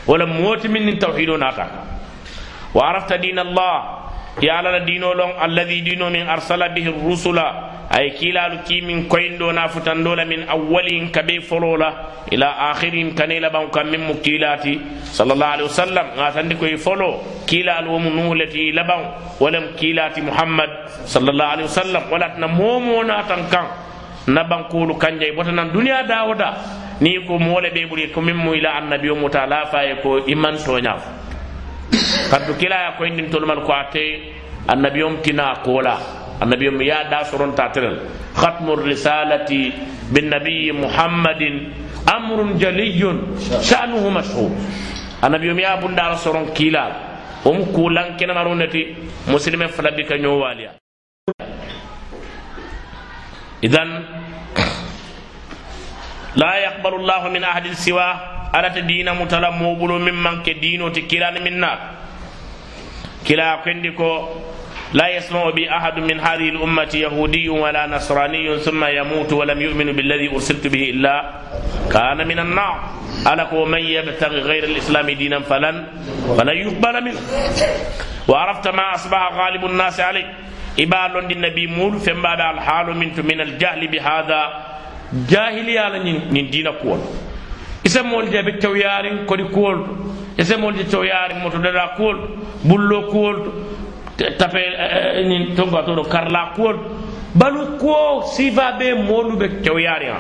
[0.03, 1.67] فتاة منه ولا موت من توحيد ناتا
[2.75, 4.03] وعرفت دين الله.
[4.41, 7.39] يا على دين لون الذي دين من أرسل به الرسل.
[7.93, 11.93] أي كيلا كي من كوين دونا فتندولا من أولين كبي فلولا.
[12.34, 15.05] إلى آخرين كنيلا بان كم من مكيلاتي.
[15.13, 16.05] صلى الله عليه وسلم.
[16.17, 19.01] غاتندي كوي فلو كيلا الوم نولتي لبان.
[19.39, 20.69] ولم كيلاتي محمد.
[21.05, 22.03] صلى الله عليه وسلم.
[22.09, 23.67] ولا نمومو ناتن كان.
[24.34, 26.49] نبان كولو كانجاي بوتنا دنيا داودا.
[27.02, 30.56] ni ko moole ɓe ɓuri ko min muyla annabi o muta la faye ko iman
[30.57, 30.95] toña
[32.32, 34.34] kaddu kilaya koyndin tolumal ko ate
[34.68, 35.98] annabi om tina kola
[36.41, 37.99] annabi om ya da soronta terel.
[38.36, 39.72] Khatmu risalati
[40.11, 41.70] bin nabiyyi muhammadin
[42.10, 44.52] amrun jaliyun sha'nuhu mashhur.
[45.22, 46.95] Annabi om ya bundara soron kilala
[47.45, 48.95] omu kulan kenamaro marunati
[49.28, 50.41] muslime falabi ka ɲo
[53.64, 53.90] idan
[56.35, 61.39] la yaqbalu allah min ahadin siwa alata dina mutala mobulu min manke dino ti kilani
[61.39, 61.72] minna
[63.23, 64.41] kila kendi ko
[64.93, 70.30] لا يسمع بي أحد من هذه الأمة يهودي ولا نصراني ثم يموت ولم يؤمن بالذي
[70.38, 71.15] أرسلت به إلا
[71.89, 72.77] كان من النار.
[73.26, 75.76] ألك ومن يبتغي غير الإسلام دينا فلن
[76.38, 77.19] فلن يقبل منه.
[78.30, 80.27] وعرفت ما أصبح غالب الناس عليه.
[80.80, 84.41] إبال النبي مول فما الحال من من الجهل بهذا
[85.30, 86.99] jahiliya la ñin ñin diina kuwol.
[87.84, 89.85] E isa moolu je be tewyaariŋ kodi kuwol e
[90.38, 92.27] to isa moolu je tewyaariŋ moto dada kuwol to
[92.64, 93.35] bullo kuwol
[94.18, 96.76] to tape eh, eh, ñin tonkatoɗo karla kuwol.
[96.76, 96.90] To
[97.35, 100.18] balu kuwo sifa be moolu be tewyaariŋ a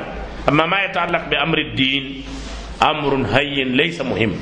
[0.47, 2.23] amma ma yataallak e be amri din
[2.79, 4.33] amrun hayyin laysa muhim.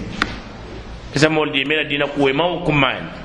[1.15, 3.21] Isa moolu je mena diina kuwo mawo kummayen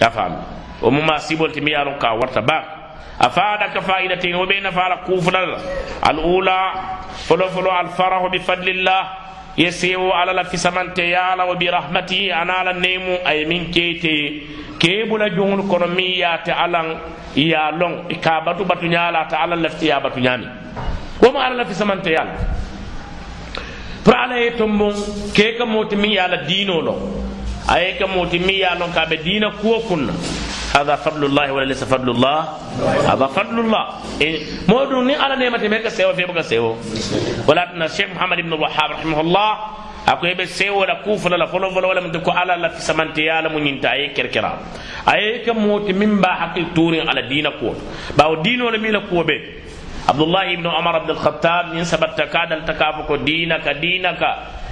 [0.00, 0.36] a faami
[0.82, 2.77] o muma sibol ti mi ye a lon ka warta baake
[3.19, 5.57] afadaka fa'idatin wa bayna fa'ala kuflal
[6.03, 6.59] al-ula
[7.13, 9.01] فلو فلو الفرح بفضل الله
[9.57, 14.41] يسيو على لا في سمانتي يالا وبرحمته انا على النيمو اي من كيتي
[14.79, 16.97] كيبولا جون كونومي يا تعالى
[17.37, 20.47] يا لون كاباتو باتو نيالا تعالى لفتي يا باتو نيامي
[21.23, 22.33] وما على لا في سمانتي يالا
[24.05, 24.93] فرعلا يتمون
[25.35, 26.97] كيكا موتي مي يالا دينو لو
[27.75, 30.13] ايكا موتي مي يالا كابي دينا كو كنا
[30.76, 32.38] هذا فضل الله ولا ليس فضل الله
[33.08, 33.84] هذا فضل الله
[34.68, 36.76] مودو ني على نعمه ميك سيو في بك سيو
[37.48, 39.50] ولكن الشيخ محمد بن الوهاب رحمه الله
[40.08, 43.58] ako ɓe sewola kufula la folo folo wala mte ko ala la fisamante yala mu
[43.60, 44.56] ñinta aye kerkera
[45.04, 47.74] aye ka moti min ba hakkil turin ala dina kuwo
[48.16, 49.36] bawo dinola mi la kuwo ɓe
[50.08, 54.30] abdoullahi ibnu omar abd alkhatab min sabatta kadal takafo ko dinaka dinaka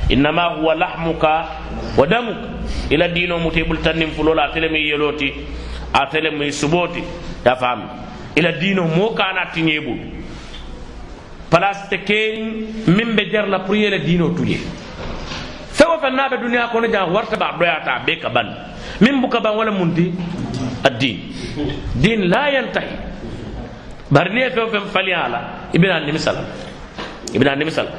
[0.08, 1.32] innama huwa lahmuka
[1.98, 2.48] wa damuka
[2.90, 5.28] ila dino mu tebul tannin fulola atele mi yeloti
[5.96, 7.02] atele mu suboti
[7.44, 7.84] ya fami.
[8.36, 9.96] Ila dino mo kana tinyebu
[11.48, 14.58] place te ken min be jarla pour yele dino tuje.
[15.72, 18.46] Fewo fe naɓe duniya kono jang warta ba ɗoyata be ka ban
[19.00, 20.12] min buka ban wala munti
[20.84, 21.16] addin.
[21.94, 22.96] Din la yantahi.
[24.10, 25.40] Bari ni ye fewo fen faliya la
[25.72, 26.40] i bena nimisala
[27.34, 27.90] i bena nimisala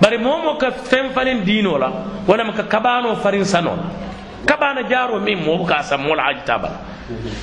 [0.00, 1.90] bari momo ka fen falin dino la
[2.26, 3.76] walama ka kabano farin sano
[4.46, 6.78] kabana jaro min mo buka sammola ajitaba la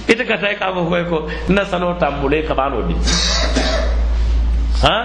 [0.07, 2.95] ite ka tay ka ko ko na sano tambule kabano di
[4.84, 4.95] ha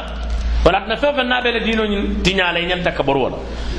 [0.65, 1.85] wala na fewo fen naɓe le dino
[2.23, 3.39] tiñala ñanta kabaru wala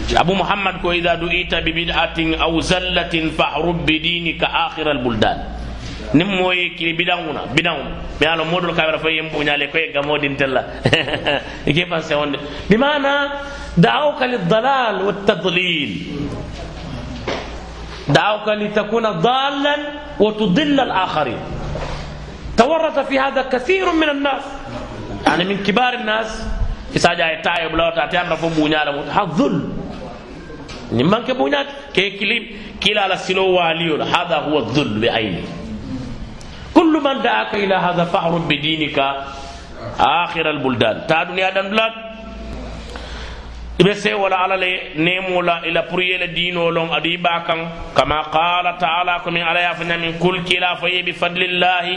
[0.09, 5.37] أبو محمد كو إذا دعيت ببدعة أو زلة فاحرب بدينك آخر البلدان
[6.13, 7.89] nimmoyi kili bidawuna bidawuna
[8.19, 10.63] mi ala modol kamera fo yem buñale koye gamodin tella
[11.69, 12.39] ike fanse wonde
[12.69, 13.29] bimana
[13.77, 15.91] da'awka lildalal والتضليل
[18.09, 19.75] دعوك لتكون ضالا
[20.19, 21.41] وتضل الآخرين.
[22.57, 24.43] تورط في هذا كثير من الناس.
[25.27, 26.47] يعني من كبار الناس.
[26.95, 29.77] إذا جاء تايب لو تاتيان رفو بونيالا هذا ظلم.
[30.91, 32.43] نمان كبونيات كي كليم
[32.83, 34.01] كلا على سلو واليو.
[34.01, 35.43] هذا هو الظل بعينه
[36.73, 38.97] كل من دعاك إلى هذا فاحرب بدينك
[39.99, 41.07] آخر البلدان.
[41.07, 41.93] تا دنيا دندلات
[43.79, 45.99] ibe se wala ala le nemo la ila pour
[46.35, 50.87] dino lon adi bakan kama qala ta'ala ko min ala yafna min kul kila fa
[51.05, 51.95] bi fadlillahi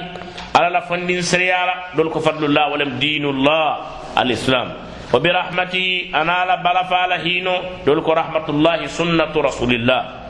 [0.54, 4.68] ala la fandin siriyala dol ko fadlullah walam dinullah al-islam
[5.12, 10.22] wa bi rahmatihi ana la bala fa la hino dol ko rahmatullahi sunnatu rasulillah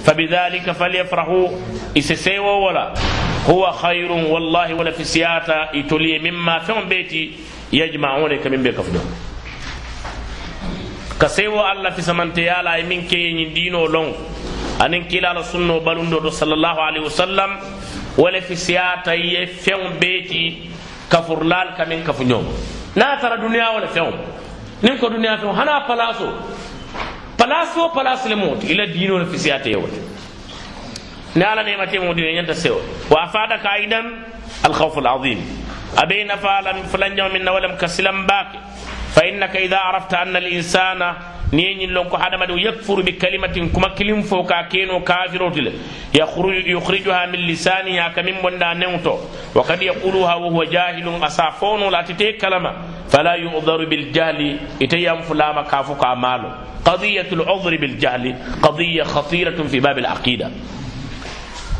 [0.00, 1.48] فبذلك فليفرحوا
[1.98, 2.94] إسسيوا ولا
[3.50, 7.30] هو خير والله ولا في سياتا يتولي مما فهم بيتي
[7.72, 8.80] يجمعون كمن بيك
[11.20, 14.08] فدو كسيوا الله في سمنتي يالا من كي دينو لون
[14.80, 17.50] أن كلا رسولنا بلوندو صلى الله عليه وسلم
[18.18, 20.72] ولا في سياتا يفهم بيتي
[21.12, 22.44] كفر لال كمن كفنيوم
[22.96, 24.16] نا ترى دنيا ولا فهم
[24.82, 26.28] نينكو دنيا فهم هنا فلاسو
[27.40, 30.00] place o place le moti ila dino le fisiyate yote
[31.36, 32.80] ne ala ne mate mo dino nyanta sewo.
[33.10, 34.06] Wa afada kaidan
[34.64, 35.40] al khawf al azim.
[35.96, 38.58] Abayna falam falan jaw min walam kasilam baki.
[39.14, 41.14] فإنك إذا عرفت أن الإنسان
[41.52, 45.72] نيني لونكو هادما يكفر بكلمة كما كلم فوكا كينو كافر
[46.14, 49.18] يخرج يخرجها من لسانها كمن بندا نوتو
[49.54, 52.72] وقد يقولها وهو جاهل أسافون لا تتي كلمة.
[53.10, 54.58] فلا يؤذر بالجهل.
[54.82, 56.48] إتيام فلام كافوكا مالو
[56.84, 58.24] قضية العذر بالجهل.
[58.62, 60.50] قضية خطيرة في باب العقيدة.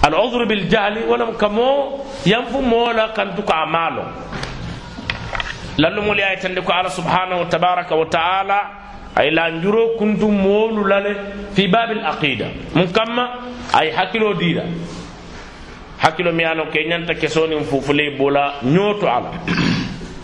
[0.05, 4.05] العذر بالجهل ولم كمو ينفو مولا كنتك أعماله
[5.79, 8.61] كنتك أعماله لأنه مولي آية تندك على سبحانه وتبارك وتعالى
[9.17, 11.17] ay la njuro kuntu moolu lale
[11.55, 13.25] fi babil aqida mun kamma
[13.75, 14.63] ay hakkilo diida
[15.99, 19.31] hakkilo mi yalon ke ñanta kesonin fufule bola ñooto ala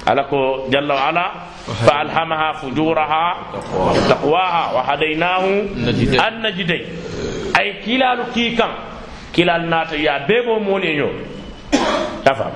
[0.07, 1.25] ala ko jalla wa ala
[1.85, 3.25] fa alhamaha fujuraha
[3.75, 5.51] wa taqwaha wa hadaynahu
[6.27, 6.83] an najday
[7.59, 8.71] ay kilalu ki kan
[9.35, 11.13] kilal nata ya bebo mole ñoo
[12.25, 12.53] tafam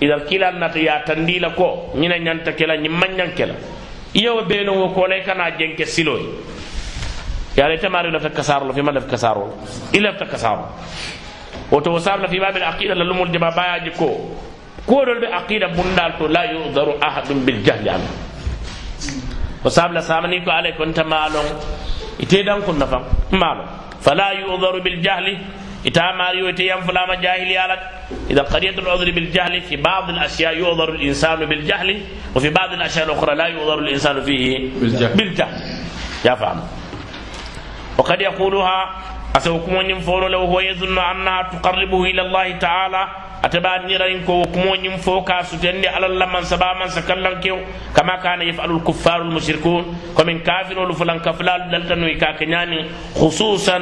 [0.00, 3.54] idal kilal nata ya tandila ko ñina ñanta kela ñi mañan kela
[4.14, 6.22] iyo be no wo ko lay kana jenke siloy
[7.56, 9.54] lay tamari la kasaro fi man la kasaro
[9.92, 10.66] ila ta kasaro
[11.70, 14.08] woto wasabla fi babil aqida la lumul jaba bayaji ko
[14.86, 18.00] kuwoɗol ɓe aqida bundal to la yudaru ahadum bil jahli an
[19.64, 21.46] o sabla samani ko alay kon ta maalon
[22.20, 23.02] iteɗan kon nafam
[23.32, 23.66] maalon
[24.00, 25.38] fala yudaru bil jahli
[26.16, 27.80] mario ite yam fulama jahili alat
[28.30, 32.00] إذا قضية العذر بالجهل في بعض الأشياء يعذر الإنسان بالجهل
[32.34, 35.16] وفي بعض الأشياء الأخرى لا يعذر الإنسان فيه بالجهل.
[35.16, 35.54] بالجهل.
[36.24, 36.60] يا فهم.
[37.98, 38.78] وقد يقولها
[39.36, 43.02] أسوكم ينفون لو هو يظن أنها تقربه إلى الله تعالى.
[43.44, 47.58] أتبع نيرين كو كمو ينفوكا ستندي على الله من سبا من سكلن كيو.
[47.96, 49.82] كما كان يفعل الكفار المشركون.
[50.16, 52.80] ومن كافر ولفلان كفلال دلتنو كاكنياني
[53.20, 53.78] خصوصا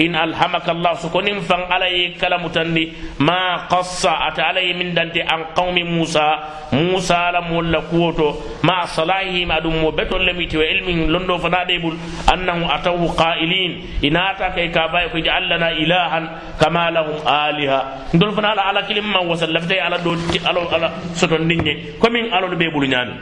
[0.00, 5.44] إن ألهمك الله سكون فان علي كلام تندي ما قص أتى علي من دنتي عن
[5.56, 6.28] قوم موسى.
[6.72, 11.94] موسى لم ولا كوتو مع صلاحه ما دم بتو لميتي وعلمه لندو فناديبل
[12.32, 13.72] أنه أتوه قائلين.
[14.04, 16.18] إن أتى كي كافاي كي جعل لنا إلها
[16.60, 17.80] كما لهم آلهة.
[18.14, 22.02] ندول فنا على كلمة وسلفتي على دول على على سطن ديني.
[22.02, 23.14] كمين على بيبول نياني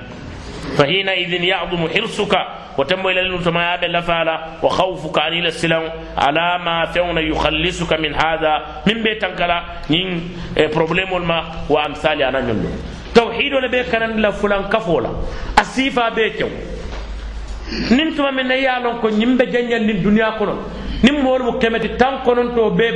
[0.78, 2.34] فحينئذ يعظم حرصك
[2.78, 5.82] وتم إلى المتما يابي لفالا وخوفك عن إلى السلام.
[6.16, 9.62] على ما فون يخلصك من هذا؟ من بيتك لا.
[9.90, 10.08] نين
[10.74, 11.38] بروبليم ما
[11.70, 12.68] وأمثال أنا نمو
[13.14, 15.10] توحيد ولا بيك كان لا فلان كفولا.
[15.60, 16.48] أسيفا بيكو
[17.90, 20.54] nin tuma min na yaalon ko ñimbe janjal nin duniya kono
[21.02, 22.92] nin moolu mu kemeti be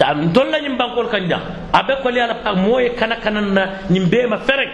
[0.00, 1.42] ntolla ñiŋ bankolu kaŋ jaŋ
[1.72, 4.70] a be kole ala moo ye kana kanaŋ na ñiŋ bee ma fereŋ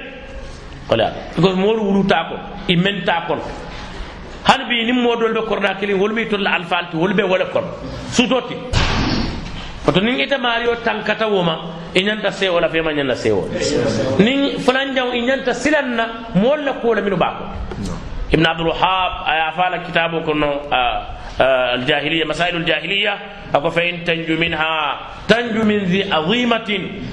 [0.89, 2.35] kole ala because moolu wulutaa ko
[2.69, 3.43] i mentaa kono
[4.44, 7.15] hani bi niŋ moo doolu be korodaa kiliŋ wolu be i tolla alifaali ti wolu
[7.15, 7.69] be wo le kono
[8.11, 8.57] suutoo ti
[9.86, 11.55] woto niŋ ite maario tankata wo ma
[11.94, 13.47] i ñanta seewo la feema ñanta seewo
[14.19, 16.05] niŋ fulanjaŋo i ñanta silaŋ na
[16.35, 17.44] moolu la kuwo la minnu baa ko
[18.32, 23.19] ibnu abdulwahab a ye a faa la kitaaboo kono uh, الجاهلية مسائل الجاهلية
[23.55, 26.70] أكو فإن تنجو منها تنجو من ذي عظيمة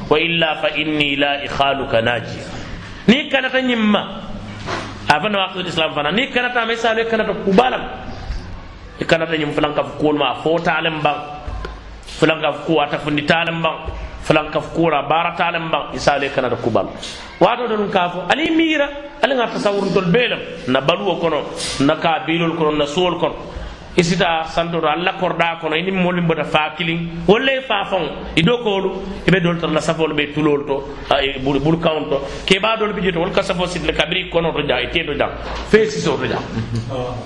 [0.09, 2.41] وإلا فإني لا إخالك ناجي
[3.09, 3.55] ني كانت
[5.09, 7.79] أفن وقت الإسلام فانا ني كانت مثال كانت كوبالا
[9.09, 11.19] كانت نيم فلان كف كول ما فوت علم بان.
[12.19, 13.77] فلان كف كو أتفندي تعلم بان.
[14.23, 15.95] فلان كف كورا بارا تعلم بان.
[15.95, 16.87] إسالة كانت كوبال
[17.41, 18.19] واتو دون كافو.
[18.31, 18.89] ألي ميرا
[19.23, 20.39] ألي نغا تصور دول بيلم.
[20.67, 21.41] نبلو كونو.
[21.81, 22.71] نكابيلو كونو.
[22.83, 23.35] نسول كونو.
[23.95, 27.23] isita santoto alla korda kono ini molim bota fa kilin.
[27.27, 30.83] Walla e fa faŋo i do koolu i be dolu tarla safolu be tulolu to
[31.43, 32.17] bulu kaŋolu to.
[32.45, 35.13] Keba dolu bi jeto wolu ka safo sitile kabiri kono to jaŋ i te to
[35.13, 35.29] jaŋ
[35.69, 36.41] fee sisoo to jaŋ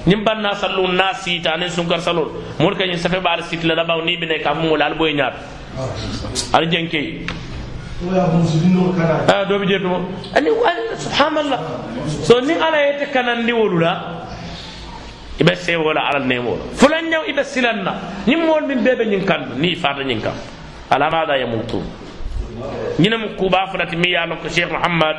[0.07, 3.75] ñiŋ banna sallu na siita aniŋ sunkar salolu moolu ka ñiŋ safe be ala sitile
[3.75, 5.37] labaŋo niŋ i bene ka fo moolu ali boye ñaato
[6.55, 7.25] ali jenkeyi
[9.27, 9.97] a doo bi ah, jeetumo
[10.35, 10.49] ani
[10.97, 11.59] subhanallah.
[12.23, 13.91] So niŋ ala yete kanandi wolu la
[15.39, 17.93] ni wolula ibe sewola alal nemola fulan ñaw ibe silanna
[18.27, 20.33] ñim mool min bebe ñin kandu ni fata ñin kam
[20.89, 21.83] ala mada yamutun
[22.99, 25.15] ñina mu kuba fulati mi yalon ko cheikh muhammad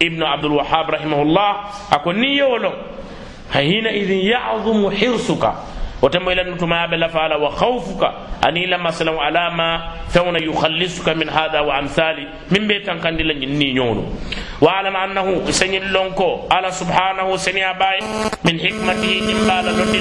[0.00, 2.72] ibnu abdul wahhab rahimahullah ako ni yowlo
[3.52, 5.54] hina idin ya'zumu hirsuka
[6.04, 8.12] وتم إلى نتما بلفعل وخوفك
[8.48, 9.88] أني لما سلم على ما
[10.36, 13.80] يخلصك من هذا وأمثالي من بيت كان دي لني
[14.60, 17.98] واعلم أنه سني لونكو على سبحانه سني أباي
[18.44, 19.98] من حكمته جمال لندي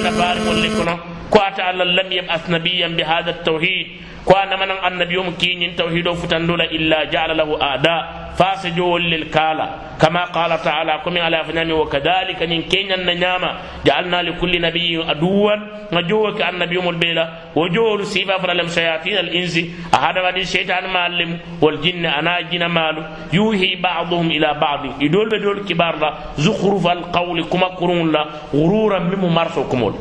[1.34, 3.88] كوات على لم يبعث نبيا بهذا التوحيد.
[4.26, 8.02] كوانا من النبي يوم كين توحيد فتندول إلا جعل له أعداء
[8.40, 9.68] فاسجوا للكالا
[10.02, 13.50] كما قال تعالى كم على فنان وكذلك إن كين النيامة
[13.86, 15.52] جعلنا لكل نبي عدوا.
[15.94, 17.26] نجوك النبي يوم البيلة.
[17.56, 19.56] وجول سيفا فرلم شياطين الإنس.
[19.94, 21.40] أحد بعد الشيطان معلم.
[21.62, 22.96] والجن أنا جن مال
[23.34, 25.02] يوحي بعضهم إلى بعض.
[25.02, 25.94] يدول بدول كبار.
[26.38, 28.16] زخرف القول كما كرون
[28.56, 29.00] غرورا
[29.38, 29.94] مرسو كمول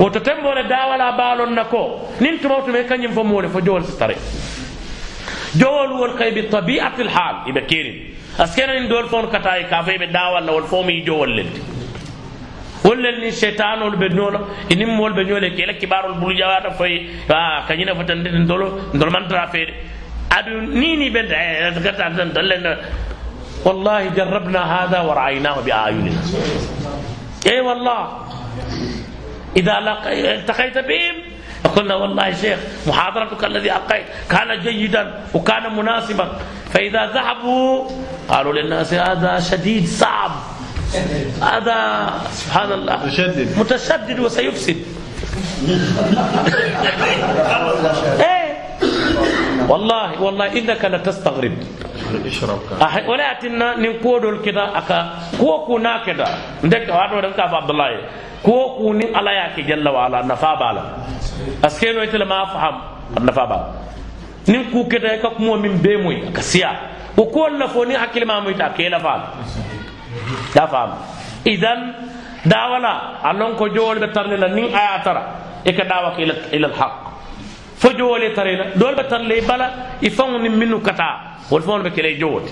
[0.00, 1.82] woto tembole dawala balon nako
[2.20, 4.16] nin tumawtu me kanyim fo mole fo jowol sitare
[5.56, 7.96] jowol wol kay bi tabi'ati alhal ibe kirin
[8.38, 11.60] askena nin dol fon katay ka fe be dawal wol fo mi jowol lelti
[12.84, 14.40] wollel ni shaitanol be nono
[14.70, 16.92] inim mol be nyole kela kibarol bulu jawata foy
[17.28, 19.62] ah kanyina fo tan den dolo dol man tra fe
[20.30, 22.76] adu nini be gata tan dalle
[23.64, 26.12] والله جربنا هذا ورأيناه بأعيننا
[27.46, 28.00] اي والله
[29.58, 29.74] إذا
[30.06, 31.14] التقيت بهم
[31.76, 36.26] قلنا والله يا شيخ محاضرتك الذي ألقيت كان جيدا وكان مناسبا.
[36.72, 37.90] فإذا ذهبوا
[38.28, 40.30] قالوا للناس هذا شديد صعب.
[41.42, 41.78] هذا
[42.30, 42.96] سبحان الله.
[43.06, 43.58] متشدد.
[43.58, 44.76] متشدد وسيفسد.
[48.20, 48.48] إيه.
[49.68, 51.56] والله والله إنك لتستغرب.
[52.24, 54.80] اشرب كان Ah, wala tinna nin kuwodol kita
[58.38, 59.32] aka kuwo ku na keda ndek wato dan ka fa abdullahi kuwo ku nin ala
[59.32, 60.82] ya ke jalla wa ala nafa bala
[61.62, 62.74] aske no itela ma faham
[63.24, 63.66] nafa bala
[64.46, 66.70] nin ku keda ka kuma min be moy ka siya
[67.16, 69.34] ko ko la fo ni hakil ma moy ta ke la fa
[70.54, 70.90] da fam
[71.44, 71.94] idan
[72.46, 75.22] dawala alon ko jowol be tarne la nin aya tara
[75.64, 77.08] e ka dawa ila ila al haqq
[77.78, 79.70] fo jowole tarela dol be tarle bala
[80.02, 82.50] i faŋo ni minnu kata wol faŋo be kele jowote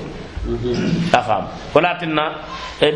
[2.80, 2.92] e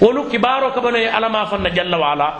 [0.00, 2.38] wolu kibaro kabano ye alama fanna jalla wa ala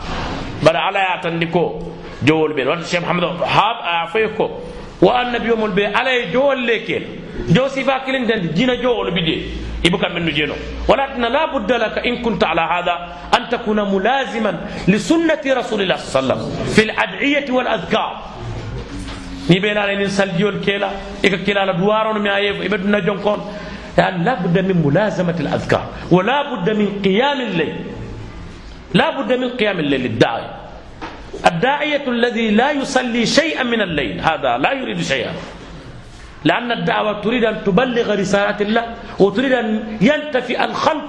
[0.62, 1.78] bara ala ya tandi ko
[2.24, 4.60] jowol ɓe wata cheikh mahamad hab a foye ko
[5.01, 7.02] wo annabiyomol ɓe ala ye jowol le kel
[7.51, 9.47] jow sifa kilintandi jina jowol bide
[9.85, 10.55] ibuka min jeno
[10.89, 12.94] ولكن لا بد لك إن كنت على هذا
[13.39, 14.52] أن تكون ملازما
[14.89, 18.12] لسنة رسول الله صلى الله عليه وسلم في الأدعية والأذكار
[19.48, 20.90] ni ɓe laala nin saljiol keela
[21.23, 23.40] eka kilala duwarono mi aye ɓe duna jonkon
[23.98, 27.74] يعني لا بد من ملازمة الأذكار ولا بد من قيام الليل
[28.94, 30.47] لا بد من قيام الليل الداعي
[31.47, 35.32] الداعية الذي لا يصلي شيئا من الليل هذا لا يريد شيئا
[36.44, 38.85] لأن الدعوة تريد أن تبلغ رسالة الله
[39.20, 41.09] وتريد أن ينتفي الخلق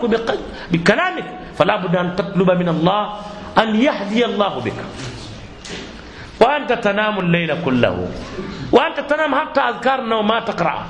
[0.72, 1.28] بكلامك
[1.58, 3.04] فلا بد أن تطلب من الله
[3.58, 4.80] أن يهدي الله بك
[6.40, 8.08] وأنت تنام الليل كله.
[8.72, 10.86] وأنت تنام حتى أذكار النوم ما تقرأ.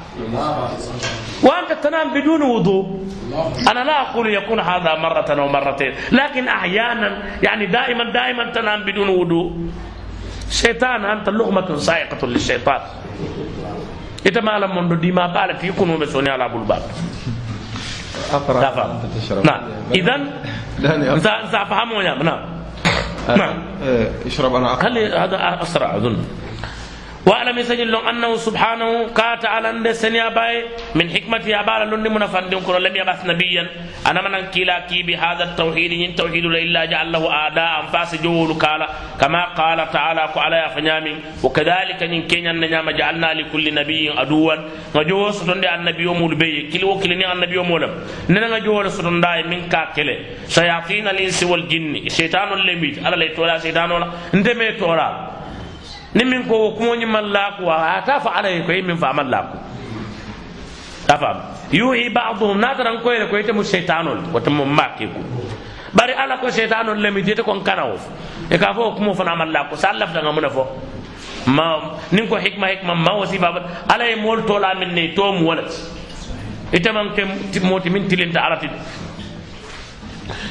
[1.44, 2.86] وأنت تنام بدون وضوء.
[3.72, 7.10] أنا لا أقول يكون هذا مرة أو مرتين لكن أحيانا
[7.44, 9.52] يعني دائما دائما تنام بدون وضوء.
[10.50, 12.82] شيطان أنت لغمة سائقة للشيطان.
[14.26, 16.84] إذا ما لم من دي ما بالت يكونوا مسوني على أبو الباب.
[19.20, 19.46] تشرب.
[19.46, 19.62] نعم.
[19.92, 20.16] إذا
[21.70, 22.63] فهموا يا نعم.
[23.28, 23.64] نعم.
[23.84, 24.88] إيه، اشرب أنا أقرأ.
[24.90, 26.18] هل هذا أسرع أظن
[27.26, 32.26] واعلم يسجل لهم أنه سبحانه كات على أن سنيا باي من حكمته أبال لن من
[32.28, 33.68] فندم كن لم يبعث نبيا.
[34.08, 38.88] أنا من كلا كي بهذا التوحيد ين توحيد إلا جعل له أعداء أنفاس جول كالا
[39.22, 44.56] كما قال تعالى على فنيام وكذلك إن كين نعم جعلنا لكل نبي عدوا.
[44.96, 47.94] نجو ستون النبي يوم البي كل وكل النبي يوم ولم
[48.30, 50.18] ننا نجو ستون داي من كاكله
[50.50, 52.10] شياطين الإنس والجن.
[52.10, 54.08] شيطان اللي على لا تولا شيطان ولا.
[54.34, 55.10] ندمي تولا
[56.16, 59.14] ni min ko wo kumoñi man laaku a ata fa ala ye koye min fa
[59.14, 59.58] man laaku
[61.10, 61.38] a faam
[61.72, 65.20] yuhi baduhum nataran koyele ko itemu seytanol wotemo maki ku
[65.94, 67.98] bari ala ko seytanol lemi jete kon kanawo
[68.50, 70.68] e ka fo kumo fana man laaku sa laftanga muna fo.
[71.46, 75.32] Ma nin ko hikma hikma ma wasi baba ala e mol tola min ne to
[75.34, 75.64] mu wala
[76.72, 78.70] ite man ke moti min tilinta alati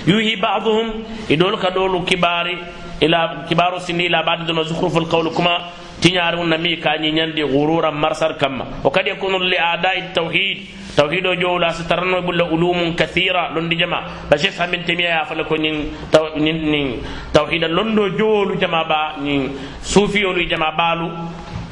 [0.07, 2.59] yuhi ba'dhum idol ka dolu kibari
[3.03, 5.71] ila kibaru sinni ila ba'd dun zukhruf alqawl kuma
[6.01, 10.59] tinyaaru nami ka ni nyande ghurura marsar kamma wa kad yakunu li a'da'i tawhid
[10.97, 15.45] tawhid o jowla sitarno bulla ulumun kathira londi jama ba sheikh hamin temiya ya fala
[15.45, 15.91] ko nin
[16.39, 17.03] nin
[17.33, 19.51] tawhid londo jowlu jama ba nin
[19.83, 21.09] sufi olu jama balu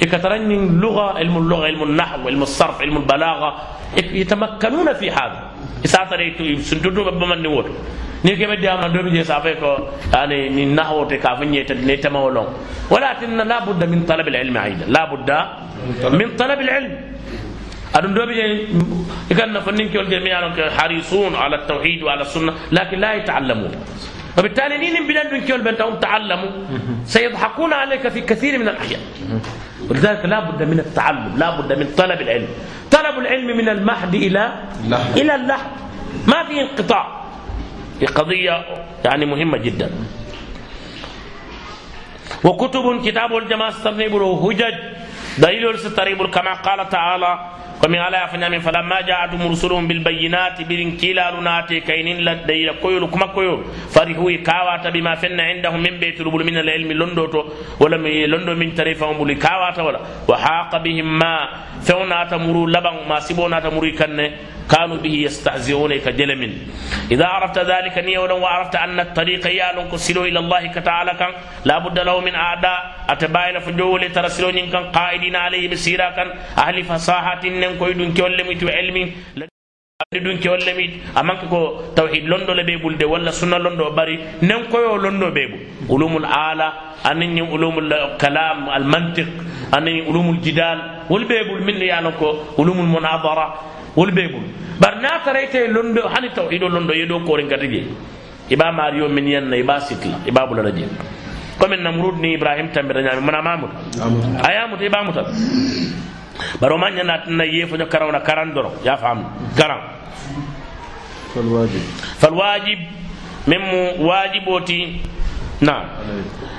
[0.00, 5.50] ikataran nin lugha ilmu lugha ilmu nahw ilmu sarf ilmu balagha يتمكنون في هذا
[5.82, 6.30] isatare
[6.62, 7.72] suntutu be bamandi woto
[8.24, 9.70] ni kebe diama do bi je safe ko
[10.12, 12.46] yani ni nahwo te ka fanye te ne tama wolon
[12.90, 15.38] walakin la budda min talab al ilm aida la budda
[16.18, 16.92] min talab al ilm
[17.96, 18.46] adun do bi je
[19.32, 23.00] ikan na fannin kol je mi yaron ke harisun ala tawhid wa ala sunnah lakin
[23.00, 23.72] la yata'allamun
[24.38, 26.50] وبالتالي نين بلاد من كيول بنتهم تعلموا
[27.04, 29.00] سيضحكون عليك في كثير من الاحيان
[29.90, 32.48] ولذلك لا بد من التعلم لا بد من طلب العلم
[32.94, 34.44] طلب العلم من المهد إلى.
[35.18, 35.70] إلى اللحد
[36.30, 37.04] ما في انقطاع
[38.00, 38.64] هي قضية
[39.04, 39.90] يعني مهمة جدا.
[42.44, 44.14] وكتب كتاب الجماعة استرنب
[44.44, 44.74] هجج
[45.38, 47.32] دليل ستريب كما قال تعالى
[47.84, 53.58] ومن على فنام فلما جاءتهم رسلهم بالبينات بلن كلا لناتي كينين لدي كويل كما كويل
[53.94, 57.40] فرحوا كاواتا بما فن عندهم من بيت ربل من العلم لندوتو
[57.80, 60.00] ولم لندو من تريفهم بلي كاواتا ولا.
[60.28, 61.34] وحاق بهم ما
[61.82, 64.18] فونا تمرو لبن ما سيبونا تمرو كن
[64.70, 66.42] كانوا به يستهزئون كجلم
[67.10, 71.32] إذا عرفت ذلك نيولا وعرفت أن الطريق يالون كسلو إلى الله كتعالى كان
[71.64, 72.80] لا بد له من أعداء.
[73.08, 76.28] أتباين فجول ترسلون كان قائدين عليه بسيرا كان.
[76.58, 78.48] أهل فصاحة ننكويدون كولم
[78.78, 79.04] علمي.
[80.10, 84.16] dun ke walla mi amanka ko tawhid londo le be bulde walla sunna londo bari
[84.42, 85.58] nen koyo londo be bu
[85.94, 89.28] ulumul ala anin ulumul kalam al mantiq
[89.76, 92.28] anin ulumul jidal wal be bul min ya ko
[92.58, 92.90] ulumul
[93.96, 94.46] wolu bee bulu
[94.80, 97.86] bari naŋ a tara ite londo hani tawhido londo ye doo kooriŋ kati jee
[98.50, 100.62] i be a maario miŋ yeŋ na i be a sikila i be a bula
[100.62, 100.88] la jee
[101.58, 103.76] comme namrud ni ibrahim tambita ñaami mana ma muta
[104.42, 105.22] a ye muta i be a muta
[106.60, 109.24] bari wo maŋ ñana tinna yeefo ño karaŋo na karaŋ doroŋ ye a faamu
[109.58, 109.80] karaŋ
[112.20, 112.78] falwajib
[113.46, 115.00] min mu waajiboo ti
[115.60, 115.84] naam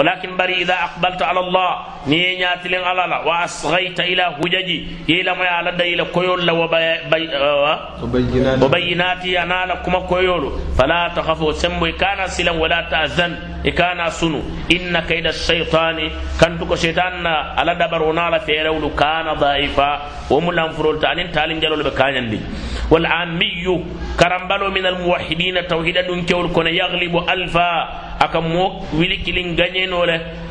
[0.00, 1.70] ولكن بري إذا أقبلت على الله
[2.08, 4.78] نينيات لين على الله وأصغيت إلى هججي
[5.12, 10.44] إلى ما على إلى كيول وبينات وبينات أنا لكم كيول
[10.78, 14.40] فلا تخافوا سموا كان سلا ولا تأذن إكان سنو.
[14.72, 15.98] إن كيد الشيطان
[16.40, 17.26] كان تكو شيطان
[17.60, 19.90] على دبر ونالا فيرول كان ضعيفا.
[20.30, 22.40] وملان فرول تالين تالين جلول بكان دي.
[22.90, 23.84] والعامي
[24.20, 27.72] كرمبلو من الموحدين توحيدا دون كيول كون يغلب ألفا.
[28.22, 30.04] أكا موك ويلي كيلين غنينو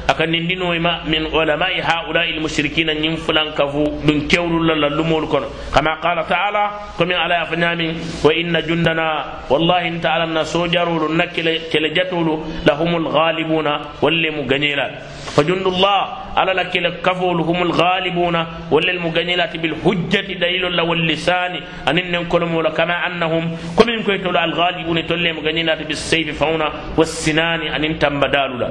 [0.10, 5.48] aka nindino ma min ulamai haulai almushrikina nyim fulan kafu dun kewlu lalla lumol kono
[5.72, 6.64] kama qala ta'ala
[6.98, 7.94] ko min ala yafanyami
[8.26, 9.06] wa inna jundana
[9.50, 14.90] wallahi ta'ala na sojarulu nakile kele jatulu lahumul ghalibuna walle mu ganila
[15.36, 16.02] فجند الله
[16.38, 18.36] على لك كفول هم الغالبون
[18.72, 21.54] ولا المجنلات بالحجة دليل الله واللسان.
[21.88, 27.62] أن ننكلم كما أنهم كم يمكن الغالبون تولي مجنلات بالسيف فهنا والسنان.
[27.62, 28.68] أن أنتم بدالنا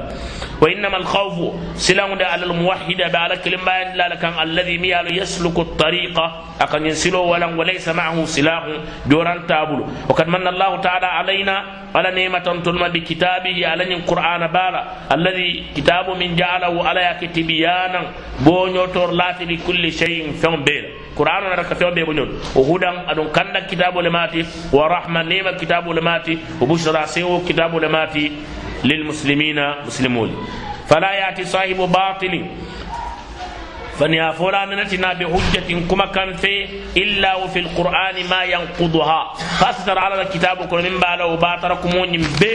[0.61, 1.37] وإنما الخوف
[1.75, 6.17] سلام على الموحد على كلمة لا لكان الذي ميال يسلك الطريق.
[6.61, 8.63] أكن ينسلو ولا وليس معه سلاح
[9.07, 11.55] جوران تابلو وقد من الله تعالى علينا
[11.95, 18.01] على نعمة تلم بكتابه على القرآن بالا الذي كتاب من جعله على كتبيانا
[18.41, 20.85] بونيو تورلات لكل شيء فهم بيل.
[21.17, 27.05] قرآن نرك فهم بيل بونيو وهدى أدون كان كتاب لماتي ورحمة نعمة كتاب لماتي وبشرى
[27.05, 28.31] سيو كتاب لماتي
[28.83, 30.29] للمسلمين مسلمون.
[30.89, 32.33] فلا يأتي صاحب باطل
[33.99, 36.53] فنيا فلان نتنا بحجة كما كان في
[36.97, 39.21] إلا وفي القرآن ما ينقضها.
[39.59, 42.53] فاستر على الكتاب كل من بالا وباتركم ونم بي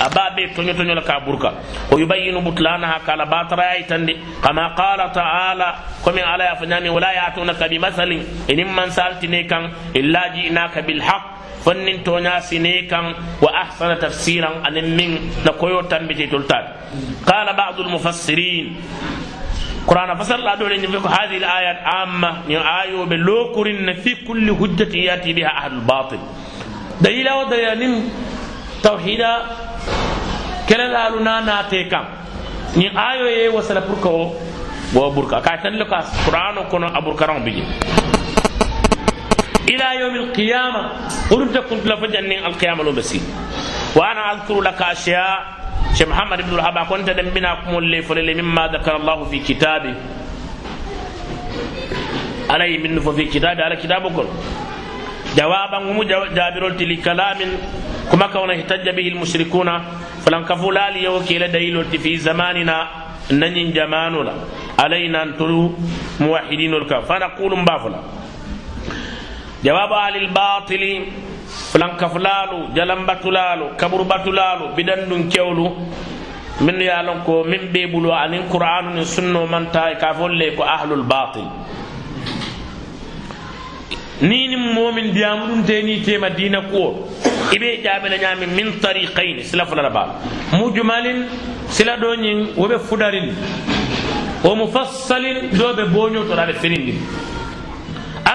[0.00, 1.44] أبا بي تنيو تنيو لك أبورك.
[1.92, 4.06] ويبين بطلانها قال باتر آيتن
[4.44, 5.68] كما قال تعالى
[6.06, 8.10] كما على يفناني ولا يأتونك بمثل.
[8.50, 11.34] إن من سألتني كان إلا جئناك بالحق.
[11.64, 16.76] fannin tonya sine kan wa ahsana tafsiran anin min na koyo tambiti tultat
[17.24, 18.76] qala ba'd al mufassirin
[19.86, 22.48] قرآن فصل الله دولين في هذه الآيات عامة.
[22.48, 26.18] من آيو بلوكرين في كل حجة يأتي بها أهل الباطل.
[27.00, 28.08] دليل ودليل
[28.82, 29.32] توحيدا
[30.68, 32.00] كلا لالنا ناتيكا
[32.76, 34.32] من آيو يي وصل بركو
[34.96, 35.92] وبركا كايتن لك
[36.26, 37.64] قرآن كنا أبركران بيجي.
[39.68, 40.82] إلى يوم القيامة.
[41.30, 43.20] قلت كنت لفجأن القيامة لو بسي
[43.96, 45.63] وأنا أذكر لك أشياء
[45.94, 49.94] شيخ محمد بن الوهاب كنت دم بنا اللي فلل مما ذكر الله في كتابه
[52.50, 54.26] علي من في كتابه على كتابكم
[55.38, 55.78] جوابا
[56.36, 57.38] جابر لكلام
[58.12, 59.68] كما كون احتج به المشركون
[60.26, 62.78] فلن كفوا لي وكيل دليل في زماننا
[63.30, 64.34] نن جماننا
[64.78, 65.30] علينا ان
[66.20, 68.00] موحدين الكفر فنقول بافلا
[69.64, 70.82] جواب أهل الباطل
[71.72, 75.66] fulankafulaalu jalambatulaalu kaburubatulaalu bidandun kewlu.
[76.60, 80.14] Minnu ye a lon ko min be bulu aniŋ qur'anu niŋ sunno manta e ka
[80.14, 81.48] fo le ko ahlul batil
[84.22, 87.08] ni niŋ moo miŋ diyamudunte ni tema diina kuwo
[87.52, 90.08] i be jaabe la ñaami min tariqain sila fula la baa
[90.52, 91.26] mujumalin
[91.68, 93.34] sila do ñiŋ wo be fudarin.
[94.44, 97.00] Wo mufassalin do be boño tora be firindin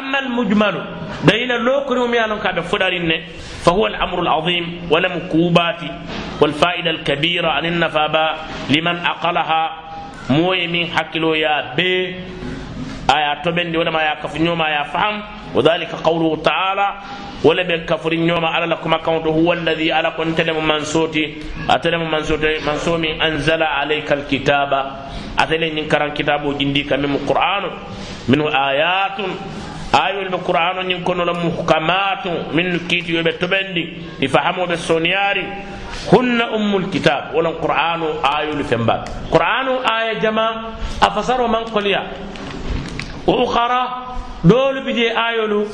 [0.10, 0.76] أما المجمل
[1.24, 3.12] دليل لو كنوا ميالون كابي فدارين
[3.62, 5.92] فهو الأمر العظيم ولم كوباتي
[6.42, 8.26] والفائدة الكبيرة عن النفابة
[8.74, 9.64] لمن أقلها
[10.30, 12.16] موي من حكلو يا بي
[13.10, 15.22] آية تبندي ولما يا كفنيوما يا فهم.
[15.56, 16.88] وذلك قوله تعالى
[17.44, 21.26] ولا بكفر نيوما على لكم كونت هو الذي على كنت لم منسوتي
[21.70, 24.72] أتلم منسوتي منسومي أنزل عليك الكتاب.
[25.40, 27.64] أتلم ينكرن كتابه جنديك من القرآن
[28.30, 29.18] منه آيات
[29.94, 33.84] ayol ɓe qur'ano ñin kono la muhkamatu min kiitiyoɓe toɓendi
[34.20, 35.44] ɗi fahamoɓe soniyari
[36.12, 42.02] hunna ummul kitab wolon qur'anu ayolu fembat qur'anu aya jama a fasaro man koliya
[43.28, 43.82] wa ukhara
[44.44, 45.66] dolu bije ayolu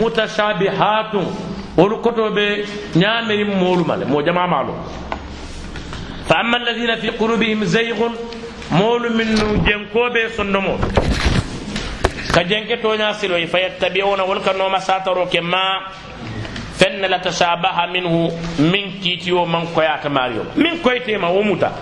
[0.00, 1.26] mutashabihatun
[1.76, 2.64] wolu kotoɓe
[2.96, 4.74] ñamerin molumale mo jama malo
[6.26, 8.12] fa amma alladina fi qulubihim zaygun
[8.70, 9.28] molu min
[9.64, 10.78] jenkoɓe sondomo
[12.32, 15.88] ka jenke toña siloy fa yattabiuna wol ka noma sataro ke ma
[16.78, 18.30] fenne la tashabaha minhu
[18.70, 21.72] min kiitiyo man koyata mario min koytema wo muta.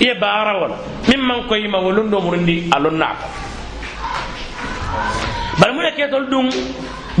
[0.00, 0.76] Iye baara wala.
[1.08, 3.26] Min man koyima wo londo murundi a lonnaka
[5.60, 6.48] bari mu ne ketol ɗum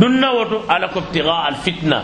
[0.00, 2.02] ɗum nawoto ala ko ibtiga al fitna.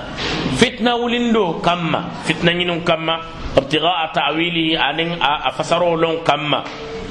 [0.61, 2.05] Fitna wulindo kamma.
[2.25, 3.21] Fitna ñinin kamma.
[3.57, 6.63] Ibtigaa tawilihi anin a fasaro lon kamma.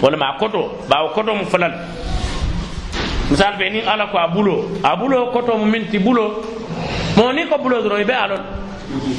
[0.02, 1.74] Walama a koto ɓawo koto mu falal.
[3.31, 6.43] misal ɓe ni ala ko a bulo a bulo koto mu minti bulo
[7.17, 8.43] mo ni ko bulo doro ɓe alon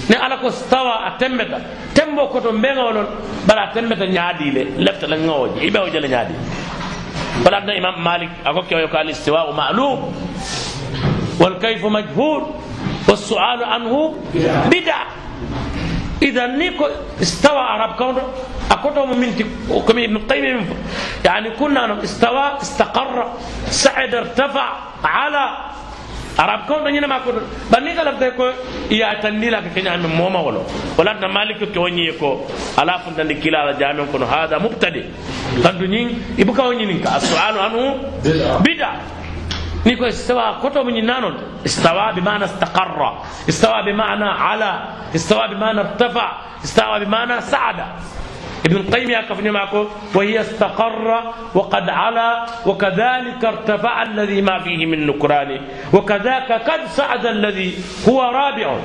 [0.10, 1.58] ni ala ko stawa a tembeta
[1.94, 3.08] tembo koto mbeŋolon
[3.48, 6.34] bara a tembeta ñaadile lefta la ŋawoje iɓe o jele ñaadi
[7.46, 10.00] wala adna imam malik ako kewoyo ko al istiwau malum
[11.42, 12.44] والكيف مجهول
[13.10, 14.14] والسؤال عنه
[14.70, 15.00] بدع
[16.23, 16.87] إذا نيكو
[17.23, 18.17] استوى عرب كون
[18.71, 19.31] اكوتو من
[19.89, 20.67] كم ابن القيم
[21.25, 23.33] يعني كنا استوى استقر
[23.71, 24.67] سعد ارتفع
[25.05, 25.45] على
[26.39, 27.35] عرب كون دنينا ما كون
[27.73, 28.39] بني قال لك
[28.91, 30.63] يا تندي لك كنا من موما ولو.
[30.99, 32.41] ولا ان مالك كوني كو
[32.79, 35.05] على فندن كلا على جامع كون هذا مبتدئ.
[35.65, 36.03] تندني
[36.39, 36.85] يبقى وني
[37.17, 37.83] السؤال عنه
[38.65, 38.91] بدع
[39.87, 41.35] نيكو استوى كتب من نانون
[41.67, 43.19] استوى بمعنى استقر.
[43.49, 44.73] استوى بمعنى على.
[45.15, 46.33] استوى بمعنى ارتفع.
[46.65, 47.79] استوى بمعنى سعد.
[48.67, 49.89] ابن القيم يقف معكم.
[50.15, 55.61] وهي استقر وقد علا وكذلك ارتفع الذي ما فيه من نكران.
[55.93, 58.79] وكذاك قد سعد الذي هو رابع.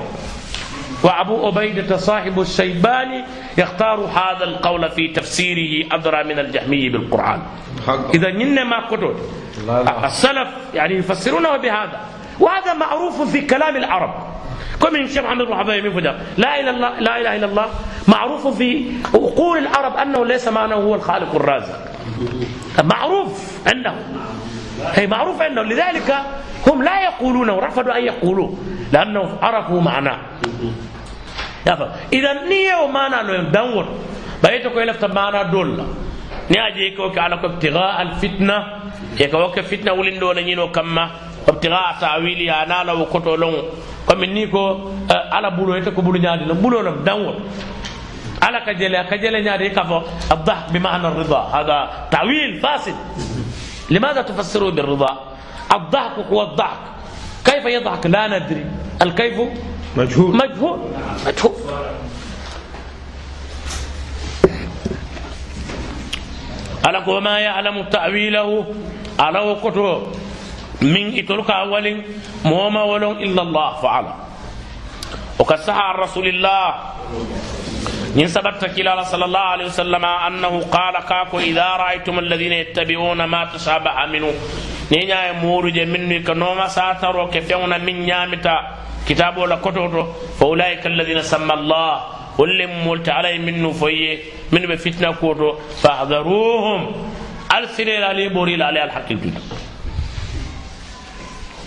[1.03, 3.23] وأبو عبيدة صاحب الشيباني
[3.57, 7.41] يختار هذا القول في تفسيره أدرى من الجهمي بالقرآن.
[8.13, 9.15] إذا نن ما كتب.
[10.03, 11.99] السلف يعني يفسرونه بهذا.
[12.39, 14.13] وهذا معروف في كلام العرب.
[14.81, 15.97] كم من الشيخ محمد بن حبيب
[16.37, 17.65] لا إله إلا الله لا إله إلا الله.
[18.07, 21.79] معروف في عقول العرب أنه ليس معناه هو الخالق الرازق.
[22.83, 23.95] معروف عندهم
[24.93, 26.15] هي معروف عندهم لذلك
[26.67, 28.57] هم لا يقولونه رفضوا أن يقولوه
[28.93, 30.17] لأنه عرفوا معناه.
[32.13, 33.85] إذا نية ومعنى دور.
[34.43, 35.85] بيتك لفت معنى دول
[36.49, 38.55] ni aje ko ka ala ko ibtigha al fitna
[39.17, 41.09] e ko ke fitna wulin do la nyino kamma
[41.47, 43.55] ibtigha ta'wili ana la ko to lon
[44.05, 47.33] ko min ni ko ala bulo ete ko bulu nyaadi la bulo lam danwo
[48.41, 51.77] ala ka jele ka jele nyaadi ka fo الضحك بمعنى الرضا هذا
[52.11, 52.95] تعويل فاسد
[53.91, 55.11] لماذا تفسره بالرضا
[55.73, 56.79] الضحك هو الضحك
[57.45, 58.65] كيف يضحك لا ندري
[59.01, 59.37] الكيف
[59.97, 60.79] مجهول مجهول
[61.27, 61.51] مجهول
[66.83, 68.55] ala ko ma ya'lamu ta'wilahu
[69.17, 70.11] ala wo koto
[70.81, 72.01] min itolu ka walin
[72.43, 74.11] moma wolon illa allah fa'ala
[75.39, 76.97] o ka saha rasulillah
[78.15, 84.07] ñin sabatta kilala sallallahu alaihi wasallam annahu qala kako idha ra'aytum alladhina yattabi'una ma tashabaha
[84.11, 84.31] minhu
[84.91, 88.55] ni ñaye moruje minnu ka noma sataro ke fewna min ñamita
[89.07, 91.93] kitabo la kototo fa ulaika alladhina samma allah
[92.37, 94.19] wollem molta alay minnu foye
[94.51, 97.11] من بفتنة كورو فاحذروهم.
[97.51, 99.41] السرير علي بوريل علي الحق الدنيا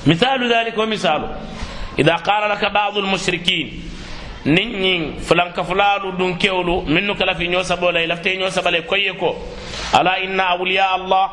[0.06, 1.36] مثال ذلك ومثال.
[1.98, 3.82] إذا قال لك بعض المشركين
[4.46, 8.84] نين فلان كفلان دون كيولو منك لا في نيوسا بولاي لفتي نيوسا بولاي
[9.94, 11.30] ألا إن أولياء الله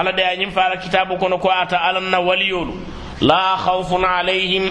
[0.00, 2.74] ألا دي أن ينفع كتابك نكواتا ألا نواليولو
[3.20, 4.70] لا خوف عليهم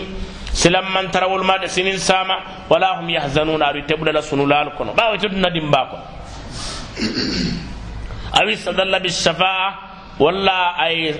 [0.55, 4.93] silam mantarawol maɗe sinin sama wala hum yahzanuna aɗu teɓuɗala sunulal kono.
[4.95, 6.03] Ɓawa e teɗuna dimba kono.
[8.33, 9.67] Awi sadalla bishafa'a
[10.19, 11.13] walla ay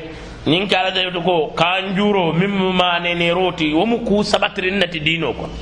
[0.48, 5.34] ñin ke ala dayto ko kan juro min manene roti womu ku sabatirin nati dino
[5.34, 5.54] kono.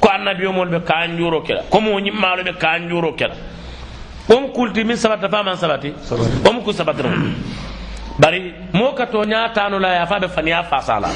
[0.00, 1.62] Ko annabiyomol ɓe kan juro kela.
[1.70, 3.34] Comme o ñimmalo ɓe kan juro kela.
[4.28, 5.94] Wom kulti min sabata fa man sabati
[6.44, 7.10] wom ku sabatira
[8.18, 11.08] bari mo ka to ñatanula ya fa ɓe faniya fasala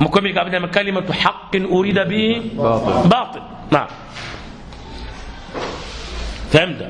[0.00, 2.40] mo komi ka bina kalimatu haqqin urida bi
[3.10, 3.86] batil na
[6.54, 6.80] فهمت؟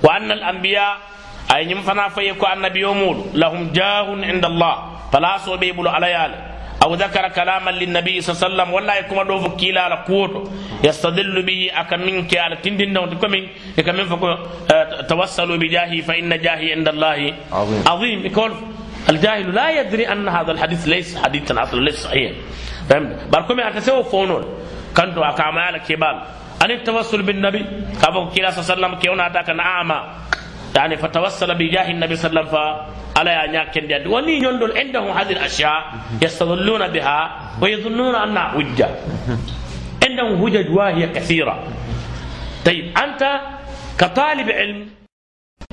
[0.00, 0.96] وأن الأنبياء
[1.52, 4.74] أي نمفنا فيكو النبي يومول لهم جاه عند الله.
[5.12, 6.32] فلا صبيب على يال.
[6.80, 10.48] أو ذكر كلاما للنبي صلى الله عليه وسلم ولا يكون دو فكيلا على قوته
[10.80, 13.44] يستدل به أكمنك على تندن دون تكمن.
[13.76, 14.28] يكمن فكو
[15.12, 17.20] توسلوا بجاهي فإن جاهي عند الله
[17.52, 17.80] عظيم.
[17.84, 18.18] عظيم.
[18.32, 18.52] يقول
[19.08, 22.32] الجاهل لا يدري أن هذا الحديث ليس حديثا أصلا ليس صحيح.
[22.88, 24.44] فهمت؟ باركم أتسوى فونون.
[24.96, 26.22] كنتوا أكامل كبال.
[26.64, 27.66] أن التوسل بالنبي.
[28.02, 30.00] كابو كلا صلى الله عليه وسلم كيونا أتاك أعمى
[30.76, 32.84] يعني فتوسل بجاه النبي صلى الله عليه وسلم
[33.14, 35.92] فعلى أن يكن وني يندل عندهم هذه الأشياء
[36.22, 37.20] يستظلون بها
[37.60, 38.88] ويظنون أنها حجة.
[40.04, 41.64] عندهم حجج واهية كثيرة.
[42.64, 43.40] طيب أنت
[43.98, 44.88] كطالب علم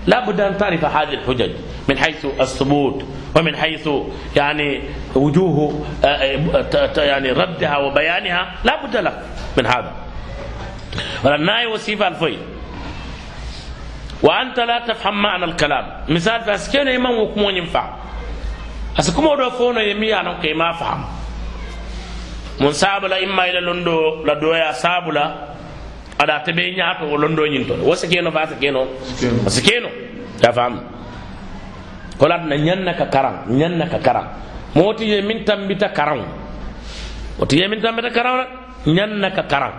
[0.08, 1.52] لا بد أن تعرف هذه الحجج
[1.90, 3.06] من حيث الثبوت.
[3.36, 3.90] ومن حيث
[4.36, 4.82] يعني
[5.16, 9.20] وجوه آه، آه، يعني ردها وبيانها لا بد لك
[9.58, 9.92] من هذا.
[11.24, 12.38] وللناي وصيفة الفي
[14.24, 15.86] وأنت لا تفهم معنى الكلام.
[16.10, 17.94] مثال فاسكين إمام وكمون ينفع.
[19.00, 21.06] أسكمو دو فونا يمي أنا كي ما فهم.
[22.62, 25.50] من سابلا إما إلى لندو لدويا سابلا
[26.20, 28.30] ada tebe ñaato o londo ñin to wo sikeno
[32.20, 34.26] holatna ñanna ka karaŋ ñanna ka karaŋ
[34.76, 36.26] mowoti ye min tambita karaŋo
[37.40, 38.46] woti ye min tambita karaŋo la
[38.86, 39.74] ñanna ka karaŋ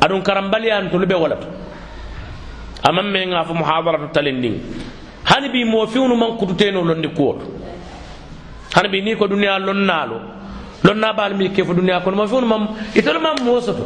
[0.00, 1.46] aduŋ karambaliyantolu be wo le to
[2.88, 4.54] amaŋ meŋ ŋa fo muhadaratu talindiŋ
[5.24, 7.46] hani bi moo fiŋnu maŋ kututeenoo londi kuwo to
[8.74, 10.16] hani bi niŋ ko duniyaa lonnaa lo
[10.82, 12.62] lonnaa baalu miŋ ke fo duniyaa kono moo fiŋnu maŋ
[12.94, 13.84] itolu maŋ moo soto.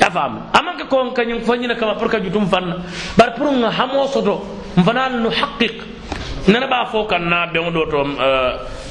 [0.00, 2.76] Ya faamu amaŋ ke koŋ ka ñiŋ fo ñina kama pour ka jutum fanna.
[3.18, 4.57] Bari pour ŋa hamoo soto.
[4.76, 5.76] Mfanal no haqiq
[6.48, 8.04] nana ba fo kan na be do to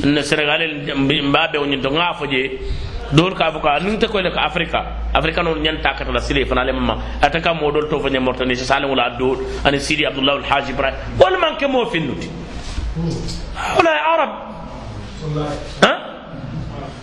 [0.08, 0.62] ne senegal
[0.96, 2.60] mba be woni to nga fo je
[3.12, 4.80] dol ka fo ka nin te ko le ka afrika
[5.14, 8.66] afrika non nyanta ka la sile fanale mamma ataka mo dol to fanya mortani sa
[8.76, 12.30] salim wala do ani sidi abdullah al haji ibrahim wal man ke mo finnuti
[13.78, 14.32] wala arab
[15.84, 15.94] ها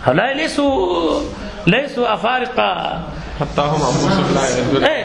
[0.04, 1.20] هؤلاء ليسوا
[1.66, 2.68] ليسوا افارقه
[3.40, 4.42] حتى هم أنفسهم لا
[4.86, 5.02] eh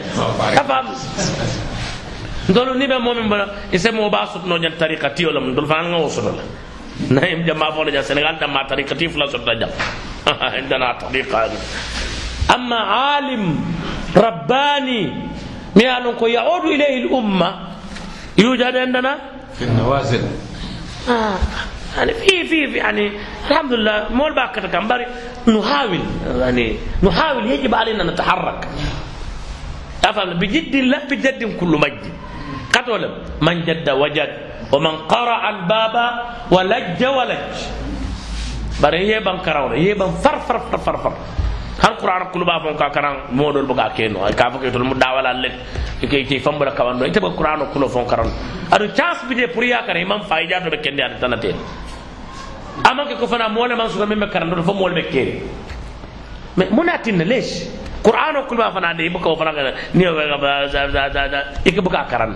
[0.60, 0.84] afam
[2.48, 5.66] ndolu ni be momin bala ise mo ba sut no nyan tariqa ti wala ndol
[5.66, 6.42] fan nga wosodo la
[7.14, 9.70] na im jama fo la senegal da ma tariqa ti fula sut da jam
[10.58, 11.50] indana tariqa
[12.54, 13.58] amma alim
[14.14, 15.12] rabbani
[15.74, 17.50] mi alon ko yaudu ilayhi al umma
[18.36, 19.18] yujad عندنا
[19.58, 20.22] في النوازل
[21.08, 21.36] آه.
[21.96, 23.12] يعني في في يعني
[23.50, 25.06] الحمد لله مول باكر كان بري
[25.48, 26.00] نحاول
[26.40, 28.68] يعني نحاول يجب علينا نتحرك
[30.04, 32.04] افهم بجد لا بجد كل مجد
[32.70, 33.10] katolem
[33.40, 34.30] man jadda wajad
[34.72, 36.06] wa man qara al baba
[36.50, 37.54] wa lajja wa lajj
[38.80, 41.14] bare yeban karawla yeban far far far far far
[41.80, 45.32] har qur'an kuluba fon ka karan modol buga keno ka fa ke tol mu dawala
[45.32, 45.52] len
[46.00, 48.28] ke ke fambara kawan do ite ba qur'an kulo fon karan
[48.70, 51.54] adu chance bi de pour ya kare imam faida to be kende adu tanate
[52.84, 55.40] amake ko fana mole man suka meme karan do fo mole be kere
[56.56, 57.66] mais munatin lesh
[58.02, 60.04] qur'an kulu ba fana de ibuka fana ga ni
[61.64, 62.34] ike buga karan.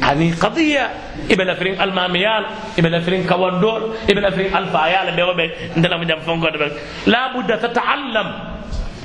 [0.00, 0.90] يعني قضية
[1.30, 2.44] إبن أفرين الماميال
[2.78, 6.72] إبن أفرين كواندور إبن أفرين الفايال بيو بي عندنا من جنفون قد
[7.06, 8.28] لا بد تتعلم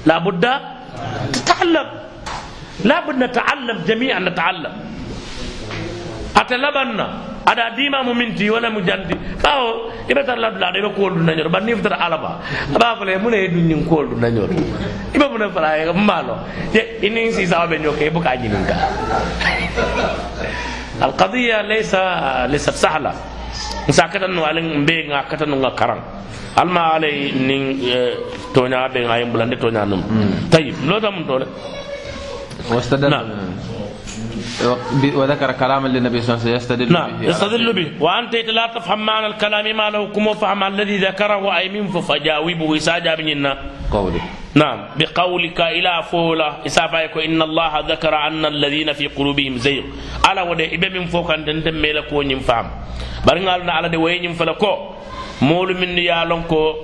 [0.05, 0.45] لا بد
[1.33, 1.87] تتعلم
[2.83, 4.73] لا بد نتعلم جميعا نتعلم
[6.37, 7.07] أتلبنا
[7.45, 11.23] ada dima mu minti wala mu janti bawo ibe tar ladu ladu ibe kool du
[11.23, 12.39] nañor ban ni futara alaba.
[12.75, 14.49] Aba fale mu ne e du ñing kool du nañor
[15.13, 16.35] ibe mu ne fala e ye mbalo
[16.73, 18.75] ye inin si sa be ñoke bu ka ñinin ka.
[21.01, 23.11] Al qadiya laysa lisat sahla.
[23.87, 25.99] Musakatan no alen be nga katan nga karan
[26.55, 27.97] alma alay nin e,
[28.53, 30.01] toña be nga yembulande toña num.
[30.03, 30.49] Hmm.
[30.51, 31.45] Tayyib lo dam tole.
[32.69, 33.25] Wastadal.
[35.15, 37.87] وذكر كلاما للنبي صلى الله عليه وسلم يستدل نعم به يستدل به.
[37.99, 43.15] وأنت لا تفهم معنى الكلام ما له كم فهم الذي ذكره اي من فجاوبه ساجا
[43.15, 43.57] بنا
[43.91, 44.21] قوله.
[44.55, 46.65] نعم بقولك إلى فولا.
[46.65, 49.83] إسافايكو إن الله ذكر أن الذين في قلوبهم زيغ.
[50.25, 52.67] على ودي إبه من فوق أن تنتم ميلك ونين فهم.
[53.27, 54.73] بارنا على دي وين فلكو
[55.41, 56.75] مول من يالونكو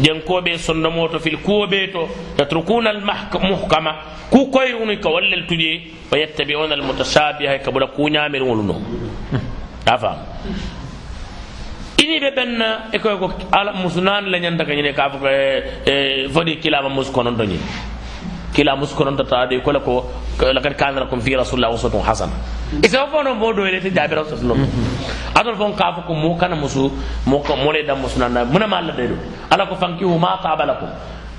[0.00, 2.08] jenko be sonno moto fil kuwo be to
[2.38, 3.00] yatrukuna al
[3.40, 3.92] muhkama
[4.30, 8.74] ku koy uni ko wallel tuje wa yattabi'una al mutashabiha ka bula kunya mer woluno
[9.86, 10.16] afa
[12.02, 15.30] ini be benna e ko ko ala musunan la kanyene ka fa
[15.86, 17.58] e fodi kilama mus kono do nyi
[18.54, 20.04] kila muskonon ta de ko la ko
[20.40, 22.32] laqad kana lakum fi rasulillahi uswatun hasana
[22.82, 24.68] isa fo no bodo ele te jabi rasul sallallahu
[25.34, 26.90] adol fon ka ko mo kana musu
[27.26, 29.16] mo ko mo le dam musna na muna ma Allah de do
[29.50, 30.88] ala ko fanki ma qabalakum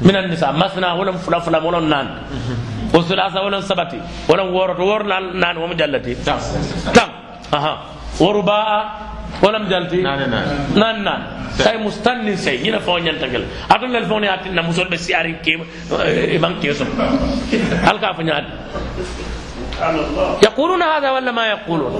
[0.01, 2.07] min an-nisa masna wala fula fula wala nan
[2.93, 3.97] o sulasa wala sabati
[4.27, 6.39] wala woro to wor nan nan wo jallati tam
[7.51, 8.69] aha ورباء
[9.43, 10.45] ولم جلتي نان نان.
[10.75, 11.21] نان نان
[11.57, 15.65] ساي مستنن سي ينا فو نيانتاغل اتون لل فوني اتنا مسول بي سياري كيم
[16.41, 16.85] بان كيسو
[17.87, 18.45] هل كاف نياد
[20.43, 21.91] يقولون هذا ولا ما يقولون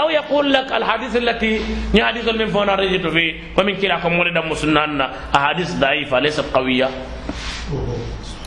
[0.00, 1.60] أو يقول لك الحديث التي
[1.94, 5.00] ني حديث من فونا رجت في ومن كلاكم ولد مسنان
[5.34, 6.88] احاديث ضعيفه ليست قويه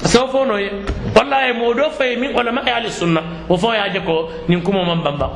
[0.04, 0.72] سوف نوي
[1.16, 5.28] والله مودو في من علماء أهل السنة وفو يا جكو نكم من بامبا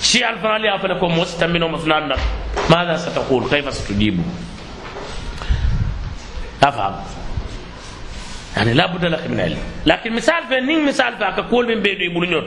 [0.00, 2.12] شيء الفنال يا فلكم مستمن ومفنان
[2.70, 4.16] ماذا ستقول كيف ستجيب
[6.62, 6.94] أفهم
[8.56, 12.02] يعني لا بد لك من علم لكن مثال في نين مثال في أكقول من بيدو
[12.10, 12.44] يقول نيوت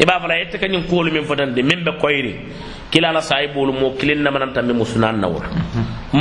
[0.00, 2.34] يبقى فلا يتكن يقول من فتن دي من بكويري
[2.94, 5.42] كلا لا سايبول مو كلنا من أنت من مسنان نور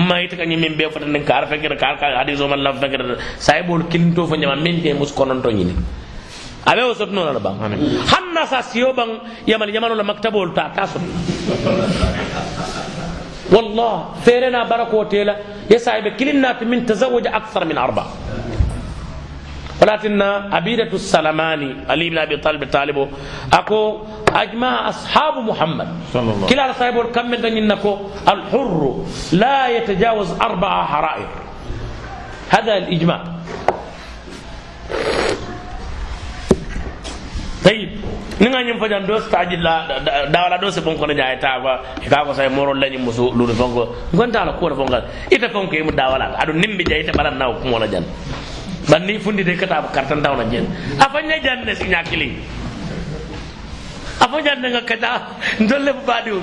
[0.09, 3.01] ما يتكن من بيدو فتن دي كار فكر كار كار حديث ومن لا فكر
[3.47, 5.75] سايبول كلن تو فنجما من دي مسكونن تو يني
[6.69, 7.21] abe wo sotno
[8.34, 11.02] hanna sa siyo bang yamal yamal la maktabol ta ta sot
[13.44, 15.34] والله فيرنا بركة وتيلا.
[15.70, 18.08] يسعى كلنا من تزوج أكثر من أربعة
[19.82, 20.22] ولكن
[20.58, 22.98] أبيدة السلماني علي بن أبي طالب طالب
[23.52, 23.82] أكو
[24.32, 25.88] أجمع أصحاب محمد.
[26.10, 26.46] صلى الله.
[26.48, 27.92] كلا صاحب كم من إنكو
[28.26, 28.80] الحر
[29.32, 31.28] لا يتجاوز أربعة حرائر.
[32.48, 33.20] هذا الإجماع.
[37.65, 37.89] طيب
[38.39, 39.83] ninga ñim fajan do staji la
[40.31, 43.43] dawala do se bon ko jaay ta ba ka ko say moro lañu musu lu
[43.45, 43.83] do fonko
[44.15, 44.95] gonta la ko do fonko
[45.29, 48.03] ita fonko mu dawala adu nimbi jaay ta balan naw ko la jan
[48.89, 50.63] ban ni fundi de kata kartan daw na jen
[51.03, 52.29] afa nya jan ne si nyakili
[54.23, 55.11] afa jan nga kata
[55.59, 56.39] ndolle bu badiu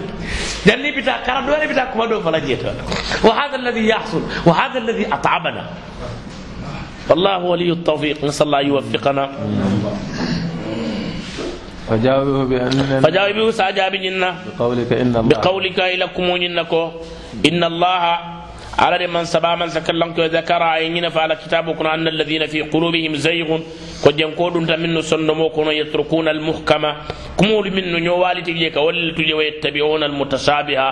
[0.68, 2.76] janni bita kara do bita ko do fala jeta
[3.24, 5.64] wa hada alladhi yahsul wa hada alladhi at'abana
[7.06, 9.24] والله ولي التوفيق نسال الله يوفقنا
[11.91, 12.71] فجاوبه بأن
[13.05, 16.83] فجاوبه سأجاب جنة بقولك إن الله بقولك إلكم وننكو
[17.49, 18.03] إن الله
[18.83, 23.49] على من سبا من سكلنك ذكر عيننا فعلى كتابكم أن الذين في قلوبهم زيغ
[24.05, 26.91] قد ينقود من سنموكم يتركون المحكمة
[27.39, 30.89] كمول من نيوالي تجيك ولتجي ويتبعون المتشابهة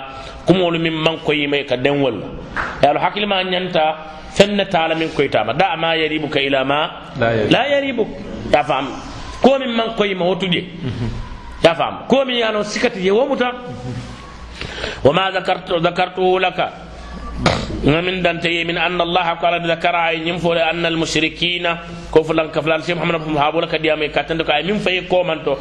[0.48, 2.14] كمول من من قيميك دنول
[2.84, 3.86] يا الحكي ما أن ينتا
[4.36, 6.80] فن تعالى من كويتاما دع ما يريبك إلى ما
[7.20, 7.52] لا يريبك.
[7.52, 8.10] لا يريبك.
[8.54, 8.86] يا فهم.
[9.42, 10.62] Ko min man koy ma wotuje
[11.64, 13.50] ya fam ko min yano sikati je womuta.
[15.04, 16.58] وما ذكرت ذكرته لك
[17.84, 21.64] من دانتي من ان الله قال ذكر اي ينفول ان المشركين
[22.14, 25.56] كفلان كفلان شيخ محمد بن هابولا كديامي كاتندو كاي من في كومانتو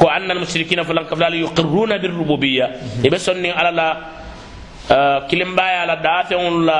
[0.00, 2.66] كو ان المشركين فلان كفلان يقرون بالربوبيه
[3.04, 3.88] يبسني على لا
[5.30, 6.78] كلمبايا على دافعون لا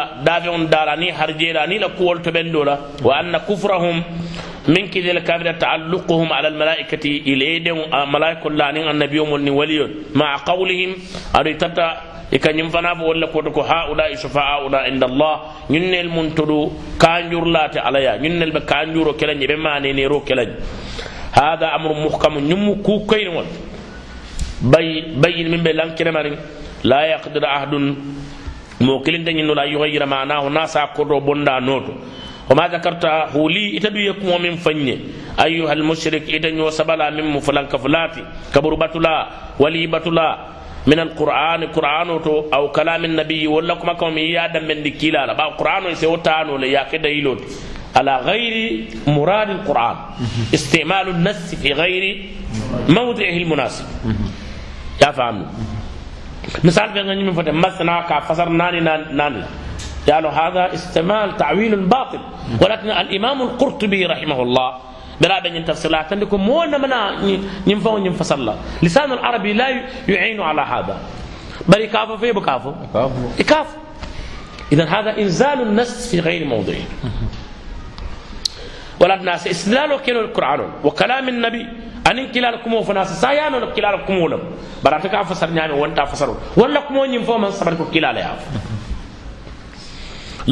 [4.68, 7.76] min kidel kafira taalluquhum ala almalaikati ileyden
[8.12, 9.90] malaikol anin annabiyomol ni waliyol.
[10.14, 10.92] Maa qawlihim
[11.32, 11.86] aɗo tata
[12.32, 16.08] e i ka ñin fana fo walla koto ko haulai sufaauna inda allah ñun nel
[16.08, 20.48] mun toɗu kanjurlate alaya ñun nel ɓe kanjuro kelañ ɓe manenero kelañ.
[21.32, 23.46] Hada amru muhkamu ñummu ku koyniŋol
[24.62, 26.34] bay bayin min ɓe lankinemariŋ
[26.84, 27.96] la yaqdira ahdun
[28.80, 31.92] mo kilinte ñinnola yuhayira manahu na sa koto bonda noto
[32.50, 34.98] وما ذكرته لي إتدو يكون من فني.
[35.38, 38.22] أيها المشرك إذن يوسبلا من مفلان كفلاتي.
[38.54, 39.16] كبربتلا
[39.58, 40.30] وليبتلا.
[40.86, 42.08] من القرآن قرآن
[42.54, 45.26] أو كلام النبي ولا كما كم يادا من دكيلا.
[45.26, 47.40] لا القرآن يسوتانو ليا كده يلود.
[47.96, 49.96] على غير مراد القرآن.
[50.54, 52.04] استعمال النص في غير
[52.88, 53.86] موضعه المناسب.
[55.02, 55.46] يا فهم
[56.64, 58.80] مثال بين من فتح مثنى كفسر ناني
[59.12, 59.42] ناني.
[60.08, 62.20] قالوا هذا استعمال تعويل باطل.
[62.62, 64.74] ولكن الإمام القرطبي رحمه الله
[65.20, 67.20] بلا بين تفصيلات عندكم مو منا
[67.66, 69.68] ينفع ينفصل لسان العربي لا
[70.08, 70.96] يعين على هذا.
[71.68, 73.28] بل يكافو في بكافو كافو.
[73.38, 73.76] يكافو
[74.72, 76.84] اذا هذا إنزال النص في غير موضعه
[79.00, 81.66] ولا الناس استدلال كيلو القرآن وكلام النبي.
[82.10, 82.18] أن
[82.72, 84.40] وفناس سايانو كلالكم ولم
[84.84, 88.36] براتك فسر نيامي وانت فسروا ولا كم ينفع من صبركم كلال يا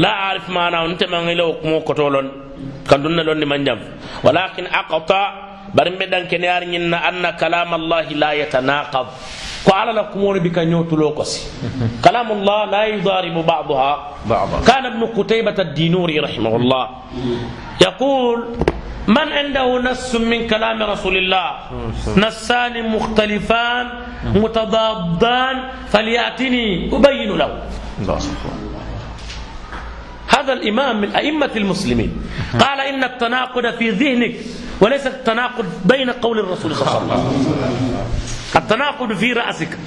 [0.03, 2.27] لا أعرف معنى أنت من إلى كمو كتولون.
[2.89, 3.81] كان دون لون من جنب
[4.25, 5.23] ولكن أقطع.
[5.77, 6.63] برم بدن كنيار
[7.09, 9.07] أن كلام الله لا يتناقض.
[9.69, 11.41] قال لكم بك نيوتلو كسي
[12.07, 13.93] كلام الله لا يضارب بعضها.
[14.27, 16.85] بعضا كان ابن قتيبة الدينوري رحمه الله
[17.87, 18.39] يقول
[19.09, 21.49] من عنده نص من كلام رسول الله؟
[22.17, 23.85] نصان مختلفان
[24.43, 25.57] متضادان
[25.93, 27.51] فليأتني أبين له.
[30.49, 32.13] هذا الإمام من أئمة المسلمين.
[32.61, 34.35] قال إن التناقض في ذهنك
[34.81, 38.07] وليس التناقض بين قول الرسول صلى الله عليه وسلم.
[38.57, 39.79] التناقض في رأسك.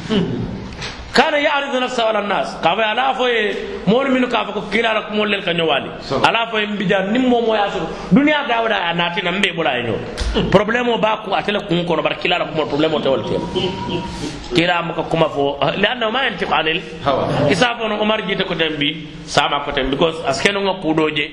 [1.15, 3.53] كان يعرض نفسه على الناس كافي على فوي
[3.87, 5.91] مول منو كافي كيلا لك مول لك نيوالي
[6.27, 7.79] على فوي مبيجا نيم مو مو ياسو
[8.11, 9.95] دنيا داودا ناتي نمبي بولا ينو
[10.53, 13.41] بروبليمو باكو اتلا كون كون بار كيلا لك مول بروبليمو تول تيل
[14.55, 15.45] كيلا مكو كوما فو
[15.83, 18.89] لأنه ما ينطق عن الهوى اسافو عمر جيت كو تمبي
[19.25, 21.25] ساما كو تمبي بيكوز اسكنو نكودوجي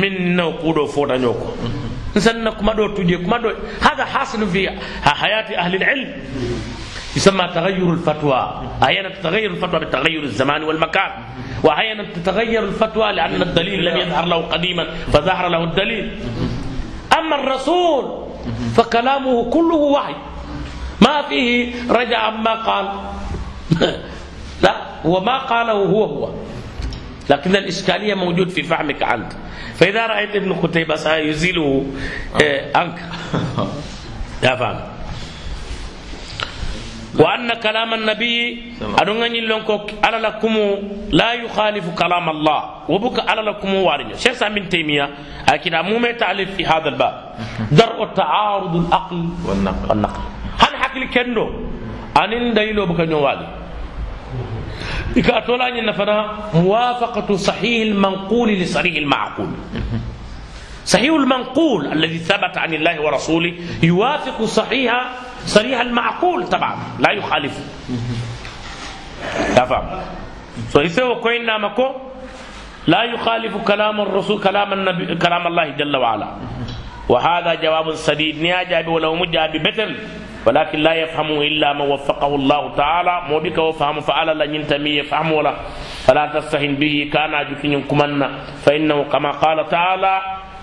[0.00, 1.48] من نو كودو فوتا نيوكو
[2.16, 3.48] نسن كما دو توجي كما دو
[3.86, 4.70] هذا حاصل في
[5.20, 6.08] حياه أهل العلم
[7.16, 8.62] يسمى تغير الفتوى.
[8.82, 11.10] أحيانا تتغير الفتوى بتغير الزمان والمكان.
[11.62, 16.18] وأحيانا تتغير الفتوى لأن الدليل لم يظهر له قديما فظهر له الدليل.
[17.18, 18.26] أما الرسول
[18.76, 20.14] فكلامه كله وحي.
[21.00, 22.88] ما فيه رجع عما قال.
[24.64, 24.74] لا
[25.06, 26.30] هو ما قاله هو هو.
[27.30, 29.32] لكن الإشكالية موجود في فهمك أنت.
[29.74, 31.86] فإذا رأيت ابن قتيبة سيزيله
[32.74, 32.98] عنك
[34.44, 34.93] يا فهم
[37.18, 38.62] وأن كلام النبي
[38.98, 40.54] أدونغني لونكو على لكم
[41.10, 43.70] لا يخالف كلام الله وبك على لكم
[44.16, 45.10] شيخ سامي بن تيمية
[45.48, 47.34] أكيد أمومة تعليف في هذا الباب
[47.72, 50.20] درء تعارض العقل والنقل والنقل
[50.58, 51.50] هل حكي كندو
[52.16, 53.48] أنين دليل بك نوالي
[55.16, 56.18] إكاتولا نفنا
[56.54, 59.50] موافقة صحيح المنقول لصحيح المعقول
[60.86, 65.10] صحيح المنقول الذي ثبت عن الله ورسوله يوافق صحيح
[65.46, 67.54] صريح المعقول طبعا لا يخالف.
[69.56, 69.86] لا فهم
[70.72, 71.88] so يسوي كوين نامكو
[72.86, 76.28] لا يخالف كلام الرسول كلام النبي كلام الله جل وعلا.
[77.08, 78.40] وهذا جواب سديد.
[78.42, 79.92] نياجا ولو مجا ببتل
[80.46, 83.14] ولكن لا يفهم إلا من وفقه الله تعالى.
[83.28, 85.54] مو بك وفهم فعل لا ينتمي يفهم ولا.
[86.04, 87.08] فلا تستهن به.
[87.12, 88.28] كان جفن كمنا
[88.64, 90.14] فإنه كما قال تعالى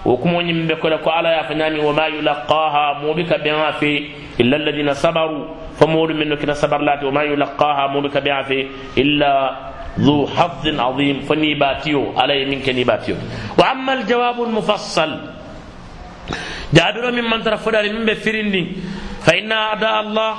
[0.05, 2.99] وكم يمبك لك على يفناني وما يلقاها.
[3.01, 4.09] مو بك بها في
[4.39, 5.45] إلا الذين صبروا.
[5.79, 7.87] فمول منك صبر لات وما يلقاها.
[7.87, 8.67] مو بك بها في
[8.97, 9.55] إلا
[9.99, 11.19] ذو حظ عظيم.
[11.27, 13.15] فنيباتيو علي منك نيباتيو
[13.59, 15.11] وأما الجواب المفصل.
[16.73, 17.57] جابر من من ترى
[17.93, 18.63] من بفرني
[19.25, 20.35] فإن أعداء الله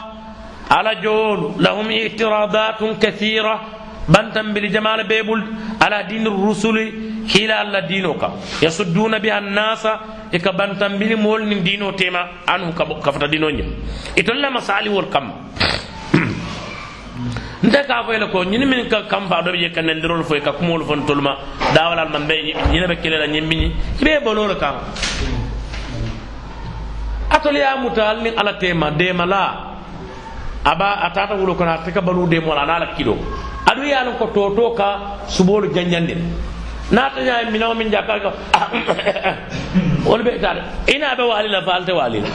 [0.70, 3.81] على جول لهم اعتراضات كثيرة.
[4.08, 5.40] bantambili jamala bebul
[5.80, 8.30] ala dini rusuli hila allah dino ka
[8.62, 13.64] yasudduna biha annasa e ka bantambili mool nin dino tema anhu kafata dino ñe
[14.16, 15.34] itolla masaliwol kamma
[17.66, 20.52] nte ka fo ila ko ñini min ka kam fa do je kaneldirol fo ka
[20.52, 21.38] kumolu fon toluma
[21.74, 22.34] dawalal man be
[22.72, 23.72] ñina be kelela ñimmiñi
[24.02, 24.74] ibe bololo kan
[27.30, 29.70] atoliya mutal ni ala tema demala
[30.64, 33.16] aba atata wulo kono a teka balu demola ana ala kido.
[33.70, 34.88] aɗu ye lon ko toto ka
[35.28, 36.14] suɓolu janjandi
[36.92, 38.30] nataña minawo min jakka ko
[40.08, 40.60] wolu ɓe taade
[40.94, 42.28] ina ɓe waali la fa alte waali la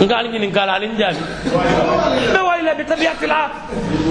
[0.04, 1.20] nkaali ñinin kaala alin jaabi
[2.34, 3.50] ɓe waali la bi tabiyati la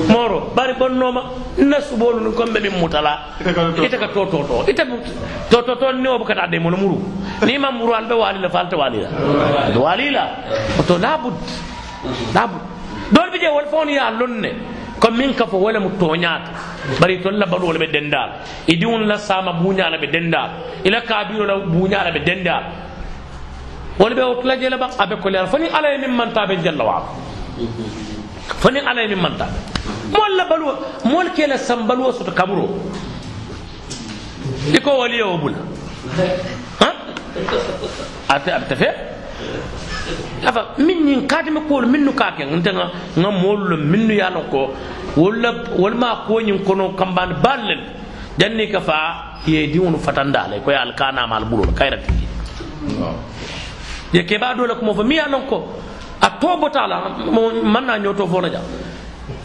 [0.09, 1.21] mooro bari bonnoma.
[1.57, 3.19] Nna suɓolu nu comme ɓe min mutala.
[3.83, 4.83] Ite ka tototo ite
[5.49, 6.97] tototo ni o bukata de mono muru.
[7.45, 9.09] Ni ma muru al ɓe waali la fa alte waali la
[9.73, 10.23] ɓe waali la
[10.79, 11.33] oto labud
[12.33, 12.61] labud
[13.11, 14.76] doolu bi je wol fon ya lonne.
[14.99, 16.51] Comme min ka fo wala mu toñaata
[16.99, 18.29] bari ton la baɗo wala ɓe dendal
[18.67, 20.49] e diwon la sama buñala ɓe dendal
[20.85, 22.63] ila kabiro la buñala ɓe dendal
[23.99, 27.05] wala ɓe otula jela ɓan aɓe ko lera foni ala e min mantaɓe jalla waala
[28.59, 29.57] foni ala e min mantaɓe
[30.11, 30.73] mol la baluwo
[31.05, 32.67] mol kela sam baluwo soto kaburo
[34.73, 35.57] iko waliye o bula
[36.79, 36.93] ha
[38.29, 38.89] ate aɓe tefe
[40.45, 42.85] afa min ñin kaatimi kuwolu minnu ka ke nte ŋa
[43.17, 44.73] ŋa moolu lo minnu ye a loŋ ko
[45.17, 47.75] wolu la wolu maa kuwo ñiŋ kono kambaani baalu le
[48.37, 51.97] janni ka faa ye diŋolu fatanda le ko ye ali kaanaama ali buloo la kayira
[51.97, 52.27] tigi
[54.13, 55.57] ye kebaa doo la kumo fo miŋ ye a loŋ ko
[56.21, 56.97] a too bota la
[57.63, 58.63] man naa ñoo to fo la jaŋ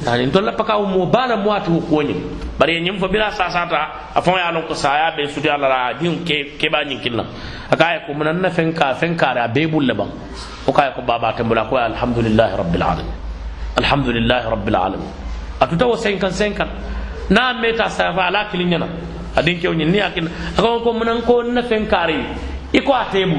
[0.07, 2.23] ani tolla pakaw mo bala mo atu koñin
[2.59, 5.93] bari ñim fo bila sasata a fon ya lon ko saya be sudi ala la
[5.99, 7.25] din ke keba ñin kinna
[7.71, 10.11] akaya ko munan na fen ka fen ka a be bulle bam
[10.67, 13.11] o kaya ko baba tambula ko alhamdulillah rabbil alamin
[13.79, 15.11] alhamdulillah rabbil alamin
[15.61, 16.69] atuta wo sen kan sen kan
[17.31, 18.87] na meta sa fa ala kilin yana
[19.37, 20.29] adin kew ni akin
[20.59, 22.15] akon ko munan ko na fen kare
[22.73, 23.39] iko atebu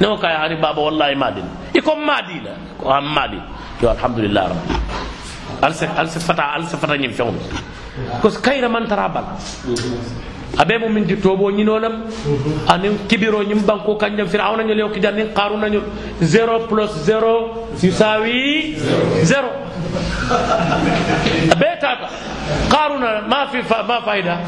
[0.00, 3.40] ne o kaya hani baba wallahi madin iko madina ko am madi
[3.80, 5.13] yo alhamdulillah rabbil
[5.62, 7.34] alse alse fata alse fata nyim fewn
[8.22, 9.24] ko kayra man tarabal
[10.58, 12.04] abe mo min tobo ñinolam
[12.68, 15.82] anin kibiro ñim banko kanjam firawna ñol yo kijan nin qaruna ñol
[16.22, 18.76] 0 plus 0 yusawi
[19.24, 19.48] 0
[21.52, 22.08] abe tata
[22.70, 23.58] qaruna ma fi
[23.88, 24.38] ma faida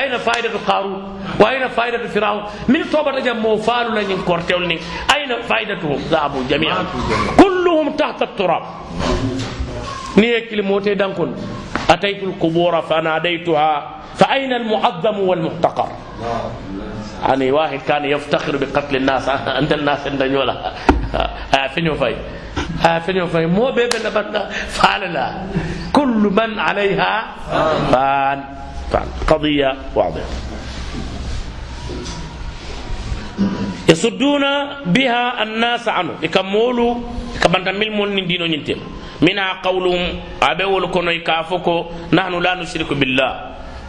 [0.00, 1.02] aina faidatu qarun
[1.38, 4.78] wa aina faidatu firaun min tobata jam mo falu la ñin kortewol ni
[5.14, 6.86] aina faidatuhum zahabu jami'an
[7.36, 8.62] kulluhum tahta turab
[10.16, 11.34] ni ekili mote dankon.
[11.88, 15.88] Ataytu alqubura fanadaytuha فأين المعظم والمحتقر
[17.28, 20.54] يعني واحد كان يفتخر بقتل الناس عند الناس عند نولا
[21.74, 22.14] فين فاي
[23.06, 25.46] فين فاي مو بيبي لبنا فعلنا
[25.92, 27.12] كل من عليها
[27.90, 28.38] فان
[28.94, 30.30] فان قضية واضحة
[33.88, 34.44] يصدون
[34.86, 36.94] بها الناس عنه يكملوا
[37.42, 38.78] كمان تميل من دينو نتيم
[39.26, 40.02] منها قولهم
[40.42, 40.64] أبي
[40.94, 41.76] كونو يكافوكو
[42.16, 43.32] نحن لا نشرك بالله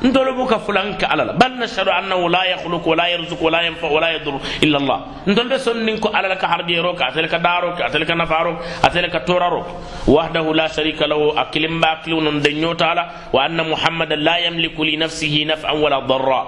[0.04, 4.36] ندولو بوكا فلان كالا بل نشهد انه لا يخلق ولا يرزق ولا ينفع ولا يضر
[4.64, 9.68] الا الله ندول بس نينكو على لك حرجي روك اتلك داروك اتلك نفاروك اتلك توراروك
[10.08, 13.04] وحده لا شريك له اكلم باكلو ندنيو تعالى
[13.36, 16.42] وان محمدا لا يملك لنفسه نفعا ولا ضرا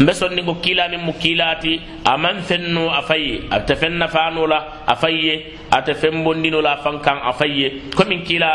[0.00, 1.06] mbeson ko kila min
[2.04, 8.22] aman fenno afaye ate fen nafano la afaye ate fen bondino la fankan afaye komin
[8.24, 8.50] kila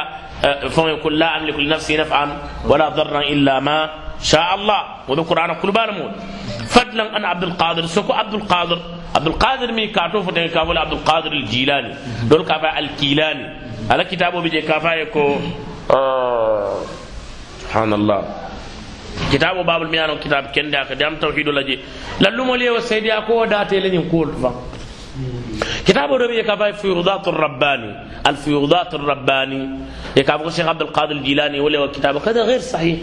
[0.70, 2.30] fon ko la amliku li nafsi naf'an
[2.70, 3.78] wala darran illa ma
[4.20, 6.12] شاء الله وذو قرآن كل بالمون
[6.68, 8.80] فضلا عن عبد القادر سكو عبد القادر
[9.16, 11.94] عبد القادر مي كاتو فتن كابول عبد القادر الجيلاني
[12.28, 13.46] دول كافا الكيلاني
[13.92, 15.36] على كتابه بيجي كافا يكو
[15.96, 16.84] آه
[17.64, 18.20] سبحان الله
[19.32, 21.80] كتابه باب الميانو كتاب كندا كدام توحيد لجي
[22.20, 24.52] للومو ليه وسيدي اكو داتي لنين كول فا
[25.88, 27.96] كتابه ربي كافا فيوضات الرباني.
[28.28, 29.70] الفيوضات الرباني.
[30.18, 33.00] يكافو الشيخ عبد القادر الجيلاني ولا كتابه؟ كذا غير صحيح.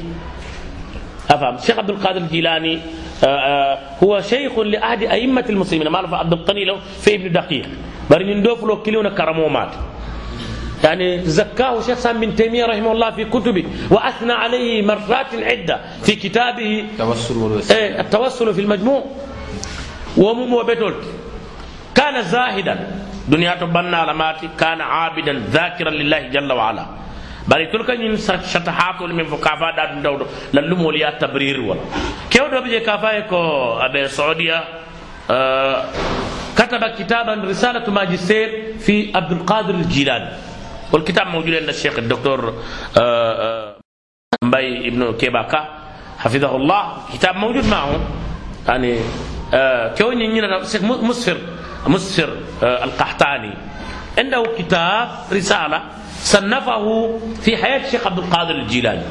[1.31, 2.79] أفهم؟ الشيخ عبد القادر الجيلاني
[3.25, 5.89] آآ آآ هو شيخ لأحد أئمة المسلمين.
[5.89, 7.67] ما عبد القني له في ابن دقيق.
[8.11, 9.75] بل ندوف له كليون كرمومات
[10.85, 13.65] يعني زكاه شيخ سام بن تيمية رحمه الله في كتبه.
[13.91, 16.85] وأثنى عليه مرات عدة في كتابه.
[16.93, 17.81] التوسل والوسيلة.
[17.81, 19.05] إيه التوسل في المجموع.
[21.97, 22.77] ومم وبتولت كان زاهدا.
[23.29, 26.87] دنيا تبنى لماتي كان عابدا ذاكرا لله جل وعلا.
[27.47, 31.81] bari tol kañum satahatol min fo kafa ɗa ɗum dawɗo lallumol ya tabrir wala
[32.31, 34.59] kewɗoɓe je kafa e ko aɓe saudia
[36.57, 40.31] كتب كتابا رسالة ماجستير في عبد القادر الجيلاني.
[40.93, 42.55] والكتاب موجود عند الشيخ الدكتور
[44.45, 45.61] مباي ابن كيباكا.
[46.19, 46.83] حفظه الله.
[47.13, 48.01] كتاب موجود معه.
[48.69, 48.99] يعني
[49.99, 51.37] كون ينينا مسفر
[51.89, 53.55] مسفر القحطاني.
[54.19, 55.83] عنده كتاب رسالة
[56.23, 59.03] صنفه في حياة الشيخ عبد القادر الجيلاني.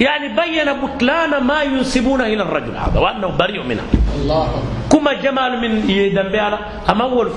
[0.00, 3.82] يعني بين بطلان ما ينسبونه إلى الرجل هذا وأنه بريء منه.
[4.14, 4.62] الله
[4.92, 6.58] كما جمال من يدن بيانا
[6.90, 7.32] أما ولف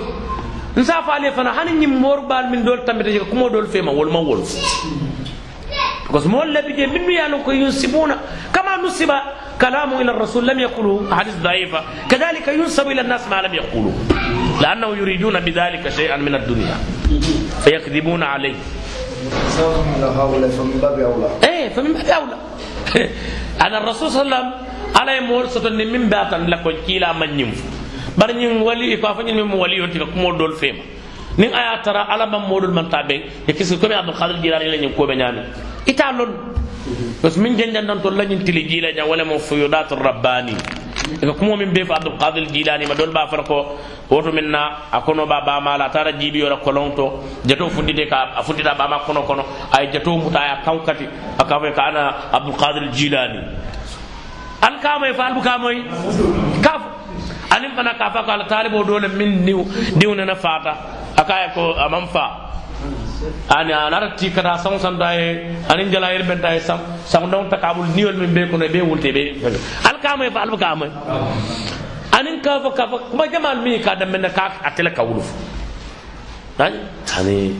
[0.77, 3.91] نساف عليه فانا هني مور بال من دول تمت كما دول فيما
[6.11, 8.11] ول ما ولف بس مول لبي من يانو ينسبون
[8.53, 9.11] كما نسب
[9.61, 13.91] كلامه إلى الرسول لم يقولوا حديث ضعيفة كذلك ينسب إلى الناس ما لم يقولوا
[14.61, 16.75] لأنه يريدون بذلك شيئا من الدنيا
[17.63, 18.55] فيكذبون عليه
[19.49, 22.37] سواء على هؤلاء فمن باب اولى إيه فمن باب اولى
[23.61, 24.53] أنا الرسول صلى الله عليه وسلم
[24.95, 27.51] على مول ستن من باتن لكون كيلا من نيم
[28.17, 30.83] بار نين ولي ko fa ñin mo wali yonti ko mo dol fema.
[31.37, 33.15] Nin aya tara ala mam modul man tabe
[33.49, 35.41] e kisi ko mi abdul qadir jilani la ñin ko be ñami
[35.87, 36.31] ita lon.
[37.21, 40.55] Parce min jenjan tan tolla ñin tili jiila ña wala mo fuyudatu rabbani.
[41.21, 43.77] Eka kumo min be fo abdoulkadir jilani ma dol ba fata ko
[44.09, 48.33] woto min na a kono ba bamala a tara jiibiyora kolon to jato fuddite ka
[48.35, 51.05] a fuddita bama kono kono aye jato muta aya kan kati
[51.39, 53.39] a ka foy ka ana abdoulkadir jilani.
[54.61, 55.83] An kamoye fa albu kamoye
[56.63, 56.87] kafo
[57.51, 59.63] anin fana ka fa ko ala talibo dole min diw
[59.99, 60.75] diwnena fata.
[61.17, 62.25] Akaya ko aman fa.
[63.49, 65.19] Ani anara ti kada sang sam dai
[65.69, 68.79] anin jala yer ben dai sam sam don takabul niwol min be ko ne be
[68.81, 69.23] wulte be
[69.89, 70.89] al ka mai fa albuka mai
[72.17, 75.27] anin kafa kafa kuma jamal mi ka da menna ka atela ka wuluf
[76.57, 77.55] hani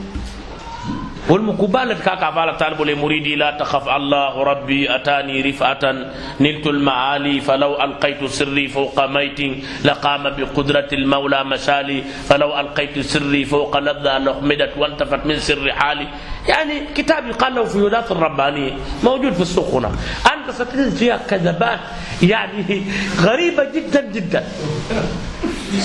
[2.58, 9.08] talibul muridi la takhaf allah rabbi atani rifatan niltu al maali falau alqaitu sirri fawqa
[9.08, 15.40] maitin laqama bi qudrati al mawla mashali falau alqaitu sirri fawqa ladha luhmidat wantafat min
[15.40, 16.06] sirri hali
[16.44, 18.72] يعني كتاب يقال له فيولات الربانية
[19.04, 19.88] موجود في السوق هنا
[20.28, 21.80] أنت ستجد فيها كذبات
[22.22, 22.84] يعني
[23.24, 24.44] غريبة جدا جدا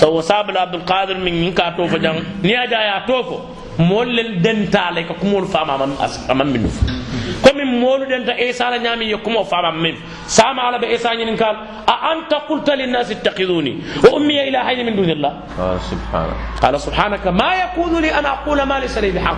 [0.03, 2.67] سو صاب عبد القادر من ينكا توفو جان نيا
[3.79, 5.95] جا يا توفو مول دنتا لك كمول فاما من
[6.31, 6.69] أمام منه
[7.45, 9.95] كم من مولو دنت عيسى على نعمي يكم فاما من
[10.27, 11.55] سام على بعيسى نين قال
[11.89, 18.01] أأنت قلت للناس اتخذوني وأمي إلهين من دون الله آه سبحانه قال سبحانك ما يكون
[18.01, 19.37] لي أن أقول ما ليس لي بحق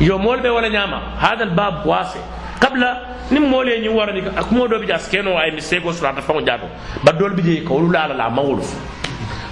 [0.00, 2.20] يوم مول ولا نعمة هذا الباب واسع
[2.60, 2.84] قبل
[3.30, 6.66] nim mole ni warani akumo do bi jas keno ay mistake o surata fa jato
[7.04, 8.74] badol bi je ko la la ma woluf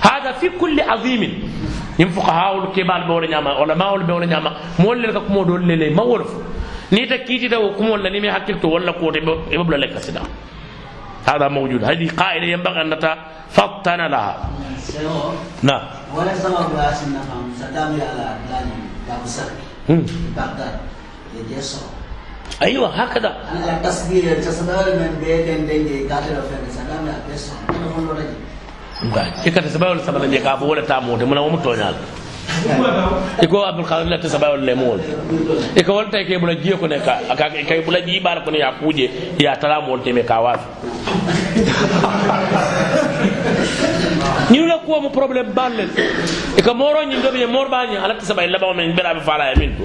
[0.03, 1.33] hada fi kulli azimin.
[2.01, 4.51] Nim fuqaha ul kibal be wala nyama wala ma wala be wala nyama
[4.85, 6.31] mol le ka kumo do le ma woluf
[6.93, 9.89] ni ta kiti da kumo la ni mi hakilto wala ko te be bla le
[9.97, 10.23] kasida
[11.27, 14.51] هذا موجود هذه قاعدة ينبغي أن نتفطن لها
[15.63, 15.83] نعم
[16.17, 18.37] ولا سبب رأس النفهم ستعمل على
[19.09, 19.57] باب السرق
[19.89, 20.03] مم.
[20.37, 20.75] بغداد
[21.37, 21.81] يجسر
[22.63, 23.37] أيوة هكذا
[23.77, 27.21] التصوير تصدر من بيت دنجي قاتل فين ستعمل على
[27.71, 28.25] أنا
[29.03, 31.95] mkaji ikate sabayol sabalanje ka fo wole tamote muna womu toñal
[33.43, 35.01] iko abdulkadir latte sabayol le mool
[35.89, 37.19] wol tay ke bula jiye ko ne ka
[37.69, 38.51] kay bula ji bar ko
[38.83, 40.65] kuje ya tala mool teme ka wafi.
[44.51, 45.87] Ñinu la kuwa mu problème balle
[46.59, 49.21] e ka moro ñin dobe mor ba ñi ala tsaba illa ba men bera be
[49.21, 49.85] fala yamin to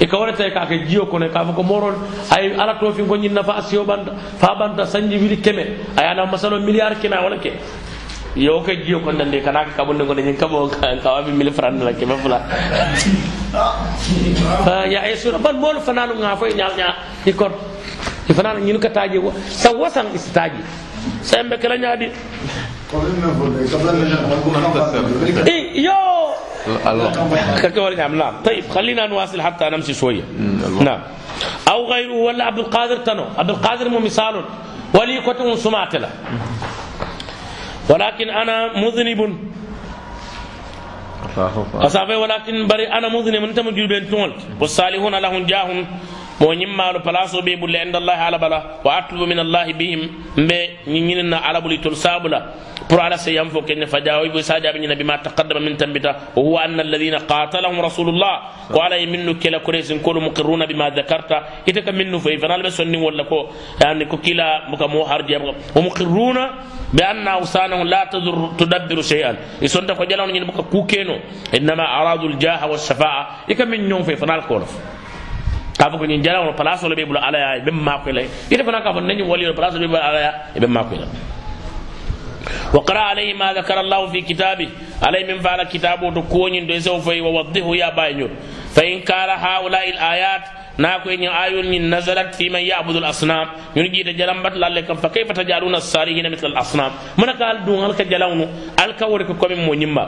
[0.00, 4.12] e ka wala tay ka ke jiyo ko ay ala ko ñin nafa asiyo banda
[4.38, 7.52] fa banda sanji wili keme ay ana masalo milliard kina wala ke.
[8.36, 10.68] yo ka jiyo kondande kana ka kabunde gone ñin kabo
[11.02, 12.40] kawaɓe mille franc la keɓe fula.
[14.90, 16.94] Ya e sura ban moolu fananu ga fo e ñaña
[17.26, 17.50] i e kor.
[18.28, 20.62] E I fananu ñin ka taaji sa wasan isi taaji.
[21.22, 22.06] Sa yemɓe kela ñaadi.
[25.46, 25.94] Eh, yo!
[27.60, 30.22] Kakewal ñam nam tayib khalina nuwasil hatta namsi shoya
[30.84, 31.00] nam
[31.66, 33.26] aw gayru walla abdoulkadir tano.
[33.36, 34.44] Abdoulkadir mo misalun
[34.92, 36.08] wali kote um sumatela
[37.90, 39.20] ولكن أنا مذنب.
[41.74, 43.42] أصابي ولكن بري أنا مذنب.
[43.44, 44.34] أنت مجيب بين تونت.
[44.60, 45.86] والصالحون لهم جاهم.
[46.40, 48.60] ونما لبلاسو بيب اللي عند الله على بلا.
[48.84, 50.00] وأطلب من الله بهم.
[50.36, 52.40] ما نيننا على بلي ترساب لا
[52.90, 56.12] برا على سيام فوق إن فجاوي بساجا بني نبي ما تقدم من تنبتا.
[56.36, 58.34] وهو أن الذين قاتلهم رسول الله.
[58.74, 61.32] وعلى يمنه كلا كريس كل مقرون بما ذكرت.
[61.68, 63.46] إذا كان منه في فنال ولا كو.
[63.84, 65.36] يعني كو كلا مكمو هرجي
[65.76, 66.38] ومقرون
[66.92, 69.36] بأن أوسانه لا تدر تدبر شيئا.
[69.62, 71.16] يسون تفق جلو نجي نبقى كوكينو.
[71.54, 73.46] إنما أرادوا الجاه والشفاعة.
[73.48, 74.72] يكا من يوم في فنال كونف.
[75.78, 79.22] كافو كن ينجلو نبلاس ولا بيبلو على يا بم ماكو لي يتفق نا كافو ننجي
[79.22, 80.18] ولي نبلاس ولا بيبلو على
[80.56, 81.08] يا بم ماكو لي
[82.74, 84.68] وقرأ عليه ما ذكر الله في كتابه.
[85.02, 88.28] عليه من فعل كتابه تكوني دوزو في ووضيه يا باينو
[88.74, 90.44] فإن كان هؤلاء الآيات
[90.84, 93.46] ناكو إن آيون نزلت في من يعبد الأصنام
[93.76, 98.40] ينجي تجلم بطل لكم فكيف تجعلون الصالحين مثل الأصنام من قال دون هلك جلون
[98.80, 100.04] هلك ورك كم مهمة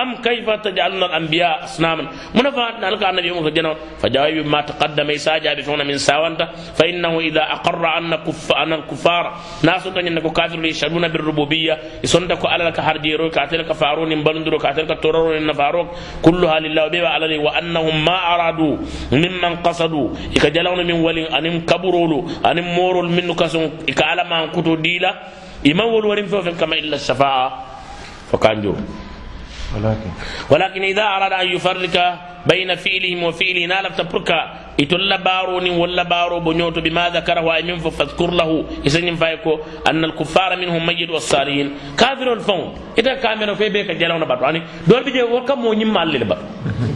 [0.00, 5.54] أم كيف تجعلون الأنبياء أصناما من فعل هلك النبي يوم جنون فجاوب ما تقدم إساجا
[5.54, 6.46] بفون من ساوانتا
[6.78, 9.24] فإنه إذا أقر أن كف أن الكفار
[9.62, 15.88] ناس أنكم كافر يشهدون بالربوبية يسندك على لك هرجيرو كاتلك فارون بلندرو كاتلك تورون نفاروك
[16.22, 18.76] كلها لله بيبا على وأنهم ما أرادوا
[19.12, 19.52] ممن
[20.14, 25.10] قصدوا ika jalawno min wali anin kaburolu anin morol minnu kason ika alama kuto dila.
[25.64, 27.50] Iman wol warin fo fen kama illa shafa'a.
[28.30, 28.74] Fo kanjo
[29.74, 30.10] ولكن
[30.50, 31.96] ولكن إذا أراد أن يفرق
[32.46, 34.30] بين فعلهم وفعله نال تبرك
[34.78, 39.58] يتولى بارون ولا بارو بنيوت بما ذكره أي من فاذكر له يسنين فايكو
[39.90, 42.62] أن الكفار منهم مجد والصالحين كافر الفون
[42.98, 46.93] إذا كامل في بيك جلاونا بطو يعني دول بيجي وكم مو نيم مال لبطو ولا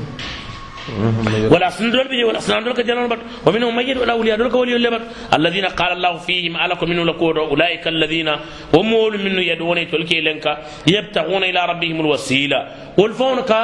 [1.69, 5.03] أصنام دول بيجي ولا أصنام دول كجلون بات ومنهم مجد ولا أولياء دول كولي بات
[5.35, 8.29] الذين قال الله فيهم ألكم منه لكود أولئك الذين
[8.75, 8.91] هم
[9.25, 9.79] منه يدعون.
[9.91, 10.47] تلكي لنك
[10.87, 12.59] يبتغون إلى ربهم الوسيلة.
[12.99, 13.61] والفون كا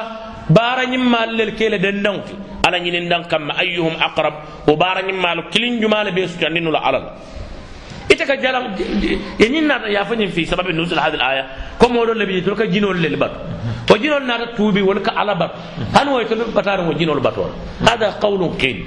[0.51, 2.27] بارا نيمال للكيل دندنك.
[2.67, 4.35] على نين دان كم أيهم أقرب.
[4.69, 7.05] وبارا نيمال كلين جمال جنين لا علل
[8.15, 8.59] ite ka jala
[9.39, 11.45] yeñin nata yafañin fi sababi nusul hadi aya
[11.79, 13.39] comme oɗon lebi tol ka jinol lel batu
[13.91, 15.59] o jinol nata tuubi wala ka ala batu
[15.95, 17.53] han woy tol batare ngo jinol batola
[17.87, 18.79] hada qawlun qil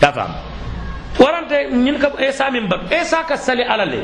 [0.00, 0.30] ta fam
[1.18, 4.00] warante ñin ka esa min batu esa ka sali ala le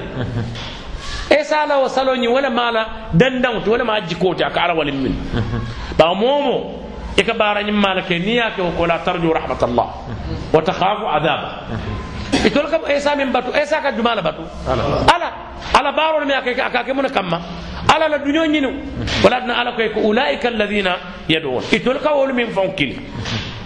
[1.30, 2.82] esa la wa saloñi wala mala
[3.12, 5.14] dandawti wala ma jikoti aka ara walin min
[5.96, 6.84] ba momo
[7.16, 9.86] e ka bara ñim mala ke niya ke ko la tarju rahmatallah
[10.52, 11.48] wa takhafu adaba
[12.32, 14.42] E itol kam esa min batu esa ka jumala batu.
[14.66, 15.28] Ala.
[15.74, 17.40] Ala barol me akake akake mun kamma.
[17.88, 18.70] Ala la duño ñinu.
[19.24, 20.96] Wala dina ala koy ko ulaika alladhina
[21.28, 22.98] yad'un itol e ka wol min fonkili